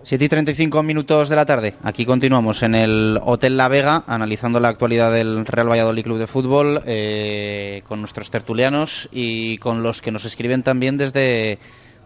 7 0.05 0.23
y 0.23 0.29
35 0.29 0.83
minutos 0.83 1.29
de 1.29 1.35
la 1.35 1.47
tarde. 1.47 1.73
Aquí 1.81 2.05
continuamos 2.05 2.61
en 2.61 2.75
el 2.75 3.19
Hotel 3.23 3.57
La 3.57 3.67
Vega, 3.69 4.03
analizando 4.05 4.59
la 4.59 4.67
actualidad 4.67 5.11
del 5.11 5.47
Real 5.47 5.67
Valladolid 5.67 6.03
Club 6.03 6.19
de 6.19 6.27
Fútbol, 6.27 6.83
eh, 6.85 7.81
con 7.87 8.01
nuestros 8.01 8.29
tertulianos 8.29 9.09
y 9.11 9.57
con 9.57 9.81
los 9.81 10.03
que 10.03 10.11
nos 10.11 10.25
escriben 10.25 10.61
también 10.61 10.97
desde, 10.97 11.57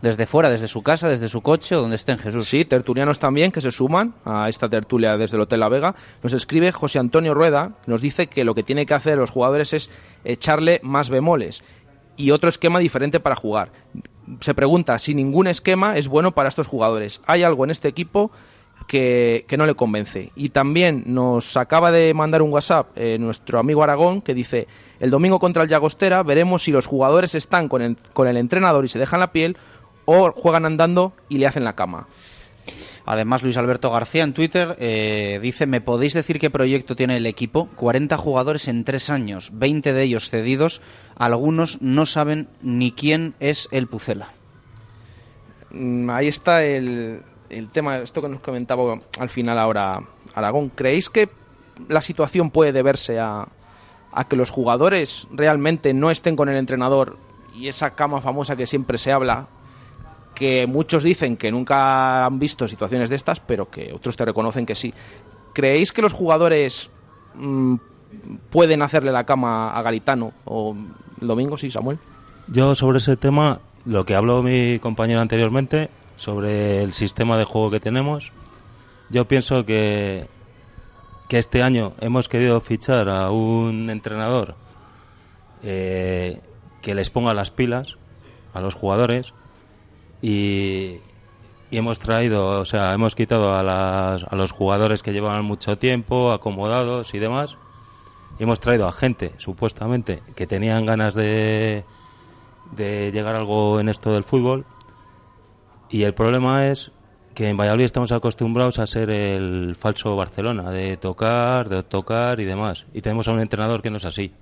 desde 0.01 0.25
fuera, 0.27 0.49
desde 0.49 0.69
su 0.69 0.81
casa, 0.81 1.09
desde 1.09 1.27
su 1.27 1.41
coche 1.41 1.75
donde 1.75 1.97
estén 1.97 2.17
Jesús. 2.17 2.47
Sí, 2.47 2.63
tertulianos 2.63 3.19
también 3.19 3.51
que 3.51 3.59
se 3.59 3.69
suman 3.69 4.13
a 4.23 4.47
esta 4.47 4.69
tertulia 4.69 5.17
desde 5.17 5.35
el 5.35 5.41
Hotel 5.41 5.59
La 5.59 5.67
Vega. 5.67 5.93
Nos 6.23 6.31
escribe 6.31 6.71
José 6.71 6.99
Antonio 6.99 7.33
Rueda, 7.33 7.73
nos 7.85 8.01
dice 8.01 8.27
que 8.27 8.45
lo 8.45 8.55
que 8.55 8.63
tiene 8.63 8.85
que 8.85 8.93
hacer 8.93 9.17
los 9.17 9.29
jugadores 9.29 9.73
es 9.73 9.89
echarle 10.23 10.79
más 10.83 11.09
bemoles 11.09 11.63
y 12.19 12.32
otro 12.32 12.49
esquema 12.49 12.79
diferente 12.79 13.21
para 13.21 13.36
jugar. 13.36 13.71
Se 14.41 14.53
pregunta 14.53 14.99
si 14.99 15.15
ningún 15.15 15.47
esquema 15.47 15.97
es 15.97 16.10
bueno 16.10 16.36
para 16.36 16.49
estos 16.49 16.67
jugadores. 16.67 17.21
¿Hay 17.25 17.43
algo 17.43 17.63
en 17.63 17.71
este 17.71 17.88
equipo 17.88 18.29
que, 18.88 19.45
que 19.47 19.58
no 19.58 19.65
le 19.65 19.73
convence? 19.73 20.32
Y 20.36 20.49
también 20.49 21.03
nos 21.08 21.55
acaba 21.55 21.91
de 21.91 22.13
mandar 22.13 22.41
un 22.41 22.51
WhatsApp 22.51 22.89
eh, 22.97 23.17
nuestro 23.19 23.58
amigo 23.58 23.84
Aragón 23.84 24.21
que 24.21 24.34
dice, 24.34 24.67
el 24.99 25.10
domingo 25.10 25.39
contra 25.39 25.63
el 25.63 25.69
Llagostera 25.69 26.21
veremos 26.21 26.63
si 26.63 26.73
los 26.73 26.86
jugadores 26.86 27.36
están 27.36 27.69
con 27.69 27.82
el, 27.82 27.97
con 28.13 28.27
el 28.27 28.36
entrenador 28.36 28.84
y 28.84 28.89
se 28.89 28.99
dejan 28.99 29.21
la 29.21 29.32
piel 29.32 29.58
o 30.03 30.32
juegan 30.34 30.65
andando 30.65 31.13
y 31.29 31.38
le 31.38 31.47
hacen 31.47 31.63
la 31.63 31.77
cama. 31.77 32.08
Además, 33.11 33.41
Luis 33.41 33.57
Alberto 33.57 33.89
García 33.89 34.23
en 34.23 34.35
Twitter 34.35 34.75
eh, 34.77 35.39
dice, 35.41 35.65
¿me 35.65 35.81
podéis 35.81 36.13
decir 36.13 36.37
qué 36.37 36.51
proyecto 36.51 36.95
tiene 36.95 37.17
el 37.17 37.25
equipo? 37.25 37.67
40 37.75 38.15
jugadores 38.17 38.67
en 38.67 38.83
tres 38.83 39.09
años, 39.09 39.49
20 39.51 39.93
de 39.93 40.03
ellos 40.03 40.29
cedidos, 40.29 40.79
algunos 41.15 41.81
no 41.81 42.05
saben 42.05 42.49
ni 42.61 42.91
quién 42.91 43.33
es 43.39 43.67
el 43.71 43.87
Pucela. 43.87 44.27
Mm, 45.71 46.07
ahí 46.11 46.27
está 46.27 46.63
el, 46.63 47.23
el 47.49 47.69
tema, 47.69 47.97
esto 47.97 48.21
que 48.21 48.29
nos 48.29 48.41
comentaba 48.41 49.01
al 49.17 49.29
final 49.29 49.57
ahora 49.57 50.03
Aragón. 50.35 50.69
¿Creéis 50.69 51.09
que 51.09 51.29
la 51.87 52.03
situación 52.03 52.51
puede 52.51 52.73
deberse 52.73 53.19
a, 53.19 53.47
a 54.11 54.27
que 54.27 54.35
los 54.35 54.51
jugadores 54.51 55.27
realmente 55.31 55.95
no 55.95 56.11
estén 56.11 56.35
con 56.35 56.47
el 56.47 56.57
entrenador 56.57 57.17
y 57.55 57.69
esa 57.69 57.95
cama 57.95 58.21
famosa 58.21 58.55
que 58.55 58.67
siempre 58.67 58.99
se 58.99 59.11
habla 59.11 59.47
que 60.39 60.67
muchos 60.67 61.04
dicen 61.04 61.36
que 61.36 61.52
nunca 61.52 62.25
han 62.25 62.39
visto 62.39 62.65
situaciones 62.65 63.10
de 63.10 63.17
estas, 63.17 63.41
pero 63.41 63.69
que 63.69 63.91
otros 63.93 64.15
te 64.15 64.23
reconocen 64.23 64.65
que 64.65 64.73
sí. 64.73 64.93
¿Creéis 65.54 65.91
que 65.91 66.02
los 66.02 66.13
jugadores 66.13 66.89
mmm, 67.36 67.75
pueden 68.49 68.82
hacerle 68.82 69.12
la 69.12 69.25
cama 69.25 69.73
a 69.73 69.82
Garitano 69.82 70.32
o 70.45 70.78
domingo, 71.19 71.58
sí, 71.58 71.69
Samuel? 71.69 71.99
Yo 72.47 72.73
sobre 72.73 72.99
ese 72.99 73.17
tema, 73.17 73.60
lo 73.86 74.06
que 74.06 74.15
habló 74.15 74.41
mi 74.41 74.80
compañero 74.80 75.19
anteriormente, 75.19 75.89
sobre 76.15 76.84
el 76.84 76.93
sistema 76.93 77.38
de 77.38 77.43
juego 77.43 77.69
que 77.69 77.82
tenemos, 77.82 78.32
yo 79.10 79.28
pienso 79.28 79.65
que, 79.65 80.25
que 81.28 81.38
este 81.38 81.63
año 81.63 81.91
hemos 81.99 82.30
querido 82.30 82.62
fichar 82.62 83.10
a 83.10 83.30
un 83.30 83.89
entrenador 83.89 84.56
eh, 85.63 86.39
que 86.82 86.95
les 86.95 87.10
ponga 87.10 87.34
las 87.34 87.52
pilas 87.52 87.97
a 88.54 88.62
los 88.62 88.73
jugadores 88.73 89.34
y, 90.21 90.97
hemos 91.71 91.99
traído, 91.99 92.60
o 92.60 92.65
sea, 92.65 92.93
hemos 92.93 93.15
quitado 93.15 93.55
a, 93.55 93.63
las, 93.63 94.23
a 94.23 94.36
los 94.36 94.51
jugadores 94.51 95.03
que 95.03 95.13
llevaban 95.13 95.45
mucho 95.45 95.77
tiempo, 95.77 96.32
acomodados 96.32 97.13
y 97.13 97.19
demás. 97.19 97.58
Y 98.39 98.43
hemos 98.43 98.60
traído 98.60 98.88
a 98.88 98.91
gente, 98.91 99.34
supuestamente, 99.38 100.23
que 100.36 100.47
tenían 100.47 100.86
ganas 100.86 101.13
de, 101.13 101.84
de 102.71 103.12
llegar 103.12 103.36
a 103.36 103.39
algo 103.39 103.79
en 103.79 103.89
esto 103.89 104.13
del 104.13 104.23
fútbol. 104.23 104.65
Y 105.89 106.03
el 106.03 106.13
problema 106.13 106.67
es 106.67 106.91
que 107.34 107.49
en 107.49 107.58
Valladolid 107.58 107.86
estamos 107.86 108.12
acostumbrados 108.12 108.79
a 108.79 108.88
ser 108.88 109.10
el 109.10 109.75
falso 109.79 110.15
Barcelona, 110.15 110.71
de 110.71 110.97
tocar, 110.97 111.69
de 111.69 111.84
tocar 111.84 112.39
y 112.39 112.45
demás. 112.45 112.86
Y 112.93 113.01
tenemos 113.01 113.27
a 113.27 113.32
un 113.32 113.39
entrenador 113.39 113.81
que 113.81 113.89
no 113.89 113.98
es 113.98 114.06
así. 114.06 114.33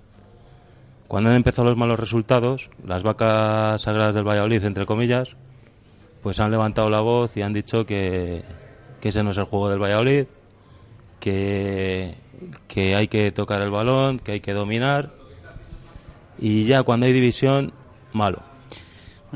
Cuando 1.07 1.29
han 1.29 1.35
empezado 1.35 1.69
los 1.69 1.77
malos 1.77 1.99
resultados, 1.99 2.69
las 2.83 3.03
vacas 3.03 3.81
sagradas 3.81 4.13
del 4.13 4.27
Valladolid, 4.27 4.63
entre 4.63 4.85
comillas, 4.85 5.37
pues 6.21 6.39
han 6.39 6.51
levantado 6.51 6.89
la 6.89 7.01
voz 7.01 7.35
y 7.37 7.41
han 7.41 7.53
dicho 7.53 7.85
que, 7.85 8.43
ese 9.01 9.23
no 9.23 9.31
es 9.31 9.37
el 9.37 9.45
juego 9.45 9.69
del 9.69 9.81
Valladolid, 9.81 10.25
que, 11.21 12.13
que 12.67 12.95
hay 12.95 13.07
que 13.07 13.31
tocar 13.31 13.61
el 13.61 13.71
balón, 13.71 14.19
que 14.19 14.33
hay 14.33 14.39
que 14.41 14.51
dominar 14.51 15.13
y 16.39 16.65
ya 16.65 16.83
cuando 16.83 17.05
hay 17.05 17.13
división, 17.13 17.73
malo. 18.13 18.43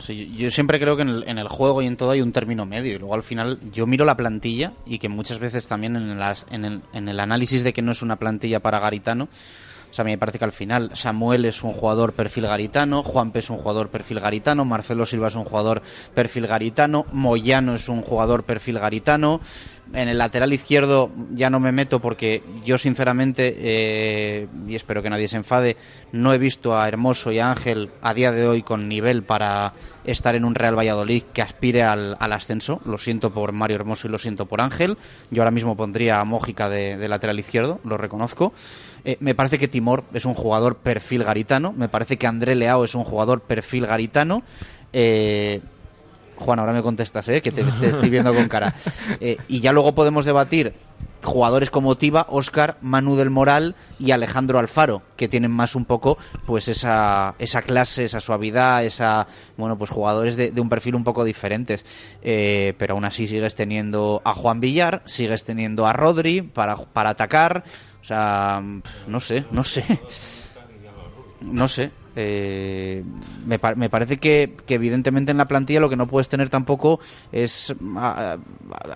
Yo, 0.08 0.52
siempre 0.52 0.80
creo 0.80 0.96
que 0.96 1.02
en 1.02 1.38
el, 1.38 1.48
juego 1.50 1.82
y 1.82 1.86
en 1.86 1.98
todo 1.98 2.12
hay 2.12 2.22
un 2.22 2.32
término 2.32 2.66
medio 2.66 2.96
y 2.96 2.98
luego 2.98 3.14
al 3.14 3.24
final 3.24 3.60
yo 3.74 3.86
miro 3.86 4.06
la 4.06 4.16
plantilla 4.16 4.72
y 4.86 5.00
que 5.00 5.10
muchas 5.10 5.40
veces 5.40 5.68
también 5.68 5.98
en, 5.98 6.66
el, 6.66 6.82
en 6.94 7.10
el 7.10 7.20
análisis 7.20 7.64
de 7.64 7.74
que 7.74 7.82
no 7.82 7.92
es 7.92 8.02
una 8.02 8.16
plantilla 8.16 8.62
para 8.62 8.80
Garitano 8.80 9.28
O 9.92 9.94
sea, 9.94 10.04
a 10.04 10.06
mí 10.06 10.12
me 10.12 10.18
parece 10.18 10.40
que 10.40 10.46
al 10.46 10.54
final 10.54 10.92
Samuel 10.94 11.44
es 11.44 11.64
un 11.64 11.74
jugador 11.74 12.14
perfil 12.14 12.48
garitano, 12.48 13.04
Juanpe 13.04 13.40
es 13.40 13.50
un 13.50 13.58
jugador 13.58 13.90
perfil 13.90 14.22
garitano, 14.22 14.64
Marcelo 14.64 15.06
Silva 15.06 15.28
es 15.28 15.36
un 15.36 15.44
jugador 15.44 15.82
perfil 16.16 16.48
garitano, 16.48 17.06
Moyano 17.12 17.76
es 17.76 17.90
un 17.90 18.02
jugador 18.02 18.44
perfil 18.44 18.80
garitano. 18.80 19.42
En 19.94 20.08
el 20.08 20.18
lateral 20.18 20.54
izquierdo 20.54 21.12
ya 21.32 21.50
no 21.50 21.60
me 21.60 21.74
meto 21.74 22.00
porque 22.00 22.44
yo 22.64 22.78
sinceramente, 22.78 23.56
eh, 23.58 24.48
y 24.68 24.76
espero 24.76 25.04
que 25.04 25.10
nadie 25.10 25.28
se 25.28 25.38
enfade, 25.38 25.76
no 26.14 26.34
he 26.34 26.38
visto 26.38 26.78
a 26.78 26.88
Hermoso 26.88 27.32
y 27.32 27.40
a 27.40 27.50
Ángel 27.50 27.90
a 28.02 28.14
día 28.14 28.32
de 28.32 28.48
hoy 28.48 28.64
con 28.64 28.88
nivel 28.88 29.24
para 29.24 29.74
estar 30.06 30.36
en 30.36 30.46
un 30.46 30.56
Real 30.56 30.78
Valladolid 30.78 31.24
que 31.34 31.42
aspire 31.42 31.84
al, 31.84 32.16
ascenso. 32.20 32.80
Lo 32.86 32.98
siento 32.98 33.34
por 33.34 33.52
Mario 33.52 33.76
Hermoso 33.76 34.08
y 34.08 34.12
lo 34.12 34.18
siento 34.18 34.46
por 34.46 34.62
Ángel. 34.62 34.98
Yo 35.30 35.42
ahora 35.42 35.52
mismo 35.52 35.76
pondría 35.76 36.22
a 36.22 36.26
Mójica 36.26 36.70
de, 36.70 36.98
de 36.98 37.08
lateral 37.10 37.40
izquierdo, 37.40 37.82
lo 37.84 37.98
reconozco. 37.98 38.54
Eh, 39.04 39.18
me 39.20 39.36
parece 39.36 39.58
que 39.58 39.68
Timor 39.68 40.04
es 40.14 40.26
un 40.26 40.36
jugador 40.36 40.78
perfil 40.78 41.24
garitano. 41.24 41.74
Me 41.74 41.90
parece 41.90 42.18
que 42.18 42.28
André 42.28 42.56
Leao 42.56 42.86
es 42.86 42.96
un 42.96 43.04
jugador 43.04 43.42
perfil 43.42 43.88
garitano. 43.88 44.44
Eh, 44.94 45.62
Juan, 46.42 46.60
ahora 46.60 46.74
me 46.74 46.82
contestas, 46.82 47.30
¿eh? 47.30 47.42
que 47.42 47.52
te, 47.52 47.64
te 47.64 47.88
estoy 47.88 48.10
viendo 48.10 48.34
con 48.34 48.48
cara. 48.48 48.74
Eh, 49.20 49.38
y 49.48 49.60
ya 49.60 49.72
luego 49.72 49.94
podemos 49.94 50.26
debatir 50.26 50.74
jugadores 51.24 51.70
como 51.70 51.96
Tiva, 51.96 52.26
Oscar, 52.30 52.78
Manu 52.82 53.16
del 53.16 53.30
Moral 53.30 53.76
y 54.00 54.12
Alejandro 54.12 54.60
Alfaro, 54.60 55.04
que 55.16 55.28
tienen 55.28 55.52
más 55.52 55.76
un 55.76 55.86
poco 55.86 56.18
pues 56.46 56.68
esa, 56.68 57.36
esa 57.40 57.62
clase, 57.62 58.06
esa 58.06 58.20
suavidad, 58.20 58.84
esa 58.84 59.28
bueno 59.58 59.78
pues 59.78 59.90
jugadores 59.90 60.36
de, 60.36 60.52
de 60.52 60.62
un 60.62 60.70
perfil 60.70 60.96
un 60.96 61.04
poco 61.04 61.24
diferentes. 61.24 61.86
Eh, 62.22 62.74
pero 62.78 62.96
aún 62.96 63.06
así 63.06 63.28
sigues 63.28 63.56
teniendo 63.56 64.22
a 64.26 64.34
Juan 64.34 64.60
Villar, 64.60 65.04
sigues 65.06 65.44
teniendo 65.44 65.86
a 65.86 65.94
Rodri 65.94 66.42
para, 66.42 66.76
para 66.78 67.12
atacar. 67.12 67.64
O 68.02 68.04
sea, 68.04 68.64
no 69.08 69.20
sé, 69.20 69.46
no 69.52 69.64
sé. 69.64 69.84
No 71.42 71.68
sé. 71.68 71.92
Eh, 72.16 73.04
me, 73.46 73.58
me 73.78 73.90
parece 73.90 74.18
que, 74.18 74.58
que 74.66 74.74
evidentemente 74.76 75.32
en 75.32 75.38
la 75.38 75.46
plantilla 75.48 75.80
lo 75.80 75.90
que 75.90 75.96
no 75.96 76.08
puedes 76.08 76.28
tener 76.28 76.50
tampoco 76.50 77.00
es 77.32 77.74
a, 77.96 78.38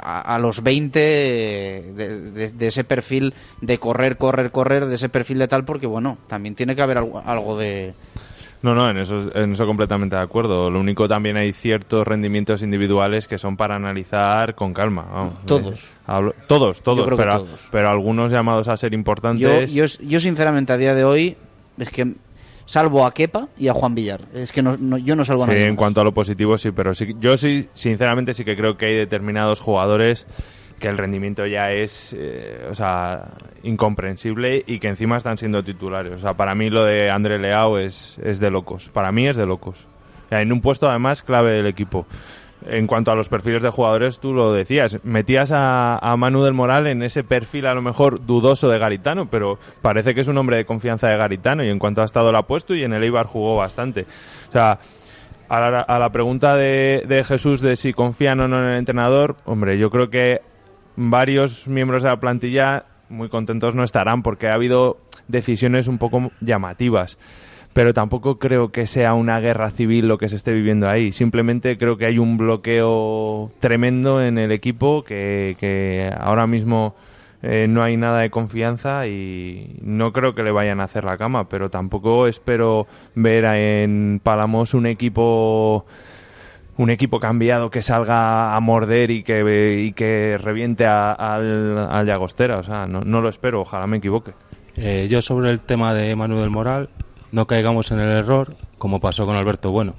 a- 0.01 0.35
a 0.35 0.39
los 0.39 0.61
20 0.61 0.99
de, 0.99 2.31
de- 2.31 2.51
de 2.51 2.67
ese 2.67 2.83
perfil 2.83 3.33
de 3.61 3.77
correr, 3.77 4.17
correr, 4.17 4.51
correr, 4.51 4.85
de 4.87 4.95
ese 4.95 5.09
perfil 5.09 5.39
de 5.39 5.47
tal, 5.47 5.63
porque 5.65 5.87
bueno, 5.87 6.17
también 6.27 6.55
tiene 6.55 6.75
que 6.75 6.81
haber 6.81 6.97
algo, 6.97 7.21
algo 7.25 7.57
de... 7.57 7.93
No, 8.61 8.73
no, 8.73 8.89
en 8.89 8.97
eso, 8.97 9.29
en 9.35 9.51
eso 9.53 9.65
completamente 9.67 10.15
de 10.15 10.21
acuerdo. 10.23 10.69
Lo 10.71 10.79
único 10.79 11.07
también 11.07 11.37
hay 11.37 11.53
ciertos 11.53 12.05
rendimientos 12.07 12.63
individuales 12.63 13.27
que 13.27 13.37
son 13.37 13.57
para 13.57 13.75
analizar 13.75 14.55
con 14.55 14.73
calma. 14.73 15.03
vamos. 15.09 15.45
Todos. 15.45 15.85
Hablo- 16.07 16.33
todos, 16.47 16.81
todos, 16.81 17.09
pero, 17.15 17.37
todos. 17.45 17.61
pero 17.71 17.89
algunos 17.89 18.31
llamados 18.31 18.67
a 18.67 18.75
ser 18.75 18.91
Yo, 18.91 18.95
importantes. 18.95 19.71
yo, 19.73 19.85
yo 19.85 20.19
sinceramente 20.19 20.73
a 20.73 20.77
día 20.77 20.95
de 20.95 21.03
hoy 21.03 21.37
es 21.77 21.89
que 21.91 22.13
salvo 22.65 23.05
a 23.05 23.11
Kepa 23.13 23.49
y 23.57 23.67
a 23.67 23.73
Juan 23.73 23.95
Villar, 23.95 24.21
es 24.33 24.51
que 24.51 24.61
no, 24.61 24.75
no- 24.77 24.97
yo 24.97 25.15
no 25.15 25.23
salvo 25.25 25.43
a 25.43 25.47
Sí, 25.47 25.51
nadie 25.53 25.63
en 25.65 25.69
más. 25.71 25.77
cuanto 25.79 26.01
a 26.01 26.03
lo 26.03 26.13
positivo, 26.13 26.57
sí, 26.57 26.71
pero 26.71 26.93
sí, 26.93 27.15
yo 27.19 27.37
sí, 27.37 27.69
sinceramente, 27.73 28.33
sí 28.33 28.43
que 28.43 28.55
creo 28.55 28.77
que 28.77 28.87
hay 28.87 28.95
determinados 28.95 29.59
jugadores 29.59 30.27
que 30.79 30.87
el 30.89 30.97
rendimiento 30.97 31.45
ya 31.45 31.71
es, 31.71 32.13
eh, 32.19 32.65
o 32.69 32.75
sea, 32.75 33.31
incomprensible 33.63 34.63
y 34.67 34.79
que 34.79 34.87
encima 34.87 35.17
están 35.17 35.37
siendo 35.37 35.63
titulares. 35.63 36.13
O 36.13 36.17
sea, 36.17 36.33
para 36.33 36.53
mí 36.55 36.69
lo 36.69 36.83
de 36.83 37.09
André 37.09 37.39
Leao 37.39 37.77
es, 37.77 38.17
es 38.23 38.39
de 38.39 38.51
locos. 38.51 38.89
Para 38.89 39.11
mí 39.11 39.27
es 39.27 39.37
de 39.37 39.45
locos. 39.45 39.85
O 40.25 40.29
sea, 40.29 40.41
en 40.41 40.51
un 40.51 40.61
puesto 40.61 40.89
además 40.89 41.21
clave 41.21 41.51
del 41.51 41.67
equipo. 41.67 42.07
En 42.67 42.87
cuanto 42.87 43.11
a 43.11 43.15
los 43.15 43.29
perfiles 43.29 43.61
de 43.61 43.69
jugadores, 43.69 44.19
tú 44.19 44.33
lo 44.33 44.51
decías, 44.51 44.99
metías 45.03 45.51
a, 45.53 46.15
Manu 46.17 46.43
del 46.43 46.53
Moral 46.53 46.87
en 46.87 47.03
ese 47.03 47.23
perfil 47.23 47.67
a 47.67 47.73
lo 47.73 47.81
mejor 47.81 48.25
dudoso 48.25 48.69
de 48.69 48.79
Garitano, 48.79 49.29
pero 49.29 49.59
parece 49.81 50.15
que 50.15 50.21
es 50.21 50.27
un 50.27 50.37
hombre 50.37 50.57
de 50.57 50.65
confianza 50.65 51.07
de 51.07 51.17
Garitano 51.17 51.63
y 51.63 51.69
en 51.69 51.79
cuanto 51.79 52.01
ha 52.01 52.05
estado 52.05 52.31
lo 52.31 52.37
ha 52.37 52.47
puesto 52.47 52.73
y 52.73 52.83
en 52.83 52.93
el 52.93 53.03
Eibar 53.03 53.27
jugó 53.27 53.55
bastante. 53.55 54.05
O 54.49 54.51
sea, 54.51 54.79
a 55.47 55.99
la, 55.99 56.09
pregunta 56.09 56.55
de 56.55 57.23
Jesús 57.27 57.61
de 57.61 57.75
si 57.75 57.93
confían 57.93 58.39
o 58.39 58.47
no 58.47 58.59
en 58.59 58.71
el 58.71 58.77
entrenador, 58.79 59.37
hombre, 59.45 59.77
yo 59.77 59.89
creo 59.89 60.09
que 60.09 60.41
varios 60.95 61.67
miembros 61.67 62.03
de 62.03 62.09
la 62.09 62.19
plantilla 62.19 62.85
muy 63.09 63.29
contentos 63.29 63.75
no 63.75 63.83
estarán 63.83 64.23
porque 64.23 64.47
ha 64.47 64.53
habido 64.53 64.97
decisiones 65.27 65.87
un 65.87 65.97
poco 65.97 66.31
llamativas. 66.41 67.17
Pero 67.75 67.93
tampoco 67.93 68.39
creo 68.39 68.71
que 68.71 68.87
sea 68.87 69.13
una 69.15 69.41
guerra 69.41 69.69
civil 69.69 70.07
lo 70.07 70.17
que 70.17 70.29
se 70.29 70.37
esté 70.37 70.53
viviendo 70.53 70.87
ahí. 70.87 71.11
Simplemente 71.11 71.77
creo 71.77 71.97
que 71.97 72.05
hay 72.05 72.17
un 72.19 72.37
bloqueo 72.37 73.51
tremendo 73.59 74.21
en 74.23 74.37
el 74.37 74.53
equipo 74.53 75.03
que, 75.03 76.09
ahora 76.17 76.47
mismo 76.47 76.95
eh, 77.43 77.67
no 77.67 77.83
hay 77.83 77.97
nada 77.97 78.21
de 78.21 78.29
confianza 78.29 79.07
y 79.07 79.75
no 79.81 80.13
creo 80.13 80.33
que 80.33 80.43
le 80.43 80.51
vayan 80.51 80.79
a 80.79 80.85
hacer 80.85 81.03
la 81.03 81.17
cama, 81.17 81.49
pero 81.49 81.69
tampoco 81.69 82.27
espero 82.27 82.87
ver 83.13 83.43
en 83.43 84.21
Palamos 84.23 84.73
un 84.73 84.85
equipo 84.85 85.85
un 86.77 86.89
equipo 86.89 87.19
cambiado 87.19 87.69
que 87.69 87.81
salga 87.81 88.55
a 88.55 88.59
morder 88.61 89.11
y 89.11 89.23
que, 89.23 89.81
y 89.81 89.91
que 89.91 90.37
reviente 90.37 90.85
a- 90.85 91.11
al, 91.11 92.05
Llagostera. 92.05 92.57
O 92.57 92.63
sea, 92.63 92.85
no, 92.87 93.19
lo 93.21 93.27
espero, 93.27 93.59
ojalá 93.59 93.85
me 93.85 93.97
equivoque. 93.97 94.31
Eh, 94.77 95.07
yo 95.09 95.21
sobre 95.21 95.51
el 95.51 95.59
tema 95.59 95.93
de 95.93 96.15
Manuel 96.15 96.49
Moral, 96.49 96.89
no 97.31 97.47
caigamos 97.47 97.91
en 97.91 97.99
el 97.99 98.09
error, 98.09 98.55
como 98.77 98.99
pasó 98.99 99.25
con 99.25 99.35
Alberto 99.35 99.71
Bueno, 99.71 99.95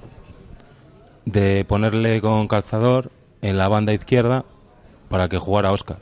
de 1.24 1.64
ponerle 1.64 2.20
con 2.20 2.48
calzador 2.48 3.10
en 3.42 3.58
la 3.58 3.68
banda 3.68 3.92
izquierda 3.92 4.44
para 5.08 5.28
que 5.28 5.38
jugara 5.38 5.72
Oscar. 5.72 5.98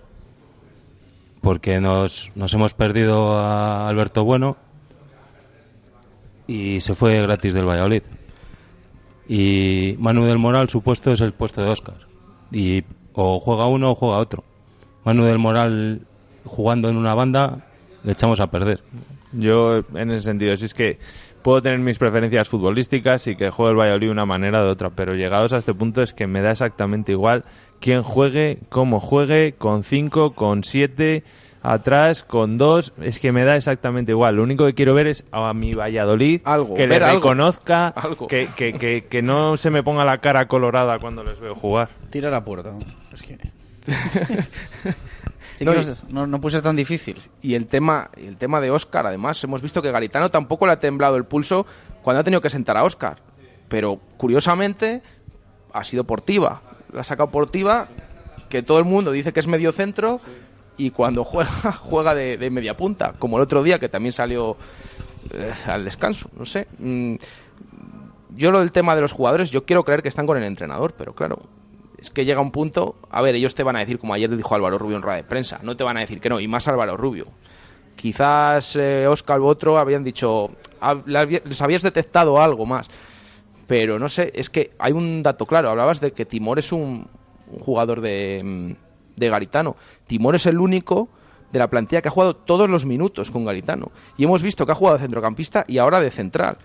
Porque 1.41 1.81
nos, 1.81 2.31
nos 2.35 2.53
hemos 2.55 2.75
perdido 2.75 3.35
a 3.35 3.89
Alberto 3.89 4.25
Bueno 4.25 4.57
y 6.47 6.81
se 6.81 6.95
fue 6.95 7.21
gratis 7.21 7.55
del 7.55 7.69
Valladolid. 7.69 8.03
Y 9.29 9.97
Manu 9.99 10.25
del 10.25 10.39
Moral, 10.39 10.69
su 10.69 10.83
puesto 10.83 11.13
es 11.13 11.21
el 11.21 11.33
puesto 11.33 11.63
de 11.63 11.71
Oscar. 11.71 11.97
Y 12.53 12.85
o 13.15 13.41
juega 13.41 13.67
uno 13.67 13.93
o 13.93 13.95
juega 13.95 14.19
otro. 14.19 14.45
Manu 15.05 15.25
del 15.25 15.39
Moral 15.39 16.03
jugando 16.45 16.89
en 16.89 16.97
una 16.97 17.15
banda 17.15 17.67
le 18.03 18.13
echamos 18.13 18.41
a 18.41 18.49
perder. 18.49 18.83
Yo, 19.39 19.83
en 19.95 20.11
ese 20.11 20.27
sentido, 20.27 20.57
si 20.57 20.67
es 20.67 20.75
que 20.75 20.99
puedo 21.43 21.61
tener 21.63 21.79
mis 21.79 21.99
preferencias 21.99 22.49
futbolísticas 22.49 23.27
y 23.27 23.37
que 23.37 23.51
juegue 23.51 23.73
el 23.73 23.79
Valladolid 23.79 24.07
de 24.07 24.13
una 24.13 24.27
manera 24.27 24.63
o 24.63 24.65
de 24.65 24.71
otra, 24.71 24.91
pero 24.91 25.15
llegados 25.15 25.53
a 25.53 25.59
este 25.59 25.75
punto 25.75 26.03
es 26.03 26.15
que 26.15 26.27
me 26.27 26.41
da 26.41 26.53
exactamente 26.53 27.13
igual 27.13 27.45
quién 27.81 28.03
juegue, 28.03 28.59
cómo 28.71 28.99
juegue, 29.01 29.55
con 29.59 29.83
5, 29.85 30.33
con 30.35 30.65
7, 30.65 31.23
atrás, 31.63 32.23
con 32.23 32.57
2, 32.59 32.93
es 33.03 33.19
que 33.19 33.33
me 33.33 33.45
da 33.45 33.57
exactamente 33.57 34.13
igual. 34.13 34.37
Lo 34.37 34.43
único 34.43 34.65
que 34.67 34.75
quiero 34.75 34.95
ver 34.95 35.07
es 35.07 35.25
a 35.33 35.53
mi 35.55 35.75
Valladolid 35.75 36.41
Algo, 36.45 36.75
que 36.75 36.87
le 36.87 36.97
algo. 36.97 37.17
reconozca, 37.17 37.89
Algo. 37.89 38.27
Que, 38.27 38.49
que, 38.55 38.75
que, 38.75 39.05
que 39.07 39.23
no 39.23 39.57
se 39.57 39.71
me 39.71 39.83
ponga 39.83 40.05
la 40.05 40.19
cara 40.19 40.47
colorada 40.47 40.99
cuando 40.99 41.25
les 41.25 41.41
veo 41.41 41.55
jugar. 41.55 41.89
Tira 42.11 42.31
la 42.31 42.45
puerta. 42.45 42.73
Es 43.13 43.23
que... 43.23 43.39
Sí 45.57 45.65
No, 45.65 45.73
que 45.73 45.81
y- 45.81 45.85
no, 45.87 45.95
no, 46.21 46.27
no 46.27 46.41
puede 46.41 46.53
ser 46.55 46.63
tan 46.63 46.77
difícil. 46.77 47.17
Y 47.43 47.55
el 47.55 47.67
tema, 47.67 48.11
el 48.17 48.37
tema 48.37 48.61
de 48.61 48.71
Oscar, 48.71 49.07
además, 49.07 49.43
hemos 49.45 49.63
visto 49.63 49.83
que 49.83 49.91
Garitano 49.91 50.31
tampoco 50.31 50.67
le 50.67 50.73
ha 50.73 50.81
temblado 50.81 51.17
el 51.17 51.25
pulso 51.25 51.67
cuando 52.03 52.21
ha 52.21 52.25
tenido 52.25 52.41
que 52.41 52.51
sentar 52.51 52.77
a 52.77 52.85
Oscar. 52.85 53.19
Pero 53.69 54.01
curiosamente 54.17 55.03
ha 55.73 55.85
sido 55.85 56.05
por 56.05 56.21
Tiva. 56.23 56.63
La 56.93 57.01
ha 57.01 57.05
sacado 57.05 57.31
por 57.31 57.51
Tiva, 57.51 57.89
que 58.49 58.63
todo 58.63 58.79
el 58.79 58.85
mundo 58.85 59.11
dice 59.11 59.33
que 59.33 59.41
es 59.41 59.47
medio 59.47 59.73
centro 59.73 60.21
y 60.77 60.91
cuando 60.91 61.25
juega, 61.25 61.51
juega 61.81 62.15
de, 62.15 62.37
de 62.37 62.51
media 62.51 62.77
punta. 62.77 63.15
Como 63.19 63.37
el 63.39 63.43
otro 63.43 63.63
día 63.63 63.79
que 63.79 63.89
también 63.89 64.13
salió 64.13 64.57
eh, 65.33 65.53
al 65.67 65.85
descanso. 65.85 66.29
No 66.37 66.45
sé. 66.45 66.69
Mm, 66.79 67.17
yo 68.37 68.51
lo 68.51 68.61
del 68.61 68.73
tema 68.73 68.95
de 68.95 69.01
los 69.01 69.13
jugadores, 69.13 69.51
yo 69.51 69.65
quiero 69.65 69.85
creer 69.85 70.03
que 70.03 70.09
están 70.09 70.27
con 70.27 70.37
el 70.37 70.45
entrenador, 70.45 70.95
pero 70.99 71.15
claro, 71.15 71.41
es 71.99 72.11
que 72.11 72.25
llega 72.25 72.41
un 72.41 72.51
punto, 72.51 72.97
a 73.11 73.23
ver, 73.23 73.35
ellos 73.35 73.55
te 73.55 73.63
van 73.63 73.77
a 73.77 73.81
decir, 73.81 73.99
como 73.99 74.15
ayer 74.15 74.35
dijo 74.37 74.55
Álvaro 74.55 74.79
Rubio 74.79 74.97
en 74.97 75.03
rueda 75.03 75.17
de 75.17 75.25
prensa, 75.25 75.61
no 75.63 75.77
te 75.77 75.85
van 75.85 75.97
a 75.97 76.01
decir 76.01 76.21
que 76.21 76.29
no, 76.29 76.41
y 76.41 76.49
más 76.49 76.67
Álvaro 76.69 76.97
Rubio. 76.97 77.27
Quizás 77.97 78.77
eh, 78.77 79.07
Oscar 79.07 79.41
u 79.41 79.47
otro 79.47 79.79
habían 79.79 80.05
dicho, 80.05 80.51
"Ah, 80.81 80.97
le 81.07 81.19
había- 81.19 81.41
les 81.45 81.63
habías 81.63 81.83
detectado 81.83 82.41
algo 82.41 82.67
más. 82.67 82.91
Pero 83.67 83.99
no 83.99 84.09
sé, 84.09 84.31
es 84.35 84.51
que 84.51 84.73
hay 84.79 84.93
un 84.93 85.23
dato 85.23 85.47
claro, 85.47 85.71
hablabas 85.71 86.01
de 86.01 86.13
que 86.13 86.27
Timor 86.27 86.59
es 86.59 86.71
un, 86.73 87.07
un 87.51 87.59
jugador 87.61 88.01
de, 88.03 88.43
mm, 88.45 88.73
de 89.17 89.29
Garitano. 89.31 89.77
Timor 90.07 90.35
es 90.35 90.45
el 90.47 90.59
único 90.59 91.09
de 91.51 91.61
la 91.61 91.71
plantilla 91.71 92.03
que 92.03 92.09
ha 92.09 92.11
jugado 92.11 92.35
todos 92.37 92.69
los 92.69 92.85
minutos 92.85 93.31
con 93.31 93.45
Garitano. 93.45 93.91
Y 94.19 94.25
hemos 94.25 94.43
visto 94.43 94.67
que 94.67 94.73
ha 94.73 94.75
jugado 94.75 94.97
de 94.99 95.03
centrocampista 95.03 95.65
y 95.69 95.79
ahora 95.79 96.01
de 96.01 96.11
central. 96.11 96.59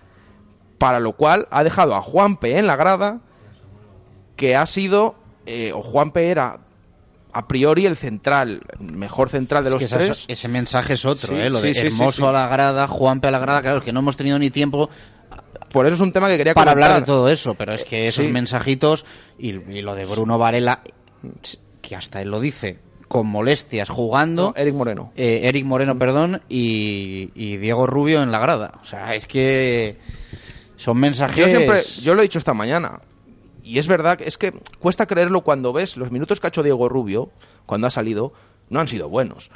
Para 0.77 0.99
lo 0.99 1.13
cual 1.13 1.47
ha 1.51 1.63
dejado 1.63 1.95
a 1.95 2.01
Juanpe 2.01 2.57
en 2.57 2.65
la 2.67 2.75
grada, 2.75 3.19
que 4.36 4.55
ha 4.55 4.65
sido, 4.65 5.15
eh, 5.50 5.72
o 5.74 5.82
Juanpe 5.82 6.30
era 6.30 6.60
a 7.32 7.47
priori 7.47 7.86
el 7.86 7.95
central, 7.95 8.62
mejor 8.80 9.30
central 9.30 9.64
de 9.64 9.70
Es 9.70 9.74
los 9.74 9.84
esa- 9.84 9.97
tres. 9.97 10.26
ese 10.28 10.47
mensaje 10.47 10.93
es 10.93 11.06
otro, 11.06 11.36
Sí, 11.36 11.41
¿eh? 11.41 11.50
Lo 11.50 11.62
de 11.62 11.74
sí, 11.74 11.74
sí, 11.74 11.82
sí, 11.82 11.88
hermoso 11.88 12.28
a 12.28 12.32
la 12.32 12.47
grada, 12.47 12.88
Juanpe 12.88 13.28
a 13.28 13.32
la 13.32 13.39
grada, 13.39 13.62
claro, 13.62 13.78
es 13.78 13.84
que 13.84 13.93
no 13.93 14.00
hemos 14.00 14.18
tenido 14.18 14.38
ni 14.39 14.50
tiempo 14.50 14.89
Por 15.72 15.86
eso 15.86 15.93
es 15.95 16.02
un 16.02 16.12
tema 16.12 16.28
que 16.28 16.38
quería 16.38 16.54
para 16.56 16.72
comentar. 16.72 16.91
hablar 16.91 17.02
de 17.02 17.06
todo 17.06 17.30
eso, 17.30 17.54
pero 17.54 17.74
es 17.74 17.86
que 17.86 18.06
esos 18.08 18.28
mensajitos 18.30 19.06
y, 19.38 19.50
y 19.50 19.82
lo 19.84 19.93
de 19.93 20.06
Bruno 20.06 20.39
Varela, 20.39 20.82
que 21.84 21.95
hasta 21.95 22.22
él 22.24 22.30
lo 22.32 22.39
dice, 22.39 22.80
con 23.08 23.28
molestias 23.28 23.89
jugando. 23.89 24.54
Eric 24.58 24.74
Moreno. 24.74 25.12
Eh, 25.16 25.41
Eric 25.43 25.66
Moreno, 25.66 25.97
perdón, 26.00 26.41
y, 26.50 27.30
y 27.36 27.58
Diego 27.58 27.86
Rubio 27.86 28.24
en 28.24 28.32
la 28.32 28.39
grada. 28.39 28.80
O 28.82 28.86
sea, 28.86 29.14
es 29.14 29.28
que 29.28 29.97
son 30.76 30.97
mensajes. 30.97 31.38
Yo 31.38 31.47
siempre, 31.47 31.84
yo 32.02 32.16
lo 32.16 32.22
he 32.22 32.24
dicho 32.24 32.39
esta 32.39 32.54
mañana. 32.56 33.00
Y 33.70 33.78
es 33.78 33.88
verdad, 33.88 34.20
es 34.20 34.39
que 34.39 34.51
cuesta 34.80 35.05
creerlo 35.05 35.41
cuando 35.41 35.72
ves 35.72 35.95
los 35.95 36.09
minutos 36.09 36.39
que 36.39 36.47
ha 36.47 36.49
hecho 36.49 36.63
Diego 36.63 36.89
Rubio, 36.89 37.30
cuando 37.67 37.86
ha 37.86 37.91
salido, 37.91 38.34
no 38.72 38.80
han 38.80 38.88
sido 38.88 39.09
buenos. 39.09 39.51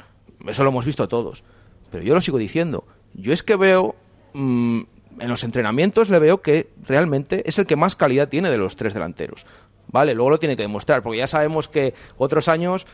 Eso 0.46 0.62
lo 0.62 0.70
hemos 0.70 0.84
visto 0.84 1.08
todos. 1.08 1.42
Pero 1.90 2.04
yo 2.04 2.14
lo 2.14 2.20
sigo 2.20 2.38
diciendo. 2.38 2.84
Yo 3.14 3.32
es 3.32 3.42
que 3.42 3.56
veo, 3.56 3.96
mm, 4.34 4.82
en 5.18 5.28
los 5.28 5.42
entrenamientos 5.42 6.10
le 6.10 6.20
veo 6.20 6.42
que 6.42 6.68
realmente 6.86 7.42
es 7.48 7.58
el 7.58 7.66
que 7.66 7.74
más 7.74 7.96
calidad 7.96 8.28
tiene 8.28 8.50
de 8.50 8.58
los 8.58 8.76
tres 8.76 8.94
delanteros. 8.94 9.46
Vale, 9.88 10.14
luego 10.14 10.30
lo 10.30 10.38
tiene 10.38 10.56
que 10.56 10.62
demostrar, 10.62 11.02
porque 11.02 11.18
ya 11.18 11.26
sabemos 11.26 11.66
que 11.66 11.94
otros 12.16 12.46
años 12.46 12.86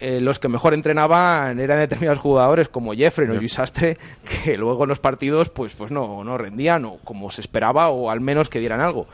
eh, 0.00 0.20
los 0.20 0.38
que 0.38 0.48
mejor 0.48 0.74
entrenaban 0.74 1.58
eran 1.58 1.78
determinados 1.78 2.18
jugadores 2.18 2.68
como 2.68 2.92
Jeffrey 2.92 3.30
o 3.30 3.34
Luis 3.34 3.54
Sastre, 3.54 3.96
que 4.44 4.58
luego 4.58 4.82
en 4.82 4.90
los 4.90 4.98
partidos 4.98 5.48
pues, 5.48 5.72
pues 5.72 5.90
no, 5.90 6.22
no 6.22 6.36
rendían 6.36 6.84
o 6.84 6.98
como 6.98 7.30
se 7.30 7.40
esperaba 7.40 7.88
o 7.88 8.10
al 8.10 8.20
menos 8.20 8.50
que 8.50 8.58
dieran 8.58 8.82
algo. 8.82 9.06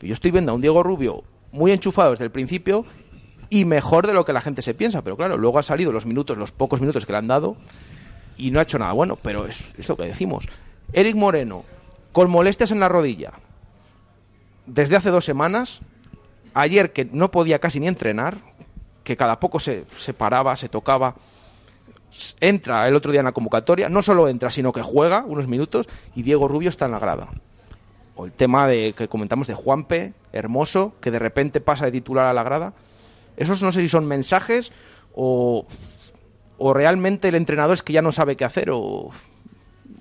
Yo 0.00 0.12
estoy 0.12 0.30
viendo 0.30 0.52
a 0.52 0.54
un 0.54 0.60
Diego 0.60 0.82
Rubio 0.82 1.24
muy 1.52 1.72
enchufado 1.72 2.10
desde 2.10 2.24
el 2.24 2.30
principio 2.30 2.84
y 3.48 3.64
mejor 3.64 4.06
de 4.06 4.12
lo 4.12 4.24
que 4.24 4.32
la 4.32 4.40
gente 4.40 4.62
se 4.62 4.74
piensa, 4.74 5.02
pero 5.02 5.16
claro, 5.16 5.38
luego 5.38 5.58
ha 5.58 5.62
salido 5.62 5.92
los 5.92 6.06
minutos, 6.06 6.36
los 6.36 6.52
pocos 6.52 6.80
minutos 6.80 7.06
que 7.06 7.12
le 7.12 7.18
han 7.18 7.28
dado 7.28 7.56
y 8.36 8.50
no 8.50 8.58
ha 8.58 8.64
hecho 8.64 8.78
nada 8.78 8.92
bueno, 8.92 9.16
pero 9.16 9.46
es, 9.46 9.66
es 9.78 9.88
lo 9.88 9.96
que 9.96 10.04
decimos. 10.04 10.46
Eric 10.92 11.16
Moreno, 11.16 11.64
con 12.12 12.30
molestias 12.30 12.70
en 12.70 12.80
la 12.80 12.88
rodilla, 12.88 13.32
desde 14.66 14.96
hace 14.96 15.10
dos 15.10 15.24
semanas, 15.24 15.80
ayer 16.54 16.92
que 16.92 17.04
no 17.04 17.30
podía 17.30 17.58
casi 17.58 17.80
ni 17.80 17.88
entrenar, 17.88 18.38
que 19.04 19.16
cada 19.16 19.38
poco 19.38 19.60
se, 19.60 19.84
se 19.96 20.12
paraba, 20.12 20.56
se 20.56 20.68
tocaba, 20.68 21.14
entra 22.40 22.88
el 22.88 22.96
otro 22.96 23.12
día 23.12 23.20
en 23.20 23.26
la 23.26 23.32
convocatoria, 23.32 23.88
no 23.88 24.02
solo 24.02 24.28
entra, 24.28 24.50
sino 24.50 24.72
que 24.72 24.82
juega 24.82 25.24
unos 25.24 25.46
minutos 25.46 25.88
y 26.14 26.22
Diego 26.22 26.48
Rubio 26.48 26.68
está 26.68 26.86
en 26.86 26.92
la 26.92 26.98
grada. 26.98 27.28
O 28.16 28.24
el 28.24 28.32
tema 28.32 28.66
de 28.66 28.94
que 28.94 29.08
comentamos 29.08 29.46
de 29.46 29.54
Juanpe, 29.54 30.14
hermoso, 30.32 30.94
que 31.00 31.10
de 31.10 31.18
repente 31.18 31.60
pasa 31.60 31.84
de 31.84 31.92
titular 31.92 32.26
a 32.26 32.32
la 32.32 32.42
grada. 32.42 32.72
Esos 33.36 33.62
no 33.62 33.70
sé 33.70 33.82
si 33.82 33.88
son 33.88 34.06
mensajes 34.06 34.72
o, 35.14 35.66
o 36.58 36.74
realmente 36.74 37.28
el 37.28 37.34
entrenador 37.34 37.74
es 37.74 37.82
que 37.82 37.92
ya 37.92 38.02
no 38.02 38.12
sabe 38.12 38.36
qué 38.36 38.44
hacer 38.44 38.70
o 38.72 39.10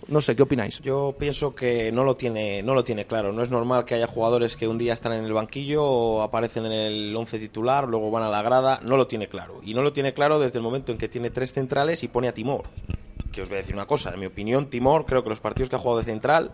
no 0.07 0.21
sé, 0.21 0.35
¿qué 0.35 0.43
opináis? 0.43 0.79
Yo 0.81 1.15
pienso 1.17 1.55
que 1.55 1.91
no 1.91 2.03
lo 2.03 2.15
tiene, 2.15 2.61
no 2.61 2.73
lo 2.73 2.83
tiene 2.83 3.05
claro. 3.05 3.31
No 3.31 3.41
es 3.41 3.49
normal 3.49 3.85
que 3.85 3.95
haya 3.95 4.07
jugadores 4.07 4.55
que 4.55 4.67
un 4.67 4.77
día 4.77 4.93
están 4.93 5.13
en 5.13 5.25
el 5.25 5.33
banquillo 5.33 5.83
o 5.83 6.21
aparecen 6.21 6.65
en 6.65 6.71
el 6.71 7.15
once 7.15 7.39
titular, 7.39 7.87
luego 7.87 8.11
van 8.11 8.23
a 8.23 8.29
la 8.29 8.41
grada. 8.41 8.79
No 8.83 8.97
lo 8.97 9.07
tiene 9.07 9.27
claro. 9.27 9.61
Y 9.63 9.73
no 9.73 9.81
lo 9.81 9.93
tiene 9.93 10.13
claro 10.13 10.39
desde 10.39 10.59
el 10.59 10.63
momento 10.63 10.91
en 10.91 10.97
que 10.97 11.09
tiene 11.09 11.31
tres 11.31 11.53
centrales 11.53 12.03
y 12.03 12.07
pone 12.07 12.27
a 12.27 12.33
Timor. 12.33 12.63
Que 13.31 13.41
os 13.41 13.49
voy 13.49 13.57
a 13.57 13.61
decir 13.61 13.75
una 13.75 13.87
cosa. 13.87 14.11
En 14.11 14.19
mi 14.19 14.27
opinión, 14.27 14.69
Timor, 14.69 15.05
creo 15.05 15.23
que 15.23 15.29
los 15.29 15.39
partidos 15.39 15.69
que 15.69 15.75
ha 15.75 15.79
jugado 15.79 15.99
de 15.99 16.05
central, 16.05 16.51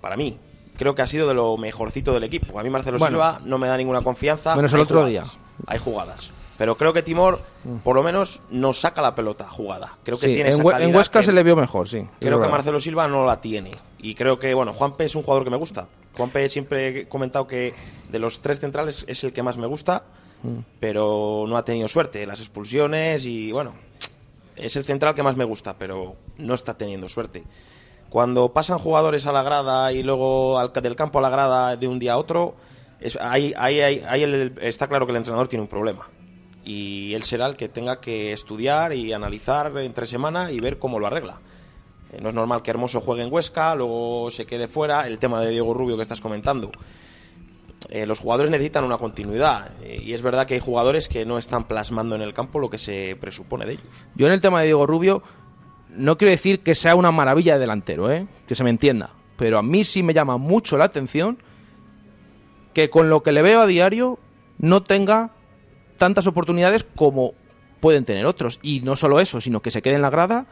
para 0.00 0.16
mí, 0.16 0.38
creo 0.76 0.94
que 0.94 1.02
ha 1.02 1.06
sido 1.06 1.26
de 1.28 1.34
lo 1.34 1.56
mejorcito 1.56 2.12
del 2.12 2.24
equipo. 2.24 2.58
A 2.58 2.62
mí 2.62 2.70
Marcelo 2.70 2.98
Bueno. 2.98 3.16
Silva 3.16 3.40
no 3.44 3.58
me 3.58 3.68
da 3.68 3.76
ninguna 3.76 4.02
confianza. 4.02 4.54
Menos 4.56 4.72
el 4.74 4.80
otro 4.80 5.00
jugadas, 5.04 5.38
Hay 5.66 5.78
jugadas. 5.78 6.32
Pero 6.58 6.76
creo 6.78 6.94
que 6.94 7.02
Timor, 7.02 7.40
por 7.84 7.96
lo 7.96 8.02
menos, 8.02 8.40
nos 8.50 8.78
saca 8.80 9.02
la 9.02 9.14
pelota 9.14 9.46
jugada. 9.46 9.98
Creo 10.04 10.16
que 10.18 10.26
Sí, 10.28 10.34
tiene 10.34 10.48
en, 10.54 10.60
esa 10.66 10.82
en 10.82 10.94
Huesca 10.96 11.20
que- 11.20 11.26
se 11.26 11.32
le 11.32 11.42
vio 11.42 11.54
mejor, 11.54 11.86
sí. 11.86 12.06
Creo 12.18 12.40
que. 12.40 12.48
Marcelo 12.48 12.80
Silva 12.80 13.06
no 13.08 13.26
la 13.26 13.42
tiene. 13.42 13.72
Y 13.98 14.14
creo 14.14 14.38
que, 14.38 14.54
bueno, 14.54 14.72
Juanpe 14.72 15.04
es 15.04 15.14
un 15.14 15.22
jugador 15.22 15.44
que 15.44 15.50
me 15.50 15.58
gusta. 15.58 15.86
Juanpe 16.16 16.48
siempre 16.48 17.00
he 17.00 17.08
comentado 17.08 17.46
que 17.46 17.74
de 18.08 18.18
los 18.18 18.40
tres 18.40 18.58
centrales 18.60 19.04
es 19.06 19.22
el 19.24 19.34
que 19.34 19.42
más 19.42 19.58
me 19.58 19.66
gusta, 19.66 20.04
Mm. 20.42 20.60
pero 20.80 21.44
no 21.46 21.56
ha 21.58 21.64
tenido 21.64 21.88
suerte. 21.88 22.24
Las 22.24 22.40
expulsiones 22.40 23.26
y, 23.26 23.52
bueno, 23.52 23.74
es 24.54 24.76
el 24.76 24.84
central 24.84 25.14
que 25.14 25.22
más 25.22 25.36
me 25.36 25.44
gusta, 25.44 25.74
pero 25.78 26.16
no 26.38 26.54
está 26.54 26.72
teniendo 26.74 27.06
suerte. 27.10 27.42
Cuando 28.16 28.50
pasan 28.50 28.78
jugadores 28.78 29.26
a 29.26 29.32
la 29.32 29.42
grada 29.42 29.92
y 29.92 30.02
luego 30.02 30.58
del 30.80 30.96
campo 30.96 31.18
a 31.18 31.20
la 31.20 31.28
grada 31.28 31.76
de 31.76 31.86
un 31.86 31.98
día 31.98 32.14
a 32.14 32.16
otro, 32.16 32.56
ahí 33.20 33.52
el- 34.22 34.54
está 34.62 34.86
claro 34.86 35.04
que 35.04 35.10
el 35.12 35.18
entrenador 35.18 35.48
tiene 35.48 35.64
un 35.64 35.68
problema. 35.68 36.08
Y 36.64 37.12
él 37.12 37.24
será 37.24 37.44
el 37.46 37.58
que 37.58 37.68
tenga 37.68 38.00
que 38.00 38.32
estudiar 38.32 38.94
y 38.94 39.12
analizar 39.12 39.70
entre 39.76 40.06
semana 40.06 40.50
y 40.50 40.60
ver 40.60 40.78
cómo 40.78 40.98
lo 40.98 41.06
arregla. 41.06 41.40
Eh, 42.10 42.22
No 42.22 42.30
es 42.30 42.34
normal 42.34 42.62
que 42.62 42.70
Hermoso 42.70 43.02
juegue 43.02 43.22
en 43.22 43.30
Huesca, 43.30 43.74
luego 43.74 44.30
se 44.30 44.46
quede 44.46 44.66
fuera. 44.66 45.06
El 45.06 45.18
tema 45.18 45.42
de 45.42 45.50
Diego 45.50 45.74
Rubio 45.74 45.96
que 45.96 46.02
estás 46.02 46.22
comentando. 46.22 46.70
Eh, 47.90 48.06
los 48.06 48.18
jugadores 48.18 48.50
necesitan 48.50 48.84
una 48.84 48.96
continuidad. 48.96 49.72
eh, 49.82 50.00
y 50.02 50.14
es 50.14 50.22
verdad 50.22 50.46
que 50.46 50.54
hay 50.54 50.60
jugadores 50.60 51.10
que 51.10 51.26
no 51.26 51.36
están 51.36 51.68
plasmando 51.68 52.14
en 52.14 52.22
el 52.22 52.32
campo 52.32 52.60
lo 52.60 52.70
que 52.70 52.78
se 52.78 53.14
presupone 53.20 53.66
de 53.66 53.72
ellos. 53.72 53.84
Yo 54.14 54.26
en 54.26 54.32
el 54.32 54.40
tema 54.40 54.60
de 54.60 54.68
Diego 54.68 54.86
Rubio 54.86 55.22
no 55.96 56.16
quiero 56.16 56.30
decir 56.30 56.60
que 56.60 56.74
sea 56.74 56.94
una 56.94 57.12
maravilla 57.12 57.54
de 57.54 57.60
delantero, 57.60 58.10
¿eh? 58.10 58.26
que 58.46 58.54
se 58.54 58.64
me 58.64 58.70
entienda. 58.70 59.10
Pero 59.36 59.58
a 59.58 59.62
mí 59.62 59.84
sí 59.84 60.02
me 60.02 60.14
llama 60.14 60.38
mucho 60.38 60.76
la 60.78 60.84
atención 60.84 61.38
que 62.72 62.90
con 62.90 63.08
lo 63.08 63.22
que 63.22 63.32
le 63.32 63.42
veo 63.42 63.60
a 63.60 63.66
diario 63.66 64.18
no 64.58 64.82
tenga 64.82 65.30
tantas 65.98 66.26
oportunidades 66.26 66.84
como 66.84 67.32
pueden 67.80 68.04
tener 68.04 68.26
otros. 68.26 68.58
Y 68.62 68.80
no 68.80 68.96
solo 68.96 69.20
eso, 69.20 69.40
sino 69.40 69.60
que 69.60 69.70
se 69.70 69.82
quede 69.82 69.94
en 69.94 70.02
la 70.02 70.10
grada 70.10 70.46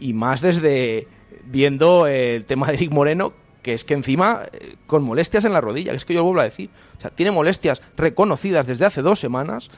y 0.00 0.12
más 0.12 0.40
desde 0.40 1.08
viendo 1.44 2.06
el 2.06 2.44
tema 2.44 2.68
de 2.68 2.74
Eric 2.74 2.90
Moreno, 2.90 3.32
que 3.62 3.74
es 3.74 3.84
que 3.84 3.94
encima 3.94 4.42
eh, 4.52 4.76
con 4.86 5.02
molestias 5.02 5.44
en 5.44 5.52
la 5.52 5.60
rodilla, 5.60 5.90
que 5.90 5.96
es 5.96 6.04
que 6.04 6.14
yo 6.14 6.20
lo 6.20 6.24
vuelvo 6.24 6.40
a 6.40 6.44
decir. 6.44 6.70
O 6.96 7.00
sea, 7.00 7.10
tiene 7.10 7.32
molestias 7.32 7.82
reconocidas 7.96 8.66
desde 8.66 8.86
hace 8.86 9.02
dos 9.02 9.18
semanas 9.18 9.70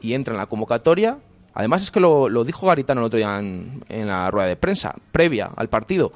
y 0.00 0.14
entra 0.14 0.34
en 0.34 0.38
la 0.38 0.46
convocatoria. 0.46 1.18
Además 1.54 1.82
es 1.82 1.90
que 1.90 2.00
lo, 2.00 2.44
dijo 2.44 2.66
Garitano 2.66 3.00
el 3.00 3.06
otro 3.06 3.16
día 3.16 3.38
en, 3.38 3.84
en 3.88 4.08
la 4.08 4.30
rueda 4.30 4.48
de 4.48 4.56
prensa, 4.56 4.94
previa 5.12 5.50
al 5.54 5.68
partido, 5.68 6.12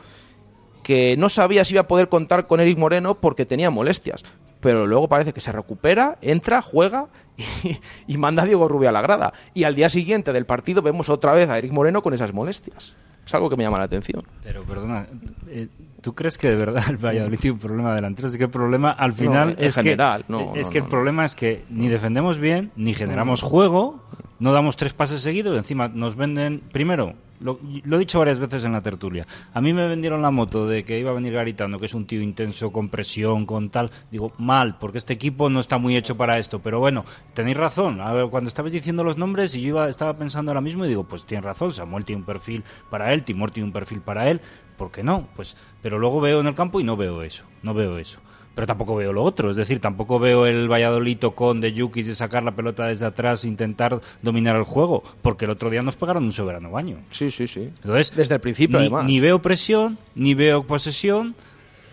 que 0.83 1.17
no 1.17 1.29
sabía 1.29 1.65
si 1.65 1.75
iba 1.75 1.83
a 1.83 1.89
poder 1.89 2.09
contar 2.09 2.47
con 2.47 2.61
Eric 2.61 2.79
Moreno 2.79 3.15
porque 3.15 3.47
tenía 3.47 3.71
molestias. 3.71 4.25
Pero 4.61 4.89
luego 4.89 5.09
parece 5.09 5.33
que 5.33 5.41
se 5.41 5.53
recupera, 5.53 6.19
entra, 6.21 6.61
juega 6.61 7.07
y, 7.37 7.79
y 8.13 8.17
manda 8.17 8.43
a 8.43 8.47
Diego 8.47 8.69
Rubio 8.69 8.89
a 8.89 8.93
la 8.93 9.01
grada. 9.01 9.33
Y 9.55 9.65
al 9.65 9.77
día 9.77 9.89
siguiente 9.89 10.33
del 10.33 10.47
partido 10.47 10.83
vemos 10.83 11.09
otra 11.09 11.33
vez 11.33 11.49
a 11.49 11.59
Eric 11.59 11.73
Moreno 11.73 12.03
con 12.03 12.15
esas 12.15 12.33
molestias. 12.33 12.95
Es 13.29 13.35
algo 13.35 13.51
que 13.51 13.57
me 13.59 13.63
llama 13.65 13.77
la 13.77 13.85
atención. 13.85 14.25
Pero 14.43 14.63
perdona, 14.63 15.07
eh, 15.49 15.69
¿tú 16.01 16.15
crees 16.15 16.39
que 16.39 16.49
de 16.49 16.57
verdad 16.57 16.83
el 16.89 16.97
Valladolid 16.97 17.39
tiene 17.39 17.53
un 17.53 17.59
problema 17.59 17.91
de 17.91 17.97
delanteros? 17.97 18.33
Es 18.33 18.39
que 18.39 18.45
el 18.45 18.51
problema 18.51 18.91
al 18.91 19.13
final 19.13 19.55
en 19.59 19.65
es 19.67 19.75
general, 19.75 20.25
que, 20.25 20.33
no, 20.33 20.55
es 20.57 20.67
no, 20.69 20.73
que 20.73 20.79
no, 20.79 20.85
el 20.87 20.89
no. 20.89 20.89
problema 20.89 21.25
es 21.27 21.35
que 21.35 21.63
ni 21.69 21.89
defendemos 21.89 22.39
bien, 22.39 22.73
ni 22.75 22.95
generamos 22.95 23.43
juego, 23.43 24.03
no 24.39 24.55
damos 24.55 24.79
tres 24.79 24.95
pases 24.95 25.21
seguidos, 25.21 25.55
y 25.55 25.59
encima 25.59 25.89
nos 25.89 26.17
venden, 26.17 26.63
primero, 26.73 27.17
lo, 27.41 27.59
lo 27.85 27.97
he 27.97 27.99
dicho 27.99 28.19
varias 28.19 28.39
veces 28.39 28.65
en 28.65 28.73
la 28.73 28.83
tertulia, 28.83 29.27
a 29.55 29.61
mí 29.61 29.73
me 29.73 29.87
vendieron 29.87 30.23
la 30.23 30.31
moto 30.31 30.67
de 30.67 30.85
que 30.85 30.99
iba 30.99 31.11
a 31.11 31.15
venir 31.15 31.33
Garitano, 31.33 31.79
que 31.79 31.87
es 31.87 31.95
un 31.95 32.07
tío 32.07 32.23
intenso, 32.23 32.73
con 32.73 32.89
presión, 32.89 33.47
con 33.47 33.71
tal, 33.71 33.91
digo, 34.11 34.33
mal, 34.39 34.79
porque 34.79 34.99
este 34.99 35.13
equipo 35.13 35.51
no 35.51 35.61
está 35.61 35.79
muy 35.79 35.97
hecho 35.97 36.17
para 36.17 36.39
esto, 36.39 36.61
pero 36.61 36.79
bueno, 36.81 37.05
tenéis 37.35 37.57
razón, 37.57 38.01
a 38.01 38.13
ver, 38.13 38.29
cuando 38.29 38.49
estabais 38.49 38.73
diciendo 38.73 39.05
los 39.05 39.17
nombres 39.17 39.55
y 39.55 39.61
yo 39.61 39.69
iba, 39.69 39.89
estaba 39.89 40.17
pensando 40.17 40.51
ahora 40.51 40.61
mismo 40.61 40.85
y 40.85 40.89
digo, 40.89 41.05
pues 41.05 41.27
tienes 41.27 41.45
razón, 41.45 41.73
Samuel 41.73 42.05
tiene 42.05 42.21
un 42.21 42.27
perfil 42.27 42.65
para 42.91 43.13
él, 43.13 43.25
Timor 43.25 43.51
tiene 43.51 43.67
un 43.67 43.73
perfil 43.73 44.01
para 44.01 44.31
él, 44.31 44.41
¿por 44.77 44.91
qué 44.91 45.03
no? 45.03 45.29
Pues, 45.37 45.57
pero 45.83 45.99
luego 45.99 46.21
veo 46.21 46.41
en 46.41 46.47
el 46.47 46.55
campo 46.55 46.81
y 46.81 46.85
no 46.85 46.97
veo 46.97 47.23
eso, 47.23 47.45
no 47.63 47.75
veo 47.75 47.99
eso. 47.99 48.21
Pero 48.59 48.67
tampoco 48.67 48.97
veo 48.97 49.13
lo 49.13 49.23
otro, 49.23 49.53
es 49.53 49.57
decir, 49.57 49.79
tampoco 49.79 50.19
veo 50.19 50.45
el 50.45 50.69
Valladolid 50.69 51.21
con 51.33 51.61
de 51.61 51.73
Yukis 51.73 52.09
de 52.09 52.17
sacar 52.17 52.43
la 52.43 52.57
pelota 52.57 52.89
desde 52.89 53.07
atrás 53.07 53.45
e 53.45 53.47
intentar 53.47 54.01
dominar 54.21 54.57
el 54.57 54.65
juego, 54.65 55.05
porque 55.23 55.45
el 55.45 55.53
otro 55.53 55.71
día 55.71 55.81
nos 55.85 55.95
pegaron 55.95 56.25
un 56.25 56.33
soberano 56.33 56.73
baño. 56.73 56.97
Sí, 57.11 57.31
sí, 57.31 57.47
sí. 57.47 57.71
Entonces, 57.83 58.17
Desde 58.17 58.35
el 58.35 58.41
principio, 58.41 58.81
ni, 58.81 58.87
además. 58.87 59.05
ni 59.05 59.21
veo 59.21 59.41
presión, 59.41 59.97
ni 60.17 60.35
veo 60.35 60.65
posesión, 60.65 61.37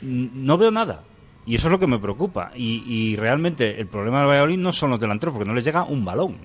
no 0.01 0.57
veo 0.57 0.71
nada. 0.71 1.03
Y 1.45 1.53
eso 1.53 1.67
es 1.67 1.71
lo 1.71 1.79
que 1.79 1.85
me 1.85 1.99
preocupa. 1.99 2.51
Y, 2.55 2.81
y 2.87 3.15
realmente 3.15 3.79
el 3.79 3.85
problema 3.85 4.21
del 4.21 4.29
Valladolid 4.29 4.57
no 4.57 4.73
son 4.73 4.89
los 4.89 4.99
delanteros, 4.99 5.33
porque 5.33 5.47
no 5.47 5.53
les 5.53 5.63
llega 5.63 5.83
un 5.83 6.03
balón. 6.03 6.37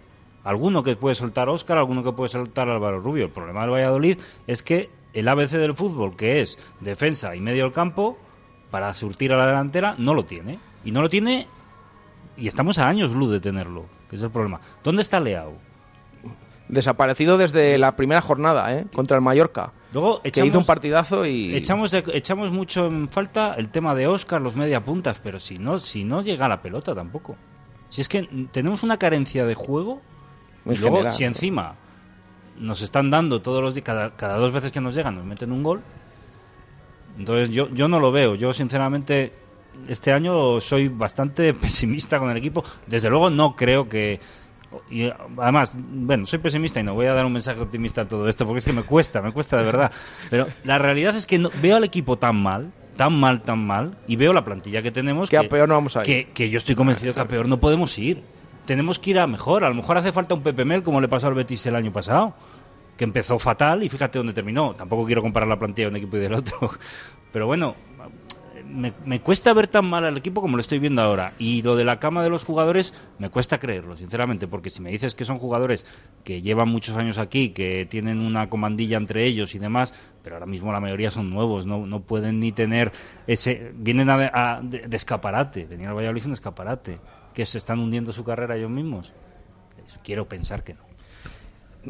Alguno 0.44 0.82
que 0.82 0.96
puede 0.96 1.14
soltar 1.14 1.48
Óscar, 1.48 1.78
alguno 1.78 2.04
que 2.04 2.12
puede 2.12 2.28
soltar 2.28 2.68
Álvaro 2.68 3.00
Rubio. 3.00 3.24
El 3.24 3.30
problema 3.30 3.62
del 3.62 3.70
Valladolid 3.70 4.18
es 4.46 4.62
que 4.62 4.90
el 5.14 5.26
ABC 5.28 5.52
del 5.52 5.72
fútbol, 5.72 6.14
que 6.14 6.42
es 6.42 6.58
defensa 6.80 7.34
y 7.34 7.40
medio 7.40 7.64
del 7.64 7.72
campo, 7.72 8.18
para 8.70 8.92
surtir 8.94 9.32
a 9.32 9.36
la 9.36 9.46
delantera, 9.46 9.94
no 9.98 10.14
lo 10.14 10.24
tiene. 10.24 10.58
Y 10.84 10.92
no 10.92 11.02
lo 11.02 11.08
tiene, 11.10 11.46
y 12.36 12.48
estamos 12.48 12.78
a 12.78 12.88
años 12.88 13.12
luz 13.12 13.30
de 13.30 13.40
tenerlo, 13.40 13.86
que 14.08 14.16
es 14.16 14.22
el 14.22 14.30
problema. 14.30 14.60
¿Dónde 14.82 15.02
está 15.02 15.20
Leao? 15.20 15.54
Desaparecido 16.68 17.36
desde 17.36 17.76
la 17.78 17.96
primera 17.96 18.20
jornada, 18.20 18.72
¿eh? 18.72 18.86
Contra 18.94 19.16
el 19.16 19.22
Mallorca. 19.24 19.72
Luego 19.92 20.22
que 20.22 20.28
echamos- 20.28 20.48
hizo 20.50 20.58
un 20.60 20.64
partidazo 20.64 21.26
y... 21.26 21.54
Echamos, 21.56 21.92
echamos 21.92 22.52
mucho 22.52 22.86
en 22.86 23.08
falta 23.08 23.54
el 23.54 23.70
tema 23.70 23.96
de 23.96 24.06
Oscar, 24.06 24.40
los 24.40 24.54
media 24.54 24.84
puntas, 24.84 25.20
pero 25.20 25.40
si 25.40 25.58
no, 25.58 25.78
si 25.80 26.04
no 26.04 26.22
llega 26.22 26.46
la 26.46 26.62
pelota 26.62 26.94
tampoco. 26.94 27.36
Si 27.88 28.00
es 28.00 28.08
que 28.08 28.22
tenemos 28.52 28.84
una 28.84 28.98
carencia 28.98 29.44
de 29.46 29.56
juego, 29.56 30.00
y 30.64 30.76
luego 30.76 30.96
general, 30.98 31.12
si 31.12 31.24
encima 31.24 31.74
nos 32.56 32.82
están 32.82 33.10
dando 33.10 33.42
todos 33.42 33.62
los 33.62 33.74
días, 33.74 33.84
cada, 33.84 34.10
cada 34.14 34.36
dos 34.36 34.52
veces 34.52 34.70
que 34.70 34.80
nos 34.80 34.94
llegan, 34.94 35.16
nos 35.16 35.24
meten 35.24 35.50
un 35.50 35.64
gol. 35.64 35.80
Entonces 37.20 37.50
yo, 37.50 37.68
yo 37.74 37.86
no 37.86 38.00
lo 38.00 38.10
veo. 38.12 38.34
Yo 38.34 38.54
sinceramente 38.54 39.32
este 39.88 40.12
año 40.12 40.58
soy 40.60 40.88
bastante 40.88 41.52
pesimista 41.54 42.18
con 42.18 42.30
el 42.30 42.36
equipo. 42.36 42.64
Desde 42.86 43.10
luego 43.10 43.28
no 43.28 43.56
creo 43.56 43.88
que, 43.90 44.20
Y 44.90 45.10
además, 45.36 45.74
bueno, 45.76 46.24
soy 46.24 46.38
pesimista 46.38 46.80
y 46.80 46.82
no 46.82 46.94
voy 46.94 47.06
a 47.06 47.14
dar 47.14 47.26
un 47.26 47.34
mensaje 47.34 47.60
optimista 47.60 48.02
a 48.02 48.08
todo 48.08 48.26
esto 48.26 48.46
porque 48.46 48.60
es 48.60 48.64
que 48.64 48.72
me 48.72 48.84
cuesta, 48.84 49.20
me 49.20 49.32
cuesta 49.32 49.58
de 49.58 49.64
verdad. 49.64 49.92
Pero 50.30 50.46
la 50.64 50.78
realidad 50.78 51.14
es 51.14 51.26
que 51.26 51.38
no, 51.38 51.50
veo 51.60 51.76
al 51.76 51.84
equipo 51.84 52.16
tan 52.16 52.42
mal, 52.42 52.72
tan 52.96 53.12
mal, 53.20 53.42
tan 53.42 53.66
mal, 53.66 53.98
y 54.06 54.16
veo 54.16 54.32
la 54.32 54.42
plantilla 54.42 54.80
que 54.80 54.90
tenemos 54.90 55.28
que, 55.28 55.36
a 55.36 55.46
peor 55.46 55.68
no 55.68 55.74
vamos 55.74 55.98
a 55.98 56.00
ir. 56.00 56.06
Que, 56.06 56.32
que 56.32 56.48
yo 56.48 56.56
estoy 56.56 56.74
convencido 56.74 57.12
que 57.12 57.20
a 57.20 57.28
peor 57.28 57.46
no 57.48 57.60
podemos 57.60 57.98
ir. 57.98 58.22
Tenemos 58.64 58.98
que 58.98 59.10
ir 59.10 59.18
a 59.18 59.26
mejor. 59.26 59.64
A 59.64 59.68
lo 59.68 59.74
mejor 59.74 59.98
hace 59.98 60.10
falta 60.10 60.34
un 60.34 60.42
Pepe 60.42 60.64
Mel 60.64 60.82
como 60.82 61.02
le 61.02 61.08
pasó 61.08 61.26
al 61.26 61.34
Betis 61.34 61.66
el 61.66 61.76
año 61.76 61.92
pasado, 61.92 62.34
que 63.00 63.04
empezó 63.04 63.38
fatal 63.38 63.82
y 63.82 63.88
fíjate 63.88 64.18
dónde 64.18 64.34
terminó. 64.34 64.74
Tampoco 64.74 65.06
quiero 65.06 65.22
comparar 65.22 65.48
la 65.48 65.58
plantilla 65.58 65.86
de 65.86 65.92
un 65.92 65.96
equipo 65.96 66.18
y 66.18 66.20
del 66.20 66.34
otro. 66.34 66.70
Pero 67.32 67.46
bueno, 67.46 67.74
me, 68.68 68.92
me, 69.06 69.22
cuesta 69.22 69.54
ver 69.54 69.68
tan 69.68 69.86
mal 69.86 70.04
al 70.04 70.18
equipo 70.18 70.42
como 70.42 70.58
lo 70.58 70.60
estoy 70.60 70.80
viendo 70.80 71.00
ahora. 71.00 71.32
Y 71.38 71.62
lo 71.62 71.76
de 71.76 71.86
la 71.86 71.98
cama 71.98 72.22
de 72.22 72.28
los 72.28 72.44
jugadores, 72.44 72.92
me 73.18 73.30
cuesta 73.30 73.58
creerlo, 73.58 73.96
sinceramente, 73.96 74.48
porque 74.48 74.68
si 74.68 74.82
me 74.82 74.90
dices 74.90 75.14
que 75.14 75.24
son 75.24 75.38
jugadores 75.38 75.86
que 76.24 76.42
llevan 76.42 76.68
muchos 76.68 76.94
años 76.94 77.16
aquí, 77.16 77.54
que 77.54 77.86
tienen 77.86 78.18
una 78.18 78.50
comandilla 78.50 78.98
entre 78.98 79.24
ellos 79.24 79.54
y 79.54 79.58
demás, 79.58 79.94
pero 80.22 80.36
ahora 80.36 80.44
mismo 80.44 80.70
la 80.70 80.80
mayoría 80.80 81.10
son 81.10 81.30
nuevos, 81.30 81.66
no, 81.66 81.86
no 81.86 82.02
pueden 82.02 82.38
ni 82.38 82.52
tener 82.52 82.92
ese. 83.26 83.72
Vienen 83.76 84.10
a, 84.10 84.60
de, 84.62 84.94
escaparate, 84.94 85.64
venir 85.64 85.88
al 85.88 85.94
Valladolid 85.94 86.26
un 86.26 86.34
escaparate, 86.34 86.98
que 87.32 87.46
se 87.46 87.56
están 87.56 87.78
hundiendo 87.78 88.12
su 88.12 88.24
carrera 88.24 88.58
ellos 88.58 88.70
mismos. 88.70 89.14
Quiero 90.04 90.28
pensar 90.28 90.64
que 90.64 90.74
no. 90.74 90.89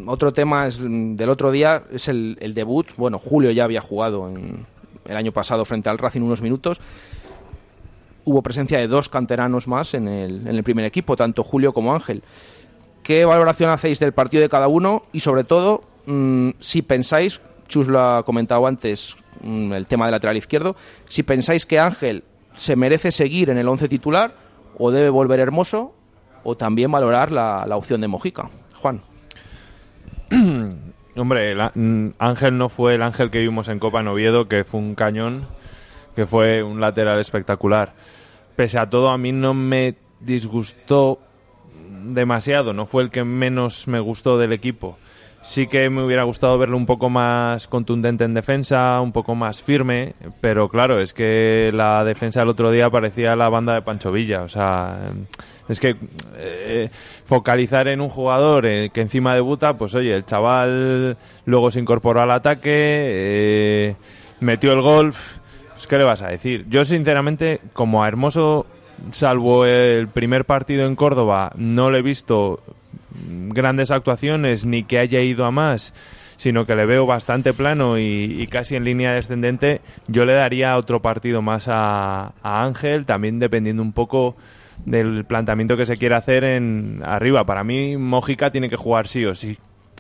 Otro 0.06 0.32
tema 0.32 0.66
es, 0.66 0.80
del 0.80 1.28
otro 1.28 1.50
día 1.50 1.82
es 1.90 2.08
el, 2.08 2.36
debut. 2.54 2.86
Bueno, 2.96 3.18
Julio 3.18 3.50
ya 3.50 3.64
había 3.64 3.80
jugado 3.80 4.28
en, 4.28 4.66
el 5.04 5.16
año 5.16 5.32
pasado 5.32 5.64
frente 5.64 5.90
al 5.90 5.98
Racing 5.98 6.20
unos 6.20 6.42
minutos. 6.42 6.80
Hubo 8.24 8.42
presencia 8.42 8.78
de 8.78 8.86
dos 8.86 9.08
canteranos 9.08 9.66
más 9.66 9.94
en 9.94 10.06
el, 10.06 10.46
en 10.46 10.54
el 10.56 10.62
primer 10.62 10.84
equipo, 10.84 11.16
tanto 11.16 11.42
Julio 11.42 11.72
como 11.72 11.92
Ángel. 11.92 12.22
¿Qué 13.02 13.24
valoración 13.24 13.70
hacéis 13.70 13.98
del 13.98 14.12
partido 14.12 14.42
de 14.42 14.48
cada 14.48 14.68
uno? 14.68 15.02
Y 15.12 15.20
sobre 15.20 15.42
todo, 15.42 15.82
mmm, 16.06 16.50
si 16.60 16.82
pensáis, 16.82 17.40
Chus 17.66 17.88
lo 17.88 18.00
ha 18.00 18.22
comentado 18.22 18.66
antes, 18.66 19.16
mmm, 19.42 19.72
el 19.72 19.86
tema 19.86 20.04
del 20.04 20.12
lateral 20.12 20.36
izquierdo, 20.36 20.76
si 21.06 21.22
pensáis 21.24 21.66
que 21.66 21.80
Ángel 21.80 22.22
se 22.54 22.76
merece 22.76 23.10
seguir 23.10 23.50
en 23.50 23.58
el 23.58 23.66
once 23.66 23.88
titular 23.88 24.34
o 24.78 24.92
debe 24.92 25.08
volver 25.08 25.40
Hermoso 25.40 25.94
o 26.44 26.56
también 26.56 26.92
valorar 26.92 27.32
la 27.32 27.76
opción 27.76 28.00
de 28.00 28.08
Mojica. 28.08 28.48
Juan. 28.80 29.02
Hombre, 31.16 31.52
el, 31.52 31.58
mm, 31.74 32.14
Ángel 32.18 32.56
no 32.56 32.68
fue 32.68 32.94
el 32.94 33.02
Ángel 33.02 33.30
que 33.30 33.40
vimos 33.40 33.68
en 33.68 33.78
Copa 33.78 34.00
en 34.00 34.08
Oviedo, 34.08 34.48
que 34.48 34.64
fue 34.64 34.80
un 34.80 34.94
cañón, 34.94 35.48
que 36.14 36.26
fue 36.26 36.62
un 36.62 36.80
lateral 36.80 37.18
espectacular. 37.18 37.94
Pese 38.56 38.78
a 38.78 38.88
todo, 38.88 39.10
a 39.10 39.18
mí 39.18 39.32
no 39.32 39.54
me 39.54 39.96
disgustó 40.20 41.18
demasiado, 42.04 42.72
no 42.72 42.86
fue 42.86 43.02
el 43.02 43.10
que 43.10 43.24
menos 43.24 43.88
me 43.88 44.00
gustó 44.00 44.38
del 44.38 44.52
equipo. 44.52 44.96
Sí 45.42 45.68
que 45.68 45.88
me 45.88 46.04
hubiera 46.04 46.24
gustado 46.24 46.58
verlo 46.58 46.76
un 46.76 46.84
poco 46.84 47.08
más 47.08 47.66
contundente 47.66 48.24
en 48.24 48.34
defensa, 48.34 49.00
un 49.00 49.12
poco 49.12 49.34
más 49.34 49.62
firme, 49.62 50.14
pero 50.40 50.68
claro, 50.68 51.00
es 51.00 51.14
que 51.14 51.70
la 51.72 52.04
defensa 52.04 52.40
del 52.40 52.50
otro 52.50 52.70
día 52.70 52.90
parecía 52.90 53.34
la 53.36 53.48
banda 53.48 53.74
de 53.74 53.82
Pancho 53.82 54.12
Villa, 54.12 54.42
o 54.42 54.48
sea, 54.48 55.12
es 55.68 55.80
que 55.80 55.96
eh, 56.36 56.90
focalizar 57.24 57.88
en 57.88 58.02
un 58.02 58.10
jugador 58.10 58.66
eh, 58.66 58.90
que 58.90 59.00
encima 59.00 59.34
debuta, 59.34 59.78
pues 59.78 59.94
oye, 59.94 60.14
el 60.14 60.26
chaval 60.26 61.16
luego 61.46 61.70
se 61.70 61.80
incorporó 61.80 62.20
al 62.20 62.32
ataque, 62.32 62.70
eh, 62.72 63.96
metió 64.40 64.72
el 64.72 64.82
gol, 64.82 65.14
pues 65.70 65.86
¿qué 65.86 65.96
le 65.96 66.04
vas 66.04 66.20
a 66.20 66.28
decir? 66.28 66.66
Yo 66.68 66.84
sinceramente, 66.84 67.60
como 67.72 68.04
a 68.04 68.08
Hermoso, 68.08 68.66
salvo 69.12 69.64
el 69.64 70.08
primer 70.08 70.44
partido 70.44 70.86
en 70.86 70.96
Córdoba, 70.96 71.52
no 71.56 71.90
le 71.90 72.00
he 72.00 72.02
visto 72.02 72.60
grandes 73.48 73.90
actuaciones 73.90 74.64
ni 74.64 74.84
que 74.84 74.98
haya 74.98 75.20
ido 75.20 75.44
a 75.44 75.50
más 75.50 75.92
sino 76.36 76.64
que 76.64 76.74
le 76.74 76.86
veo 76.86 77.04
bastante 77.04 77.52
plano 77.52 77.98
y, 77.98 78.40
y, 78.40 78.46
casi 78.46 78.74
en 78.74 78.84
línea 78.84 79.12
descendente, 79.12 79.82
yo 80.08 80.24
le 80.24 80.32
daría 80.32 80.78
otro 80.78 81.02
partido 81.02 81.42
más 81.42 81.68
a, 81.68 82.32
a 82.42 82.64
Ángel, 82.64 83.04
también 83.04 83.38
dependiendo 83.38 83.82
un 83.82 83.92
poco 83.92 84.36
del 84.86 85.26
planteamiento 85.26 85.76
que 85.76 85.84
se 85.84 85.98
quiere 85.98 86.14
hacer 86.14 86.44
en 86.44 87.02
arriba. 87.04 87.44
Para 87.44 87.62
mí, 87.62 87.98
Mójica 87.98 88.50
tiene 88.50 88.70
que 88.70 88.76
jugar 88.76 89.06
sí 89.06 89.26
o 89.26 89.34
sí. 89.34 89.58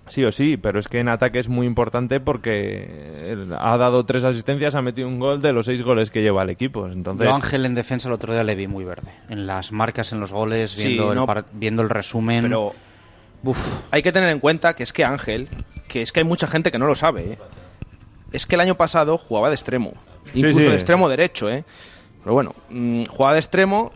Sí 0.08 0.24
o 0.24 0.32
sí, 0.32 0.56
pero 0.56 0.80
es 0.80 0.88
que 0.88 0.98
en 0.98 1.08
ataque 1.08 1.38
es 1.38 1.48
muy 1.48 1.66
importante 1.66 2.18
porque 2.18 3.46
ha 3.56 3.76
dado 3.76 4.04
tres 4.06 4.24
asistencias, 4.24 4.74
ha 4.74 4.82
metido 4.82 5.06
un 5.06 5.20
gol 5.20 5.40
de 5.40 5.52
los 5.52 5.66
seis 5.66 5.82
goles 5.82 6.10
que 6.10 6.22
lleva 6.22 6.42
el 6.42 6.50
equipo. 6.50 6.88
Entonces... 6.88 7.28
Yo 7.28 7.34
Ángel 7.34 7.64
en 7.64 7.76
defensa 7.76 8.08
el 8.08 8.14
otro 8.14 8.32
día 8.32 8.42
le 8.42 8.56
vi 8.56 8.66
muy 8.66 8.84
verde. 8.84 9.12
En 9.28 9.46
las 9.46 9.70
marcas, 9.70 10.12
en 10.12 10.18
los 10.18 10.32
goles, 10.32 10.76
viendo, 10.76 11.10
sí, 11.10 11.14
no, 11.14 11.32
el, 11.32 11.44
viendo 11.52 11.82
el 11.82 11.90
resumen. 11.90 12.42
Pero 12.42 12.72
Uf. 13.42 13.58
hay 13.90 14.02
que 14.02 14.12
tener 14.12 14.28
en 14.30 14.40
cuenta 14.40 14.74
que 14.74 14.82
es 14.82 14.92
que 14.92 15.04
Ángel, 15.04 15.48
que 15.88 16.02
es 16.02 16.12
que 16.12 16.20
hay 16.20 16.24
mucha 16.24 16.46
gente 16.46 16.70
que 16.70 16.78
no 16.78 16.86
lo 16.86 16.94
sabe, 16.94 17.32
¿eh? 17.32 17.38
es 18.32 18.46
que 18.46 18.54
el 18.54 18.60
año 18.60 18.76
pasado 18.76 19.18
jugaba 19.18 19.48
de 19.48 19.54
extremo, 19.54 19.94
incluso 20.34 20.58
sí, 20.58 20.64
sí. 20.64 20.70
de 20.70 20.74
extremo 20.74 21.08
derecho, 21.08 21.50
¿eh? 21.50 21.64
Pero 22.22 22.34
bueno, 22.34 22.54
mmm, 22.68 23.04
jugaba 23.04 23.32
de 23.34 23.40
extremo 23.40 23.92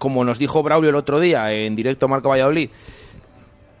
como 0.00 0.24
nos 0.24 0.38
dijo 0.38 0.62
Braulio 0.62 0.88
el 0.88 0.96
otro 0.96 1.20
día 1.20 1.52
en 1.52 1.76
directo 1.76 2.08
Marco 2.08 2.30
Valladolid, 2.30 2.70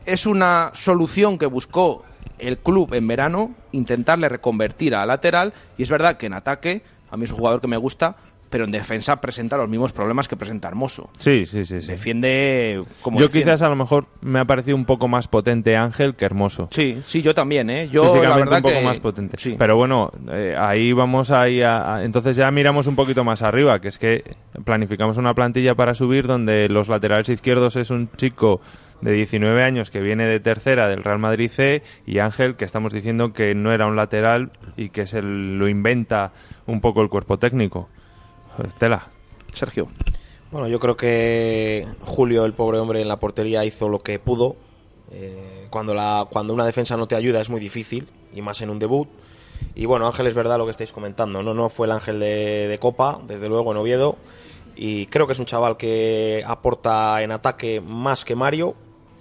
es 0.04 0.26
una 0.26 0.70
solución 0.74 1.38
que 1.38 1.46
buscó 1.46 2.04
el 2.38 2.58
club 2.58 2.92
en 2.92 3.08
verano, 3.08 3.54
intentarle 3.72 4.28
reconvertir 4.28 4.94
a 4.94 5.06
lateral, 5.06 5.54
y 5.78 5.82
es 5.82 5.90
verdad 5.90 6.18
que 6.18 6.26
en 6.26 6.34
ataque, 6.34 6.82
a 7.10 7.16
mí 7.16 7.24
es 7.24 7.32
un 7.32 7.38
jugador 7.38 7.62
que 7.62 7.68
me 7.68 7.78
gusta, 7.78 8.16
pero 8.50 8.64
en 8.64 8.72
defensa 8.72 9.20
presenta 9.20 9.56
los 9.56 9.68
mismos 9.68 9.92
problemas 9.92 10.28
que 10.28 10.36
presenta 10.36 10.68
Hermoso. 10.68 11.08
Sí, 11.18 11.46
sí, 11.46 11.64
sí. 11.64 11.80
sí. 11.80 11.92
Defiende 11.92 12.82
como. 13.00 13.18
Yo 13.18 13.26
defiende. 13.26 13.44
quizás 13.44 13.62
a 13.62 13.68
lo 13.68 13.76
mejor 13.76 14.06
me 14.20 14.40
ha 14.40 14.44
parecido 14.44 14.76
un 14.76 14.84
poco 14.84 15.08
más 15.08 15.28
potente 15.28 15.76
Ángel 15.76 16.14
que 16.16 16.24
Hermoso. 16.24 16.68
Sí, 16.70 17.00
sí, 17.04 17.22
yo 17.22 17.32
también, 17.32 17.70
¿eh? 17.70 17.88
Yo 17.88 18.04
Físicamente 18.04 18.28
la 18.28 18.36
verdad 18.36 18.56
un 18.58 18.62
poco 18.62 18.74
que... 18.74 18.84
más 18.84 19.00
potente. 19.00 19.36
Sí. 19.38 19.54
Pero 19.56 19.76
bueno, 19.76 20.10
eh, 20.32 20.54
ahí 20.58 20.92
vamos 20.92 21.30
ahí 21.30 21.62
a, 21.62 21.94
a, 21.94 22.04
Entonces 22.04 22.36
ya 22.36 22.50
miramos 22.50 22.86
un 22.88 22.96
poquito 22.96 23.24
más 23.24 23.42
arriba, 23.42 23.80
que 23.80 23.88
es 23.88 23.98
que 23.98 24.36
planificamos 24.64 25.16
una 25.16 25.32
plantilla 25.32 25.74
para 25.74 25.94
subir 25.94 26.26
donde 26.26 26.68
los 26.68 26.88
laterales 26.88 27.28
izquierdos 27.28 27.76
es 27.76 27.90
un 27.90 28.10
chico 28.16 28.60
de 29.00 29.12
19 29.12 29.62
años 29.62 29.90
que 29.90 30.00
viene 30.00 30.26
de 30.26 30.40
tercera 30.40 30.88
del 30.88 31.02
Real 31.02 31.18
Madrid 31.18 31.50
C 31.50 31.82
y 32.06 32.18
Ángel 32.18 32.56
que 32.56 32.64
estamos 32.64 32.92
diciendo 32.92 33.32
que 33.32 33.54
no 33.54 33.72
era 33.72 33.86
un 33.86 33.96
lateral 33.96 34.50
y 34.76 34.90
que 34.90 35.06
se 35.06 35.22
lo 35.22 35.68
inventa 35.68 36.32
un 36.66 36.80
poco 36.80 37.00
el 37.02 37.08
cuerpo 37.08 37.38
técnico. 37.38 37.88
Estela. 38.68 39.08
Sergio. 39.52 39.88
Bueno, 40.50 40.68
yo 40.68 40.80
creo 40.80 40.96
que 40.96 41.86
Julio, 42.04 42.44
el 42.44 42.52
pobre 42.52 42.78
hombre 42.78 43.00
en 43.00 43.08
la 43.08 43.18
portería, 43.18 43.64
hizo 43.64 43.88
lo 43.88 44.02
que 44.02 44.18
pudo. 44.18 44.56
Eh, 45.12 45.66
cuando, 45.70 45.94
la, 45.94 46.26
cuando 46.30 46.54
una 46.54 46.66
defensa 46.66 46.96
no 46.96 47.06
te 47.06 47.16
ayuda 47.16 47.40
es 47.40 47.50
muy 47.50 47.60
difícil, 47.60 48.08
y 48.32 48.42
más 48.42 48.60
en 48.60 48.70
un 48.70 48.78
debut. 48.78 49.08
Y 49.74 49.86
bueno, 49.86 50.06
Ángel 50.06 50.26
es 50.26 50.34
verdad 50.34 50.58
lo 50.58 50.64
que 50.64 50.72
estáis 50.72 50.92
comentando. 50.92 51.42
No, 51.42 51.54
no 51.54 51.68
fue 51.68 51.86
el 51.86 51.92
Ángel 51.92 52.18
de, 52.18 52.68
de 52.68 52.78
Copa, 52.78 53.20
desde 53.26 53.48
luego 53.48 53.70
en 53.72 53.78
Oviedo. 53.78 54.16
Y 54.74 55.06
creo 55.06 55.26
que 55.26 55.34
es 55.34 55.38
un 55.38 55.46
chaval 55.46 55.76
que 55.76 56.42
aporta 56.46 57.22
en 57.22 57.32
ataque 57.32 57.80
más 57.80 58.24
que 58.24 58.34
Mario. 58.34 58.74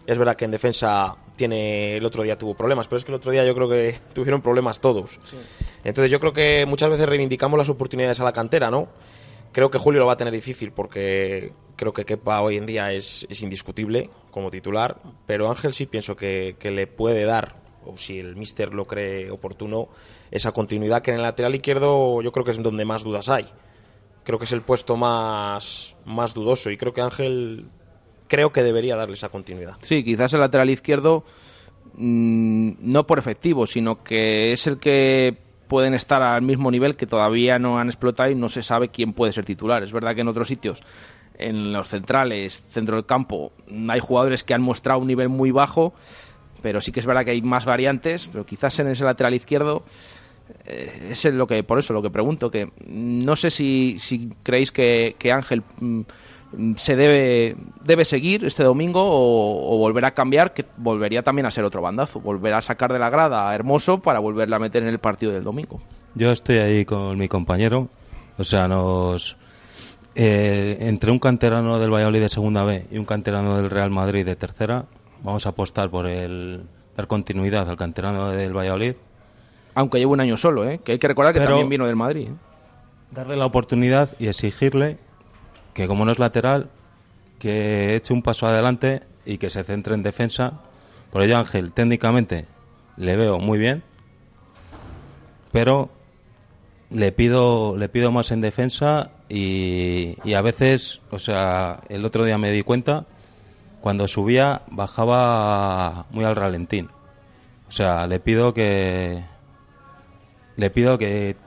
Es 0.08 0.18
verdad 0.18 0.36
que 0.36 0.46
en 0.46 0.52
defensa 0.52 1.18
tiene 1.36 1.96
el 1.98 2.06
otro 2.06 2.24
día 2.24 2.38
tuvo 2.38 2.54
problemas, 2.54 2.88
pero 2.88 2.98
es 2.98 3.06
que 3.06 3.12
el 3.12 3.16
otro 3.16 3.32
día 3.32 3.46
yo 3.46 3.56
creo 3.56 3.70
que 3.70 3.96
tuvieron 4.14 4.42
problemas 4.42 4.80
todos. 4.80 5.20
Sí. 5.24 5.38
Entonces 5.84 6.12
yo 6.12 6.20
creo 6.20 6.34
que 6.34 6.66
muchas 6.66 6.90
veces 6.90 7.08
reivindicamos 7.08 7.58
las 7.58 7.70
oportunidades 7.70 8.20
a 8.20 8.24
la 8.24 8.34
cantera, 8.34 8.70
¿no? 8.70 8.90
Creo 9.52 9.72
que 9.72 9.78
Julio 9.78 10.00
lo 10.00 10.08
va 10.08 10.14
a 10.14 10.18
tener 10.18 10.34
difícil 10.34 10.72
porque 10.72 11.54
creo 11.76 11.94
que 11.94 12.06
Kepa 12.06 12.42
hoy 12.42 12.58
en 12.58 12.66
día 12.66 12.92
es, 12.92 13.26
indiscutible 13.42 14.10
como 14.32 14.52
titular, 14.52 15.02
pero 15.26 15.50
Ángel 15.50 15.74
sí 15.74 15.86
pienso 15.86 16.16
que, 16.16 16.56
le 16.62 16.88
puede 16.88 17.24
dar, 17.24 17.56
o 17.86 17.98
si 17.98 18.20
el 18.20 18.36
míster 18.36 18.74
lo 18.74 18.86
cree 18.86 19.32
oportuno, 19.32 19.88
esa 20.30 20.52
continuidad 20.52 21.02
que 21.02 21.12
en 21.12 21.18
el 21.18 21.24
lateral 21.24 21.56
izquierdo 21.56 22.22
yo 22.22 22.32
creo 22.32 22.46
que 22.46 22.52
es 22.52 22.62
donde 22.62 22.86
más 22.86 23.04
dudas 23.04 23.30
hay. 23.30 23.48
Creo 24.24 24.38
que 24.38 24.46
es 24.46 24.52
el 24.52 24.62
puesto 24.62 24.98
más, 24.98 25.96
más 26.06 26.34
dudoso 26.34 26.70
y 26.70 26.78
creo 26.78 26.94
que 26.94 27.02
Ángel 27.02 27.70
creo 28.28 28.52
que 28.52 28.62
debería 28.62 28.96
darle 28.96 29.16
esa 29.16 29.30
continuidad. 29.30 29.78
Sí, 29.82 30.04
quizás 30.04 30.34
el 30.34 30.42
lateral 30.42 30.70
izquierdo 30.70 31.24
mmm, 31.94 32.74
no 32.80 33.08
por 33.08 33.20
efectivo, 33.20 33.66
sino 33.66 34.04
que 34.04 34.52
es 34.52 34.68
el 34.68 34.80
que 34.80 35.49
pueden 35.70 35.94
estar 35.94 36.22
al 36.22 36.42
mismo 36.42 36.70
nivel 36.72 36.98
que 36.98 37.06
todavía 37.06 37.60
no 37.60 37.80
han 37.80 37.88
explotado 37.88 38.30
y 38.30 38.36
no 38.36 38.50
se 38.50 38.62
sabe 38.62 38.90
quién 38.90 39.14
puede 39.14 39.32
ser 39.32 39.46
titular. 39.46 39.84
Es 39.84 39.94
verdad 39.94 40.16
que 40.16 40.22
en 40.22 40.28
otros 40.28 40.48
sitios, 40.50 40.84
en 41.38 41.72
los 41.72 41.88
centrales, 41.88 42.64
centro 42.70 42.98
del 42.98 43.06
campo, 43.06 43.54
hay 43.88 44.00
jugadores 44.00 44.44
que 44.44 44.54
han 44.54 44.62
mostrado 44.62 45.00
un 45.00 45.08
nivel 45.08 45.30
muy 45.30 45.52
bajo, 45.52 45.94
pero 46.62 46.82
sí 46.82 46.92
que 46.92 47.00
es 47.00 47.06
verdad 47.06 47.24
que 47.24 47.32
hay 47.32 47.42
más 47.42 47.66
variantes, 47.66 48.28
pero 48.28 48.46
quizás 48.46 48.78
en 48.80 48.88
ese 48.88 49.06
lateral 49.06 49.36
izquierdo 49.36 49.84
eh, 50.66 51.10
es 51.12 51.24
lo 51.26 51.46
que 51.46 51.64
por 51.64 51.78
eso 51.78 51.94
lo 51.94 52.02
que 52.02 52.10
pregunto 52.10 52.50
que 52.50 52.72
no 52.88 53.36
sé 53.36 53.52
si, 53.52 53.98
si 54.00 54.32
creéis 54.42 54.72
que, 54.72 55.16
que 55.20 55.32
Ángel 55.32 55.62
mm, 55.80 56.02
se 56.76 56.96
debe, 56.96 57.56
debe 57.84 58.06
seguir 58.06 58.44
este 58.46 58.64
domingo 58.64 59.04
o, 59.04 59.76
o, 59.76 59.78
volver 59.78 60.06
a 60.06 60.12
cambiar, 60.12 60.54
que 60.54 60.66
volvería 60.78 61.22
también 61.22 61.46
a 61.46 61.52
ser 61.52 61.64
otro 61.64 61.82
bandazo, 61.82 62.20
volver 62.20 62.54
a 62.54 62.62
sacar 62.62 62.92
de 62.92 63.00
la 63.00 63.10
grada 63.10 63.50
a 63.50 63.56
Hermoso 63.56 64.02
para 64.02 64.20
volverla 64.20 64.56
a 64.56 64.60
meter 64.60 64.84
en 64.84 64.90
el 64.90 65.00
partido 65.00 65.32
del 65.32 65.44
domingo. 65.44 65.80
Yo 66.16 66.32
estoy 66.32 66.58
ahí 66.58 66.86
con 66.86 67.18
mi 67.18 67.28
compañero, 67.28 67.90
o 68.38 68.44
sea, 68.44 68.68
nos 68.68 69.38
eh, 70.16 70.78
entre 70.82 71.12
un 71.12 71.20
canterano 71.20 71.80
del 71.80 71.94
Valladolid 71.94 72.22
de 72.22 72.30
segunda 72.30 72.64
B 72.64 72.88
y 72.92 72.98
un 72.98 73.06
canterano 73.06 73.56
del 73.56 73.70
Real 73.70 73.92
Madrid 73.92 74.26
de 74.26 74.36
tercera, 74.36 74.86
vamos 75.24 75.46
a 75.46 75.50
apostar 75.50 75.90
por 75.90 76.08
el 76.08 76.64
dar 76.96 77.08
continuidad 77.08 77.70
al 77.70 77.78
canterano 77.78 78.30
del 78.32 78.58
Valladolid. 78.58 78.96
Aunque 79.76 80.00
lleve 80.00 80.12
un 80.12 80.20
año 80.20 80.36
solo, 80.36 80.68
¿eh? 80.68 80.80
que 80.84 80.94
hay 80.94 81.00
que 81.00 81.08
recordar 81.08 81.34
que 81.34 81.40
Pero- 81.40 81.52
también 81.52 81.70
vino 81.70 81.86
del 81.86 81.96
Madrid. 81.96 82.30
¿eh? 82.30 82.34
Darle 83.12 83.38
la 83.38 83.46
oportunidad 83.46 84.10
y 84.20 84.28
exigirle 84.28 84.98
que 85.80 85.88
como 85.88 86.04
no 86.04 86.12
es 86.12 86.20
lateral, 86.20 86.70
que 87.40 87.96
eche 87.96 88.14
un 88.14 88.22
paso 88.22 88.46
adelante 88.46 89.04
y 89.26 89.38
que 89.38 89.50
se 89.50 89.64
centre 89.64 89.94
en 89.94 90.04
defensa. 90.04 90.60
Por 91.10 91.24
ello 91.24 91.38
Ángel, 91.38 91.72
técnicamente 91.72 92.48
le 92.98 93.16
veo 93.16 93.40
muy 93.40 93.58
bien, 93.58 93.82
pero 95.54 95.90
le 96.90 97.14
pido 97.14 97.78
le 97.78 97.88
pido 97.88 98.12
más 98.12 98.32
en 98.32 98.42
defensa 98.42 99.12
y, 99.30 100.18
a 100.34 100.42
veces, 100.42 101.00
o 101.12 101.20
sea, 101.20 101.80
el 101.88 102.04
otro 102.04 102.26
día 102.26 102.38
me 102.38 102.52
di 102.52 102.62
cuenta 102.62 103.06
cuando 103.80 104.10
subía 104.10 104.64
bajaba 104.70 106.08
muy 106.12 106.26
al 106.26 106.36
ralentín. 106.36 106.90
O 107.70 107.72
sea, 107.72 108.06
le 108.06 108.20
pido 108.20 108.54
que 108.54 109.24
le 110.58 110.70
pido 110.72 110.98
que 110.98 111.38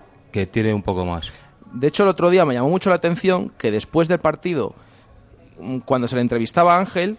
tire 0.50 0.72
un 0.72 0.82
poco 0.82 1.04
más. 1.04 1.30
De 1.74 1.86
hecho, 1.88 2.02
el 2.02 2.08
otro 2.10 2.30
día 2.30 2.44
me 2.44 2.54
llamó 2.54 2.68
mucho 2.68 2.90
la 2.90 2.96
atención 2.96 3.50
que 3.58 3.70
después 3.70 4.08
del 4.08 4.18
partido, 4.18 4.74
mm, 5.60 5.78
cuando 5.78 6.08
se 6.08 6.16
le 6.16 6.22
entrevistaba 6.22 6.76
a 6.76 6.80
Ángel, 6.80 7.18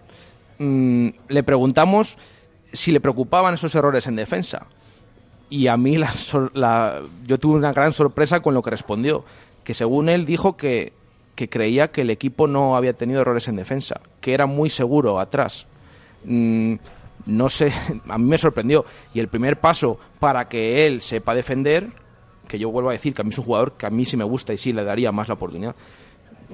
mm, 0.60 1.08
le 1.30 1.44
preguntamos 1.44 2.18
si 2.72 2.92
le 2.92 3.00
preocupaban 3.02 3.54
esos 3.56 3.74
errores 3.76 4.08
en 4.08 4.16
defensa. 4.16 4.68
Y 5.50 5.68
a 5.68 5.78
mí 5.78 5.98
la 5.98 6.12
la- 6.54 7.02
yo 7.26 7.38
tuve 7.40 7.58
una 7.58 7.74
gran 7.74 7.94
sorpresa 7.94 8.42
con 8.42 8.54
lo 8.54 8.62
que 8.64 8.72
respondió, 8.72 9.24
que 9.64 9.74
según 9.74 10.10
él 10.10 10.26
dijo 10.26 10.58
que, 10.58 10.94
que 11.36 11.50
creía 11.50 11.92
que 11.92 12.02
el 12.02 12.10
equipo 12.10 12.48
no 12.48 12.76
había 12.76 12.94
tenido 12.94 13.22
errores 13.22 13.48
en 13.48 13.56
defensa, 13.56 14.02
que 14.22 14.34
era 14.34 14.46
muy 14.46 14.70
seguro 14.70 15.20
atrás. 15.20 15.68
Mm, 16.26 16.76
no 17.26 17.50
sé, 17.50 17.72
a 18.10 18.18
mí 18.18 18.26
me 18.26 18.38
sorprendió. 18.38 18.86
Y 19.14 19.20
el 19.20 19.28
primer 19.28 19.60
paso 19.60 20.00
para 20.20 20.48
que 20.50 20.86
él 20.88 21.02
sepa 21.02 21.34
defender, 21.36 21.92
que 22.48 22.60
yo 22.60 22.70
vuelvo 22.70 22.90
a 22.90 22.94
decir 22.94 23.14
que 23.14 23.22
a 23.22 23.26
mí 23.26 23.32
es 23.32 23.38
un 23.38 23.46
jugador 23.46 23.74
que 23.74 23.86
a 23.86 23.90
mí 23.90 24.06
sí 24.06 24.18
me 24.18 24.24
gusta 24.24 24.54
y 24.54 24.58
sí 24.58 24.74
le 24.74 24.84
daría 24.84 25.12
más 25.12 25.28
la 25.28 25.36
oportunidad. 25.36 25.76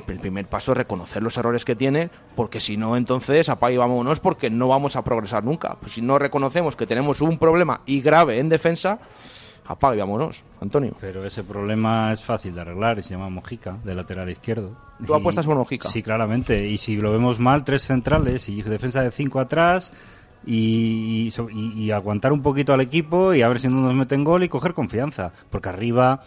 El 0.08 0.20
primer 0.20 0.48
paso 0.48 0.72
es 0.72 0.78
reconocer 0.78 1.22
los 1.22 1.38
errores 1.38 1.66
que 1.66 1.76
tiene, 1.76 2.10
porque 2.36 2.60
si 2.60 2.78
no, 2.78 2.96
entonces 2.96 3.50
apague 3.50 3.76
y 3.76 3.78
vámonos, 3.78 4.20
porque 4.20 4.50
no 4.50 4.68
vamos 4.68 4.96
a 4.96 5.04
progresar 5.04 5.44
nunca. 5.44 5.76
Pues 5.80 5.94
si 5.94 6.02
no 6.02 6.18
reconocemos 6.20 6.76
que 6.76 6.88
tenemos 6.88 7.22
un 7.22 7.38
problema 7.38 7.82
y 7.86 8.02
grave 8.02 8.40
en 8.40 8.50
defensa, 8.50 9.00
apague 9.66 9.98
y 9.98 10.00
vámonos, 10.00 10.44
Antonio. 10.62 10.96
Pero 11.02 11.26
ese 11.26 11.44
problema 11.44 12.14
es 12.14 12.24
fácil 12.24 12.56
de 12.56 12.62
arreglar 12.62 13.00
y 13.00 13.04
se 13.04 13.12
llama 13.12 13.30
Mojica, 13.30 13.78
de 13.84 13.94
lateral 13.94 14.30
izquierdo. 14.30 14.76
¿Tú 15.06 15.14
apuestas 15.14 15.46
por 15.46 15.58
Mojica? 15.58 15.90
Sí, 15.90 16.02
claramente. 16.02 16.68
Y 16.68 16.78
si 16.78 16.96
lo 16.96 17.12
vemos 17.12 17.40
mal, 17.40 17.64
tres 17.64 17.86
centrales 17.86 18.48
y 18.50 18.62
defensa 18.62 19.02
de 19.02 19.12
cinco 19.12 19.40
atrás 19.40 19.94
y, 20.46 21.30
y 21.50 21.92
aguantar 21.92 22.34
un 22.34 22.42
poquito 22.42 22.74
al 22.74 22.82
equipo 22.82 23.34
y 23.34 23.42
a 23.42 23.48
ver 23.48 23.60
si 23.60 23.68
no 23.68 23.82
nos 23.82 23.94
meten 23.94 24.24
gol 24.24 24.44
y 24.44 24.50
coger 24.50 24.74
confianza. 24.74 25.32
Porque 25.50 25.70
arriba 25.70 26.24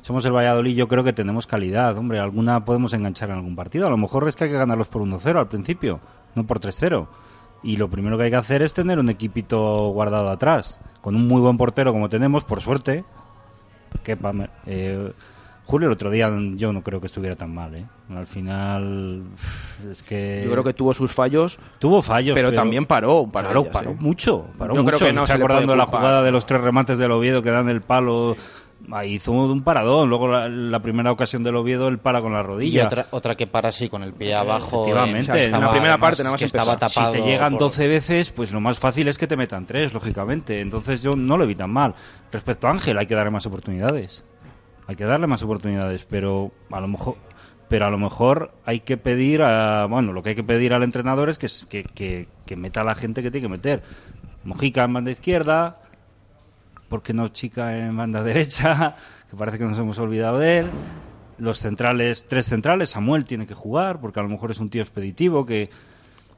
somos 0.00 0.24
el 0.24 0.32
Valladolid, 0.32 0.74
yo 0.74 0.88
creo 0.88 1.04
que 1.04 1.12
tenemos 1.12 1.46
calidad. 1.46 1.96
Hombre, 1.96 2.18
alguna 2.18 2.64
podemos 2.64 2.92
enganchar 2.94 3.30
en 3.30 3.36
algún 3.36 3.56
partido. 3.56 3.86
A 3.86 3.90
lo 3.90 3.96
mejor 3.96 4.28
es 4.28 4.36
que 4.36 4.44
hay 4.44 4.50
que 4.50 4.56
ganarlos 4.56 4.88
por 4.88 5.02
1-0 5.02 5.38
al 5.38 5.48
principio, 5.48 6.00
no 6.34 6.46
por 6.46 6.60
3-0. 6.60 7.06
Y 7.62 7.76
lo 7.76 7.90
primero 7.90 8.16
que 8.16 8.24
hay 8.24 8.30
que 8.30 8.36
hacer 8.36 8.62
es 8.62 8.72
tener 8.72 8.98
un 8.98 9.10
equipito 9.10 9.88
guardado 9.90 10.30
atrás. 10.30 10.80
Con 11.02 11.14
un 11.16 11.28
muy 11.28 11.40
buen 11.40 11.58
portero 11.58 11.92
como 11.92 12.08
tenemos, 12.08 12.44
por 12.44 12.62
suerte, 12.62 13.04
que 14.02 14.16
eh, 14.66 15.12
Julio 15.66 15.86
el 15.88 15.92
otro 15.92 16.10
día 16.10 16.28
yo 16.56 16.72
no 16.72 16.82
creo 16.82 17.00
que 17.00 17.06
estuviera 17.06 17.36
tan 17.36 17.54
mal, 17.54 17.74
¿eh? 17.76 17.86
Al 18.10 18.26
final 18.26 19.22
es 19.90 20.02
que 20.02 20.42
Yo 20.44 20.50
creo 20.50 20.64
que 20.64 20.72
tuvo 20.74 20.92
sus 20.94 21.12
fallos, 21.12 21.58
tuvo 21.78 22.02
fallos, 22.02 22.34
pero, 22.34 22.52
también 22.52 22.86
paró 22.86 23.22
un 23.22 23.30
par 23.30 23.44
de 23.44 23.48
Claro, 23.50 23.60
ellas, 23.62 23.72
paró 23.72 23.90
¿eh? 23.92 23.96
mucho, 24.00 24.46
paró 24.58 24.74
Yo 24.74 24.84
creo 24.84 24.94
mucho. 24.96 25.06
que 25.06 25.12
no 25.12 25.26
se 25.26 25.32
acordando 25.34 25.76
la 25.76 25.86
jugada 25.86 26.22
de 26.24 26.32
los 26.32 26.44
tres 26.46 26.60
remates 26.60 26.98
del 26.98 27.12
Oviedo 27.12 27.42
que 27.42 27.50
dan 27.50 27.68
el 27.68 27.82
palo. 27.82 28.36
Ahí 28.90 29.16
hizo 29.16 29.30
un 29.32 29.62
paradón. 29.62 30.08
Luego 30.08 30.26
la, 30.26 30.48
la 30.48 30.80
primera 30.80 31.12
ocasión 31.12 31.42
del 31.42 31.54
Oviedo, 31.54 31.86
el 31.88 31.98
para 31.98 32.22
con 32.22 32.32
la 32.32 32.40
Y 32.40 32.44
rodilla. 32.44 32.86
otra, 32.86 33.06
otra 33.10 33.34
que 33.36 33.46
para 33.46 33.68
así, 33.68 33.90
con 33.90 34.02
el 34.02 34.14
pie 34.14 34.34
abajo. 34.34 34.86
Efectivamente. 34.86 35.30
eh, 35.32 35.34
o 35.34 35.34
sea, 35.36 35.44
En 35.44 35.50
la 35.52 35.70
primera 35.70 35.92
además, 35.92 36.00
parte 36.00 36.22
nada 36.22 36.32
más 36.32 36.40
que 36.40 36.46
estaba 36.46 36.78
tapado. 36.78 37.12
si 37.12 37.18
te 37.20 37.24
llegan 37.26 37.52
por- 37.52 37.60
12 37.60 37.86
veces, 37.88 38.32
pues 38.32 38.50
lo 38.52 38.60
más 38.60 38.78
fácil 38.78 39.06
es 39.08 39.18
que 39.18 39.26
te 39.26 39.36
metan 39.36 39.66
tres, 39.66 39.92
lógicamente. 39.92 40.60
Entonces 40.62 41.02
yo 41.02 41.14
no 41.14 41.36
lo 41.36 41.46
vi 41.46 41.54
tan 41.54 41.70
mal. 41.70 41.94
Respecto 42.32 42.68
a 42.68 42.70
Ángel, 42.70 42.96
hay 42.98 43.06
que 43.06 43.14
darle 43.14 43.30
más 43.30 43.44
oportunidades. 43.44 44.24
Hay 44.90 44.96
que 44.96 45.04
darle 45.04 45.28
más 45.28 45.40
oportunidades, 45.44 46.04
pero 46.04 46.50
a 46.68 46.80
lo 46.80 46.88
mejor 46.88 47.14
pero 47.68 47.86
a 47.86 47.90
lo 47.90 47.96
mejor 47.96 48.50
hay 48.64 48.80
que 48.80 48.96
pedir 48.96 49.40
a, 49.40 49.86
bueno, 49.86 50.12
lo 50.12 50.20
que 50.20 50.30
hay 50.30 50.34
que 50.34 50.42
pedir 50.42 50.72
al 50.72 50.82
entrenador 50.82 51.30
es 51.30 51.38
que, 51.38 51.84
que, 51.84 52.56
meta 52.56 52.80
a 52.80 52.84
la 52.84 52.96
gente 52.96 53.22
que 53.22 53.30
tiene 53.30 53.46
que 53.46 53.52
meter. 53.52 53.84
Mojica 54.42 54.82
en 54.82 54.92
banda 54.92 55.12
izquierda, 55.12 55.80
¿por 56.88 57.04
qué 57.04 57.14
no 57.14 57.28
Chica 57.28 57.78
en 57.78 57.96
banda 57.96 58.24
derecha? 58.24 58.96
Que 59.30 59.36
parece 59.36 59.58
que 59.58 59.64
nos 59.64 59.78
hemos 59.78 59.96
olvidado 60.00 60.40
de 60.40 60.58
él. 60.58 60.66
Los 61.38 61.60
centrales, 61.60 62.26
tres 62.26 62.46
centrales, 62.46 62.90
Samuel 62.90 63.26
tiene 63.26 63.46
que 63.46 63.54
jugar, 63.54 64.00
porque 64.00 64.18
a 64.18 64.24
lo 64.24 64.28
mejor 64.28 64.50
es 64.50 64.58
un 64.58 64.70
tío 64.70 64.82
expeditivo 64.82 65.46
que... 65.46 65.70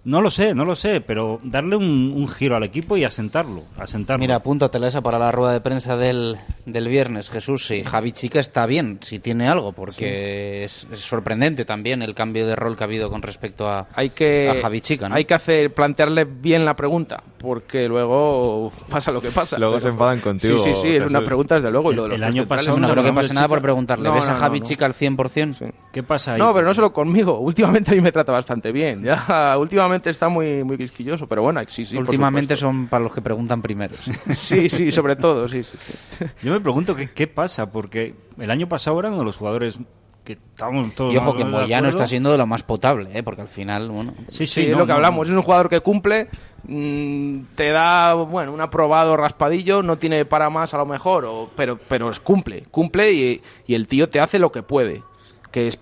No 0.05 0.20
lo 0.20 0.30
sé, 0.32 0.53
no 0.53 0.64
lo 0.64 0.74
sé, 0.74 1.00
pero 1.00 1.38
darle 1.44 1.76
un, 1.76 2.12
un 2.16 2.26
giro 2.28 2.57
al 2.57 2.64
equipo 2.64 2.96
y 2.96 3.05
asentarlo, 3.05 3.62
asentarlo. 3.78 4.20
Mira, 4.20 4.34
apúntatela 4.36 4.88
esa 4.88 5.00
para 5.00 5.16
la 5.16 5.30
rueda 5.30 5.53
de 5.53 5.61
prensa 5.61 5.96
del, 5.96 6.38
del 6.66 6.88
viernes, 6.88 7.30
Jesús. 7.30 7.68
Si 7.68 7.84
Javi 7.84 8.11
Chica 8.11 8.40
está 8.40 8.66
bien, 8.66 8.98
si 9.03 9.20
tiene 9.20 9.46
algo, 9.46 9.70
porque 9.72 10.64
es, 10.64 10.88
es 10.90 10.98
sorprendente 11.00 11.64
también 11.64 12.03
el 12.03 12.14
cambio 12.16 12.48
de 12.48 12.57
rol 12.57 12.76
que 12.76 12.82
ha 12.82 12.86
habido 12.86 13.11
con 13.11 13.22
respecto 13.22 13.68
a, 13.68 13.86
hay 13.94 14.11
que 14.11 14.50
a 14.50 14.61
Javi 14.61 14.80
Chica. 14.80 15.09
¿no? 15.09 15.14
hay 15.14 15.24
que 15.24 15.34
hacer 15.34 15.72
plantearle 15.72 16.24
bien 16.24 16.64
la 16.64 16.74
pregunta 16.74 17.22
porque 17.38 17.86
luego 17.88 18.72
pasa 18.88 19.12
lo 19.12 19.20
que 19.20 19.30
pasa 19.30 19.57
Luego 19.59 19.74
Pero- 19.74 19.82
se 19.82 19.88
enfadan 19.88 20.18
contigo, 20.20 20.59
sí 20.59 20.74
sí 20.74 20.80
sí 20.82 20.96
es 20.96 21.07
una 21.07 21.22
pregunta 21.24 21.57
desde 21.57 21.70
luego 21.70 21.92
y 21.92 21.96
lo 21.96 22.09
de 22.09 22.14
El 22.16 22.20
los 22.20 22.28
año 22.28 22.46
pasado 22.48 22.72
es 22.76 22.78
no 22.80 22.90
creo 22.90 23.05
que 23.05 23.12
pase 23.12 23.34
nada 23.34 23.48
por 23.48 23.62
preguntarle. 23.62 24.09
No, 24.09 24.14
¿Ves 24.14 24.28
a 24.28 24.34
Javi 24.34 24.59
no, 24.59 24.64
no. 24.64 24.68
Chica 24.68 24.86
al 24.86 24.94
100%? 24.94 25.72
¿Qué 25.92 26.03
pasa 26.03 26.34
ahí? 26.34 26.40
no 26.40 26.53
pero 26.53 26.66
no 26.66 26.74
solo 26.74 26.92
conmigo 26.92 27.38
últimamente 27.40 27.92
a 27.92 27.94
mí 27.94 28.00
me 28.00 28.11
trata 28.11 28.32
bastante 28.32 28.72
bien 28.72 29.05
ya 29.05 29.57
últimamente 29.59 29.91
está 29.95 30.28
muy 30.28 30.64
muy 30.64 30.76
quisquilloso 30.78 31.26
pero 31.28 31.43
bueno 31.43 31.61
sí 31.68 31.84
sí 31.84 31.97
Últimamente 31.97 32.57
son 32.57 32.88
para 32.88 33.05
los 33.05 33.12
que 33.12 33.20
preguntan 33.22 33.61
primero. 33.62 33.95
sí. 34.32 34.68
sí 34.68 34.90
sobre 34.93 35.16
todo 35.16 35.49
sí 35.49 35.62
sí, 35.62 35.76
sí. 35.78 36.24
Yo 36.43 36.53
me 36.53 36.61
pregunto 36.61 36.95
qué, 36.95 37.11
qué 37.11 37.26
pasa, 37.26 37.70
porque 37.70 38.14
el 38.38 38.51
año 38.51 38.68
pasado 38.68 38.99
era 39.01 39.09
uno 39.09 39.18
de 39.18 39.24
los 39.24 39.36
jugadores 39.36 39.78
que 40.24 40.34
estábamos 40.34 40.95
todos 40.95 41.12
Y 41.12 41.16
ojo 41.16 41.34
que 41.34 41.45
Moyano 41.45 41.88
está 41.88 42.07
siendo 42.07 42.30
de 42.30 42.38
lo 42.38 42.47
más 42.47 42.62
potable, 42.62 43.11
¿eh? 43.12 43.22
porque 43.24 43.43
al 43.43 43.49
final, 43.49 43.88
bueno, 43.90 44.14
Sí, 44.28 44.47
Sí, 44.47 44.47
sí, 44.47 44.61
es 44.70 44.76
lo 44.76 44.86
que 44.86 44.90
no, 44.90 44.95
hablamos. 44.95 45.26
no. 45.28 45.32
Es 45.34 45.36
un 45.36 45.43
jugador 45.43 45.68
que 45.68 45.80
cumple, 45.80 46.28
mm, 46.62 47.38
te 47.57 47.70
da, 47.70 48.14
bueno, 48.14 48.53
un 48.53 48.61
aprobado 48.61 49.16
raspadillo, 49.16 49.82
no 49.82 49.99
tiene 49.99 50.24
para 50.24 50.49
más 50.49 50.74
a 50.74 50.78
lo 50.78 50.86
mejor, 50.86 51.24
o- 51.24 51.51
pero, 51.57 51.76
pero 51.88 52.09
es 52.11 52.20
cumple, 52.20 52.62
cumple 52.70 53.12
y, 53.12 53.43
y 53.66 53.74
el 53.74 53.88
tío 53.88 54.09
te 54.09 54.20
hace 54.20 54.38
lo 54.38 54.53
que 54.53 54.62
puede, 54.62 55.03
que 55.51 55.66
es, 55.68 55.80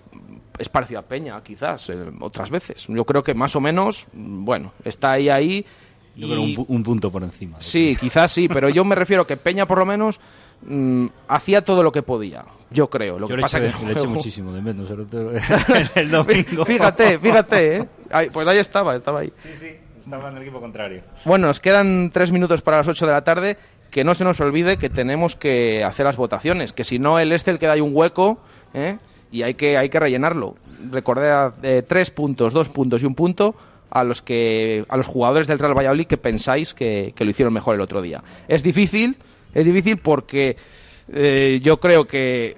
es 0.61 0.69
parecido 0.69 0.99
a 0.99 1.03
Peña, 1.03 1.41
quizás, 1.43 1.89
eh, 1.89 1.95
otras 2.19 2.49
veces. 2.49 2.85
Yo 2.87 3.03
creo 3.05 3.23
que 3.23 3.33
más 3.33 3.55
o 3.55 3.61
menos, 3.61 4.07
mm, 4.13 4.45
bueno, 4.45 4.73
está 4.85 5.11
ahí, 5.13 5.29
ahí. 5.29 5.65
Yo 6.15 6.27
y- 6.27 6.29
creo 6.29 6.41
un, 6.41 6.55
pu- 6.55 6.65
un 6.67 6.83
punto 6.83 7.11
por 7.11 7.23
encima. 7.23 7.59
Sí, 7.59 7.97
quizás 7.99 8.31
sí, 8.31 8.47
pero 8.47 8.69
yo 8.69 8.83
me 8.85 8.95
refiero 8.95 9.25
que 9.25 9.37
Peña 9.37 9.65
por 9.65 9.77
lo 9.79 9.85
menos 9.85 10.19
mm, 10.63 11.07
hacía 11.27 11.63
todo 11.63 11.83
lo 11.83 11.91
que 11.91 12.03
podía, 12.03 12.43
yo 12.69 12.89
creo. 12.89 13.17
Lo 13.17 13.27
Yo 13.27 13.33
que 13.33 13.37
le 13.37 13.41
pasa 13.41 13.57
eché, 13.59 13.71
que 13.77 13.85
le 13.85 13.91
eché 13.93 13.99
luego- 14.01 14.13
muchísimo 14.15 14.53
de 14.53 14.61
menos 14.61 14.89
el 15.95 16.11
domingo. 16.11 16.65
Fíjate, 16.65 17.17
fíjate, 17.19 17.77
¿eh? 17.77 17.89
Ahí- 18.11 18.29
pues 18.29 18.47
ahí 18.47 18.57
estaba, 18.57 18.95
estaba 18.95 19.21
ahí. 19.21 19.31
Sí, 19.37 19.49
sí, 19.55 19.67
estaba 20.01 20.29
en 20.29 20.37
el 20.37 20.43
equipo 20.43 20.59
contrario. 20.59 21.01
Bueno, 21.25 21.47
nos 21.47 21.59
quedan 21.59 22.11
tres 22.13 22.31
minutos 22.31 22.61
para 22.61 22.77
las 22.77 22.87
8 22.87 23.05
de 23.07 23.11
la 23.13 23.23
tarde. 23.23 23.57
Que 23.89 24.05
no 24.05 24.13
se 24.13 24.23
nos 24.23 24.39
olvide 24.39 24.77
que 24.77 24.89
tenemos 24.89 25.35
que 25.35 25.83
hacer 25.83 26.05
las 26.05 26.15
votaciones. 26.15 26.71
Que 26.71 26.85
si 26.85 26.97
no, 26.97 27.19
el 27.19 27.33
Estel 27.33 27.59
queda 27.59 27.73
ahí 27.73 27.81
un 27.81 27.91
hueco 27.93 28.39
¿eh? 28.73 28.97
Y 29.31 29.43
hay 29.43 29.53
que, 29.53 29.77
hay 29.77 29.89
que 29.89 29.99
rellenarlo. 29.99 30.55
Recordad 30.91 31.53
eh, 31.63 31.83
tres 31.87 32.11
puntos, 32.11 32.53
dos 32.53 32.69
puntos 32.69 33.01
y 33.03 33.05
un 33.05 33.15
punto 33.15 33.55
a 33.89 34.03
los 34.03 34.21
que 34.21 34.85
a 34.87 34.97
los 34.97 35.07
jugadores 35.07 35.47
del 35.47 35.59
Real 35.59 35.77
Valladolid 35.77 36.07
que 36.07 36.17
pensáis 36.17 36.73
que, 36.73 37.13
lo 37.17 37.29
hicieron 37.29 37.53
mejor 37.53 37.75
el 37.75 37.81
otro 37.81 38.01
día. 38.01 38.23
Es 38.47 38.63
difícil, 38.63 39.17
es 39.53 39.65
difícil 39.65 39.97
porque 39.97 40.55
eh, 41.11 41.59
yo 41.61 41.79
creo 41.79 42.05
que 42.05 42.57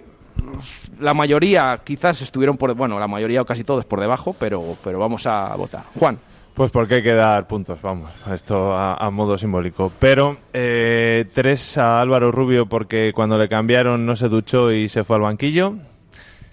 la 0.99 1.13
mayoría 1.13 1.82
quizás 1.84 2.21
estuvieron 2.21 2.57
por 2.57 2.74
bueno 2.76 2.99
la 2.99 3.07
mayoría 3.07 3.41
o 3.41 3.45
casi 3.45 3.63
todos 3.63 3.86
por 3.86 3.99
debajo 3.99 4.36
pero 4.38 4.78
pero 4.84 4.99
vamos 4.99 5.26
a 5.26 5.55
votar 5.55 5.84
Juan 5.97 6.17
Pues 6.53 6.69
porque 6.69 6.95
hay 6.95 7.03
que 7.03 7.13
dar 7.13 7.47
puntos, 7.47 7.82
vamos, 7.82 8.11
esto 8.32 8.74
a, 8.74 8.95
a 8.95 9.09
modo 9.09 9.38
simbólico. 9.38 9.91
Pero 9.99 10.38
eh, 10.53 11.26
tres 11.34 11.78
a 11.78 11.99
Álvaro 11.99 12.32
Rubio 12.32 12.67
porque 12.67 13.11
cuando 13.13 13.38
le 13.38 13.47
cambiaron 13.49 14.05
no 14.05 14.15
se 14.15 14.30
duchó 14.30 14.71
y 14.71 14.89
se 14.89 15.03
fue 15.03 15.15
al 15.15 15.24
banquillo 15.24 15.76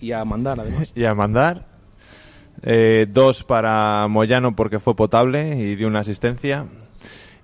y 0.00 0.12
a 0.12 0.24
mandar 0.24 0.58
además 0.60 0.88
y 0.94 1.04
a 1.04 1.14
mandar. 1.14 1.66
Eh, 2.62 3.06
dos 3.08 3.42
para 3.42 4.06
Moyano 4.08 4.54
porque 4.54 4.80
fue 4.80 4.94
potable 4.94 5.56
y 5.56 5.76
dio 5.76 5.88
una 5.88 6.00
asistencia. 6.00 6.66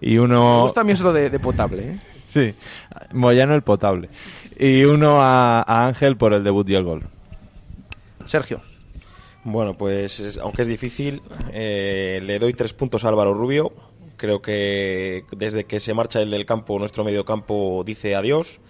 Y 0.01 0.15
me 0.17 0.21
uno... 0.21 0.63
gusta 0.63 0.83
a 0.83 0.85
mí 0.85 0.93
eso 0.93 1.13
de, 1.13 1.31
de 1.31 1.39
potable 1.41 1.83
¿eh? 1.91 1.99
Sí, 2.27 2.55
Moyano 3.13 3.55
el 3.55 3.63
potable. 3.63 4.11
Y 4.59 4.85
uno 4.85 5.21
a, 5.23 5.63
a 5.63 5.87
Ángel 5.87 6.17
por 6.17 6.35
el 6.35 6.45
debut 6.45 6.69
y 6.69 6.75
el 6.75 6.85
gol. 6.85 7.05
Sergio 8.27 8.61
Bueno, 9.45 9.75
pues 9.75 10.21
es- 10.21 10.39
aunque 10.39 10.63
es 10.63 10.69
difícil, 10.69 11.23
eh, 11.53 12.21
le 12.23 12.39
doy 12.39 12.53
tres 12.53 12.73
puntos 12.75 13.05
a 13.05 13.09
Álvaro 13.09 13.33
Rubio 13.33 13.73
Creo 14.17 14.41
que 14.41 15.25
desde 15.37 15.65
que 15.67 15.79
se 15.79 15.93
marcha 15.93 16.23
el 16.23 16.31
del 16.31 16.47
campo, 16.47 16.79
nuestro 16.79 17.05
medio 17.05 17.27
campo 17.27 17.83
dice 17.85 18.15
adiós. 18.17 18.61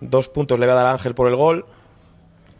Dos 0.00 0.28
puntos 0.28 0.58
le 0.58 0.66
va 0.66 0.72
a 0.72 0.76
dar 0.76 0.86
a 0.88 0.92
Ángel 0.92 1.14
por 1.14 1.28
el 1.28 1.36
gol. 1.36 1.66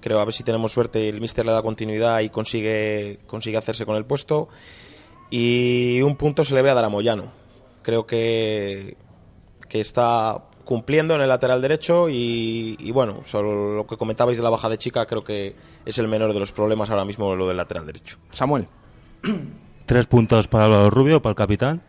Creo 0.07 0.21
a 0.21 0.25
ver 0.25 0.35
si 0.35 0.45
tenemos 0.45 0.71
suerte 0.71 1.05
y 1.05 1.09
el 1.09 1.21
míster 1.21 1.45
le 1.45 1.51
da 1.51 1.63
continuidad 1.63 2.21
y 2.21 2.29
consigue, 2.29 3.19
consigue 3.27 3.57
hacerse 3.57 3.85
con 3.85 3.97
el 3.97 4.05
puesto. 4.05 4.49
Y 5.31 6.01
un 6.01 6.15
punto 6.15 6.45
se 6.45 6.55
le 6.55 6.63
va 6.63 6.71
a 6.71 6.75
dar 6.75 6.85
a 6.85 6.89
Moyano. 6.89 7.33
Creo 7.83 8.07
que, 8.07 8.97
que 9.69 9.81
está 9.81 10.45
cumpliendo 10.65 11.17
en 11.17 11.23
el 11.23 11.29
lateral 11.29 11.61
derecho 11.61 12.09
y, 12.09 12.77
y, 12.79 12.93
bueno, 12.93 13.23
solo 13.25 13.75
lo 13.75 13.85
que 13.89 13.97
comentabais 13.97 14.37
de 14.37 14.45
la 14.45 14.51
baja 14.51 14.69
de 14.69 14.79
chica 14.79 15.07
creo 15.07 15.25
que 15.25 15.57
es 15.85 15.99
el 15.99 16.07
menor 16.07 16.33
de 16.33 16.39
los 16.39 16.53
problemas 16.53 16.89
ahora 16.89 17.05
mismo 17.05 17.35
lo 17.35 17.49
del 17.49 17.57
lateral 17.57 17.85
derecho. 17.85 18.19
Samuel. 18.31 18.69
Tres 19.87 20.07
puntos 20.07 20.47
para 20.47 20.67
Álvaro 20.67 20.89
Rubio, 20.89 21.21
para 21.21 21.33
el 21.33 21.37
capitán, 21.37 21.83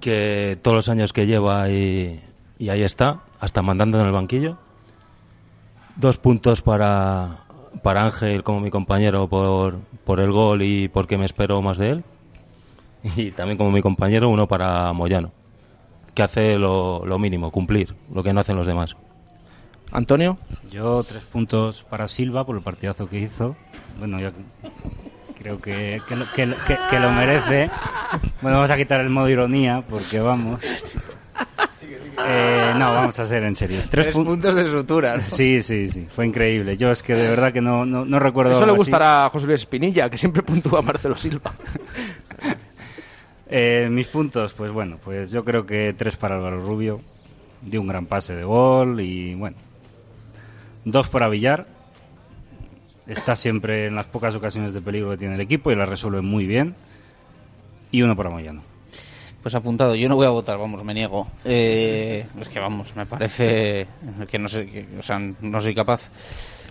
que 0.00 0.56
todos 0.62 0.76
los 0.76 0.88
años 0.88 1.12
que 1.12 1.26
lleva 1.26 1.68
y, 1.70 2.20
y 2.60 2.68
ahí 2.68 2.84
está, 2.84 3.24
hasta 3.40 3.62
mandando 3.62 3.98
en 3.98 4.06
el 4.06 4.12
banquillo. 4.12 4.58
Dos 5.96 6.18
puntos 6.18 6.60
para, 6.60 7.44
para 7.82 8.04
Ángel 8.04 8.42
como 8.42 8.60
mi 8.60 8.70
compañero 8.70 9.28
por, 9.28 9.78
por 10.04 10.20
el 10.20 10.32
gol 10.32 10.62
y 10.62 10.88
porque 10.88 11.18
me 11.18 11.24
espero 11.24 11.62
más 11.62 11.78
de 11.78 11.90
él. 11.90 12.04
Y 13.16 13.30
también 13.32 13.58
como 13.58 13.70
mi 13.70 13.82
compañero 13.82 14.28
uno 14.28 14.48
para 14.48 14.92
Moyano, 14.92 15.30
que 16.14 16.22
hace 16.22 16.58
lo, 16.58 17.04
lo 17.04 17.18
mínimo, 17.18 17.50
cumplir, 17.50 17.94
lo 18.12 18.22
que 18.22 18.32
no 18.32 18.40
hacen 18.40 18.56
los 18.56 18.66
demás. 18.66 18.96
Antonio. 19.92 20.38
Yo 20.70 21.02
tres 21.04 21.22
puntos 21.22 21.84
para 21.84 22.08
Silva 22.08 22.44
por 22.44 22.56
el 22.56 22.62
partidazo 22.62 23.08
que 23.08 23.20
hizo. 23.20 23.54
Bueno, 23.98 24.18
ya 24.18 24.32
creo 25.38 25.60
que, 25.60 26.00
que, 26.08 26.16
lo, 26.16 26.24
que, 26.34 26.52
que, 26.66 26.76
que 26.90 26.98
lo 26.98 27.12
merece. 27.12 27.70
Bueno, 28.42 28.56
vamos 28.56 28.70
a 28.70 28.76
quitar 28.76 29.00
el 29.02 29.10
modo 29.10 29.28
ironía 29.28 29.84
porque 29.88 30.18
vamos. 30.18 30.60
Eh, 32.26 32.72
no, 32.78 32.94
vamos 32.94 33.18
a 33.18 33.26
ser 33.26 33.42
en 33.44 33.54
serio. 33.54 33.80
Tres, 33.90 34.06
Tres 34.06 34.14
puntos 34.14 34.54
de 34.54 34.70
sutura. 34.70 35.16
¿no? 35.16 35.22
Sí, 35.22 35.62
sí, 35.62 35.88
sí. 35.88 36.06
Fue 36.10 36.26
increíble. 36.26 36.76
Yo 36.76 36.90
es 36.90 37.02
que 37.02 37.14
de 37.14 37.28
verdad 37.28 37.52
que 37.52 37.60
no, 37.60 37.84
no, 37.84 38.04
no 38.04 38.18
recuerdo. 38.18 38.52
Eso 38.52 38.66
le 38.66 38.72
gustará 38.72 39.26
a 39.26 39.30
José 39.30 39.46
Luis 39.46 39.60
Espinilla, 39.60 40.08
que 40.08 40.18
siempre 40.18 40.42
puntúa 40.42 40.80
a 40.80 40.82
Marcelo 40.82 41.16
Silva. 41.16 41.54
eh, 43.48 43.88
mis 43.90 44.08
puntos, 44.08 44.52
pues 44.54 44.70
bueno, 44.70 44.98
pues 45.02 45.30
yo 45.30 45.44
creo 45.44 45.66
que 45.66 45.94
tres 45.96 46.16
para 46.16 46.36
Álvaro 46.36 46.60
Rubio. 46.60 47.00
Dio 47.62 47.80
un 47.80 47.86
gran 47.86 48.06
pase 48.06 48.34
de 48.34 48.44
gol 48.44 49.00
y 49.00 49.34
bueno. 49.34 49.56
Dos 50.84 51.08
para 51.08 51.28
Villar. 51.28 51.66
Está 53.06 53.36
siempre 53.36 53.86
en 53.86 53.94
las 53.94 54.06
pocas 54.06 54.34
ocasiones 54.34 54.72
de 54.72 54.80
peligro 54.80 55.10
que 55.10 55.18
tiene 55.18 55.34
el 55.34 55.40
equipo 55.40 55.70
y 55.70 55.76
la 55.76 55.86
resuelve 55.86 56.20
muy 56.20 56.46
bien. 56.46 56.74
Y 57.90 58.02
uno 58.02 58.16
para 58.16 58.30
Moyano. 58.30 58.73
Pues 59.44 59.54
apuntado, 59.54 59.94
yo 59.94 60.08
no 60.08 60.16
voy 60.16 60.24
a 60.24 60.30
votar, 60.30 60.56
vamos, 60.56 60.82
me 60.84 60.94
niego. 60.94 61.26
Eh, 61.44 62.24
es 62.40 62.48
que 62.48 62.58
vamos, 62.58 62.96
me 62.96 63.04
parece 63.04 63.86
que 64.26 64.38
no 64.38 64.48
sé, 64.48 64.64
que, 64.64 64.88
o 64.98 65.02
sea, 65.02 65.18
no 65.18 65.60
soy 65.60 65.74
capaz. 65.74 66.00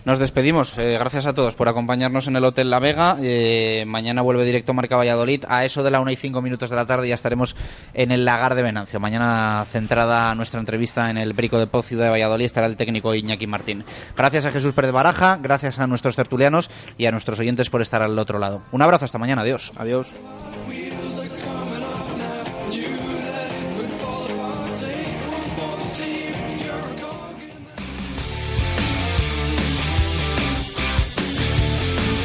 Nos 0.04 0.18
despedimos. 0.18 0.76
Eh, 0.76 0.96
gracias 0.98 1.26
a 1.26 1.34
todos 1.34 1.54
por 1.54 1.68
acompañarnos 1.68 2.26
en 2.26 2.34
el 2.34 2.42
Hotel 2.42 2.70
La 2.70 2.80
Vega. 2.80 3.16
Eh, 3.22 3.84
mañana 3.86 4.22
vuelve 4.22 4.44
directo 4.44 4.74
Marca 4.74 4.96
Valladolid. 4.96 5.44
A 5.46 5.64
eso 5.64 5.84
de 5.84 5.92
la 5.92 6.00
una 6.00 6.10
y 6.10 6.16
cinco 6.16 6.42
minutos 6.42 6.68
de 6.68 6.74
la 6.74 6.84
tarde 6.84 7.06
ya 7.06 7.14
estaremos 7.14 7.54
en 7.94 8.10
el 8.10 8.24
Lagar 8.24 8.56
de 8.56 8.62
Venancio. 8.62 8.98
Mañana 8.98 9.64
centrada 9.70 10.34
nuestra 10.34 10.58
entrevista 10.58 11.10
en 11.10 11.16
el 11.16 11.32
Brico 11.32 11.60
de 11.60 11.68
Poz 11.68 11.86
Ciudad 11.86 12.06
de 12.06 12.10
Valladolid 12.10 12.46
estará 12.46 12.66
el 12.66 12.76
técnico 12.76 13.14
Iñaki 13.14 13.46
Martín. 13.46 13.84
Gracias 14.16 14.46
a 14.46 14.50
Jesús 14.50 14.74
Pérez 14.74 14.90
Baraja, 14.90 15.38
gracias 15.40 15.78
a 15.78 15.86
nuestros 15.86 16.16
tertulianos 16.16 16.70
y 16.98 17.06
a 17.06 17.12
nuestros 17.12 17.38
oyentes 17.38 17.70
por 17.70 17.82
estar 17.82 18.02
al 18.02 18.18
otro 18.18 18.40
lado. 18.40 18.62
Un 18.72 18.82
abrazo, 18.82 19.04
hasta 19.04 19.18
mañana. 19.18 19.42
Adiós. 19.42 19.72
Adiós. 19.76 20.12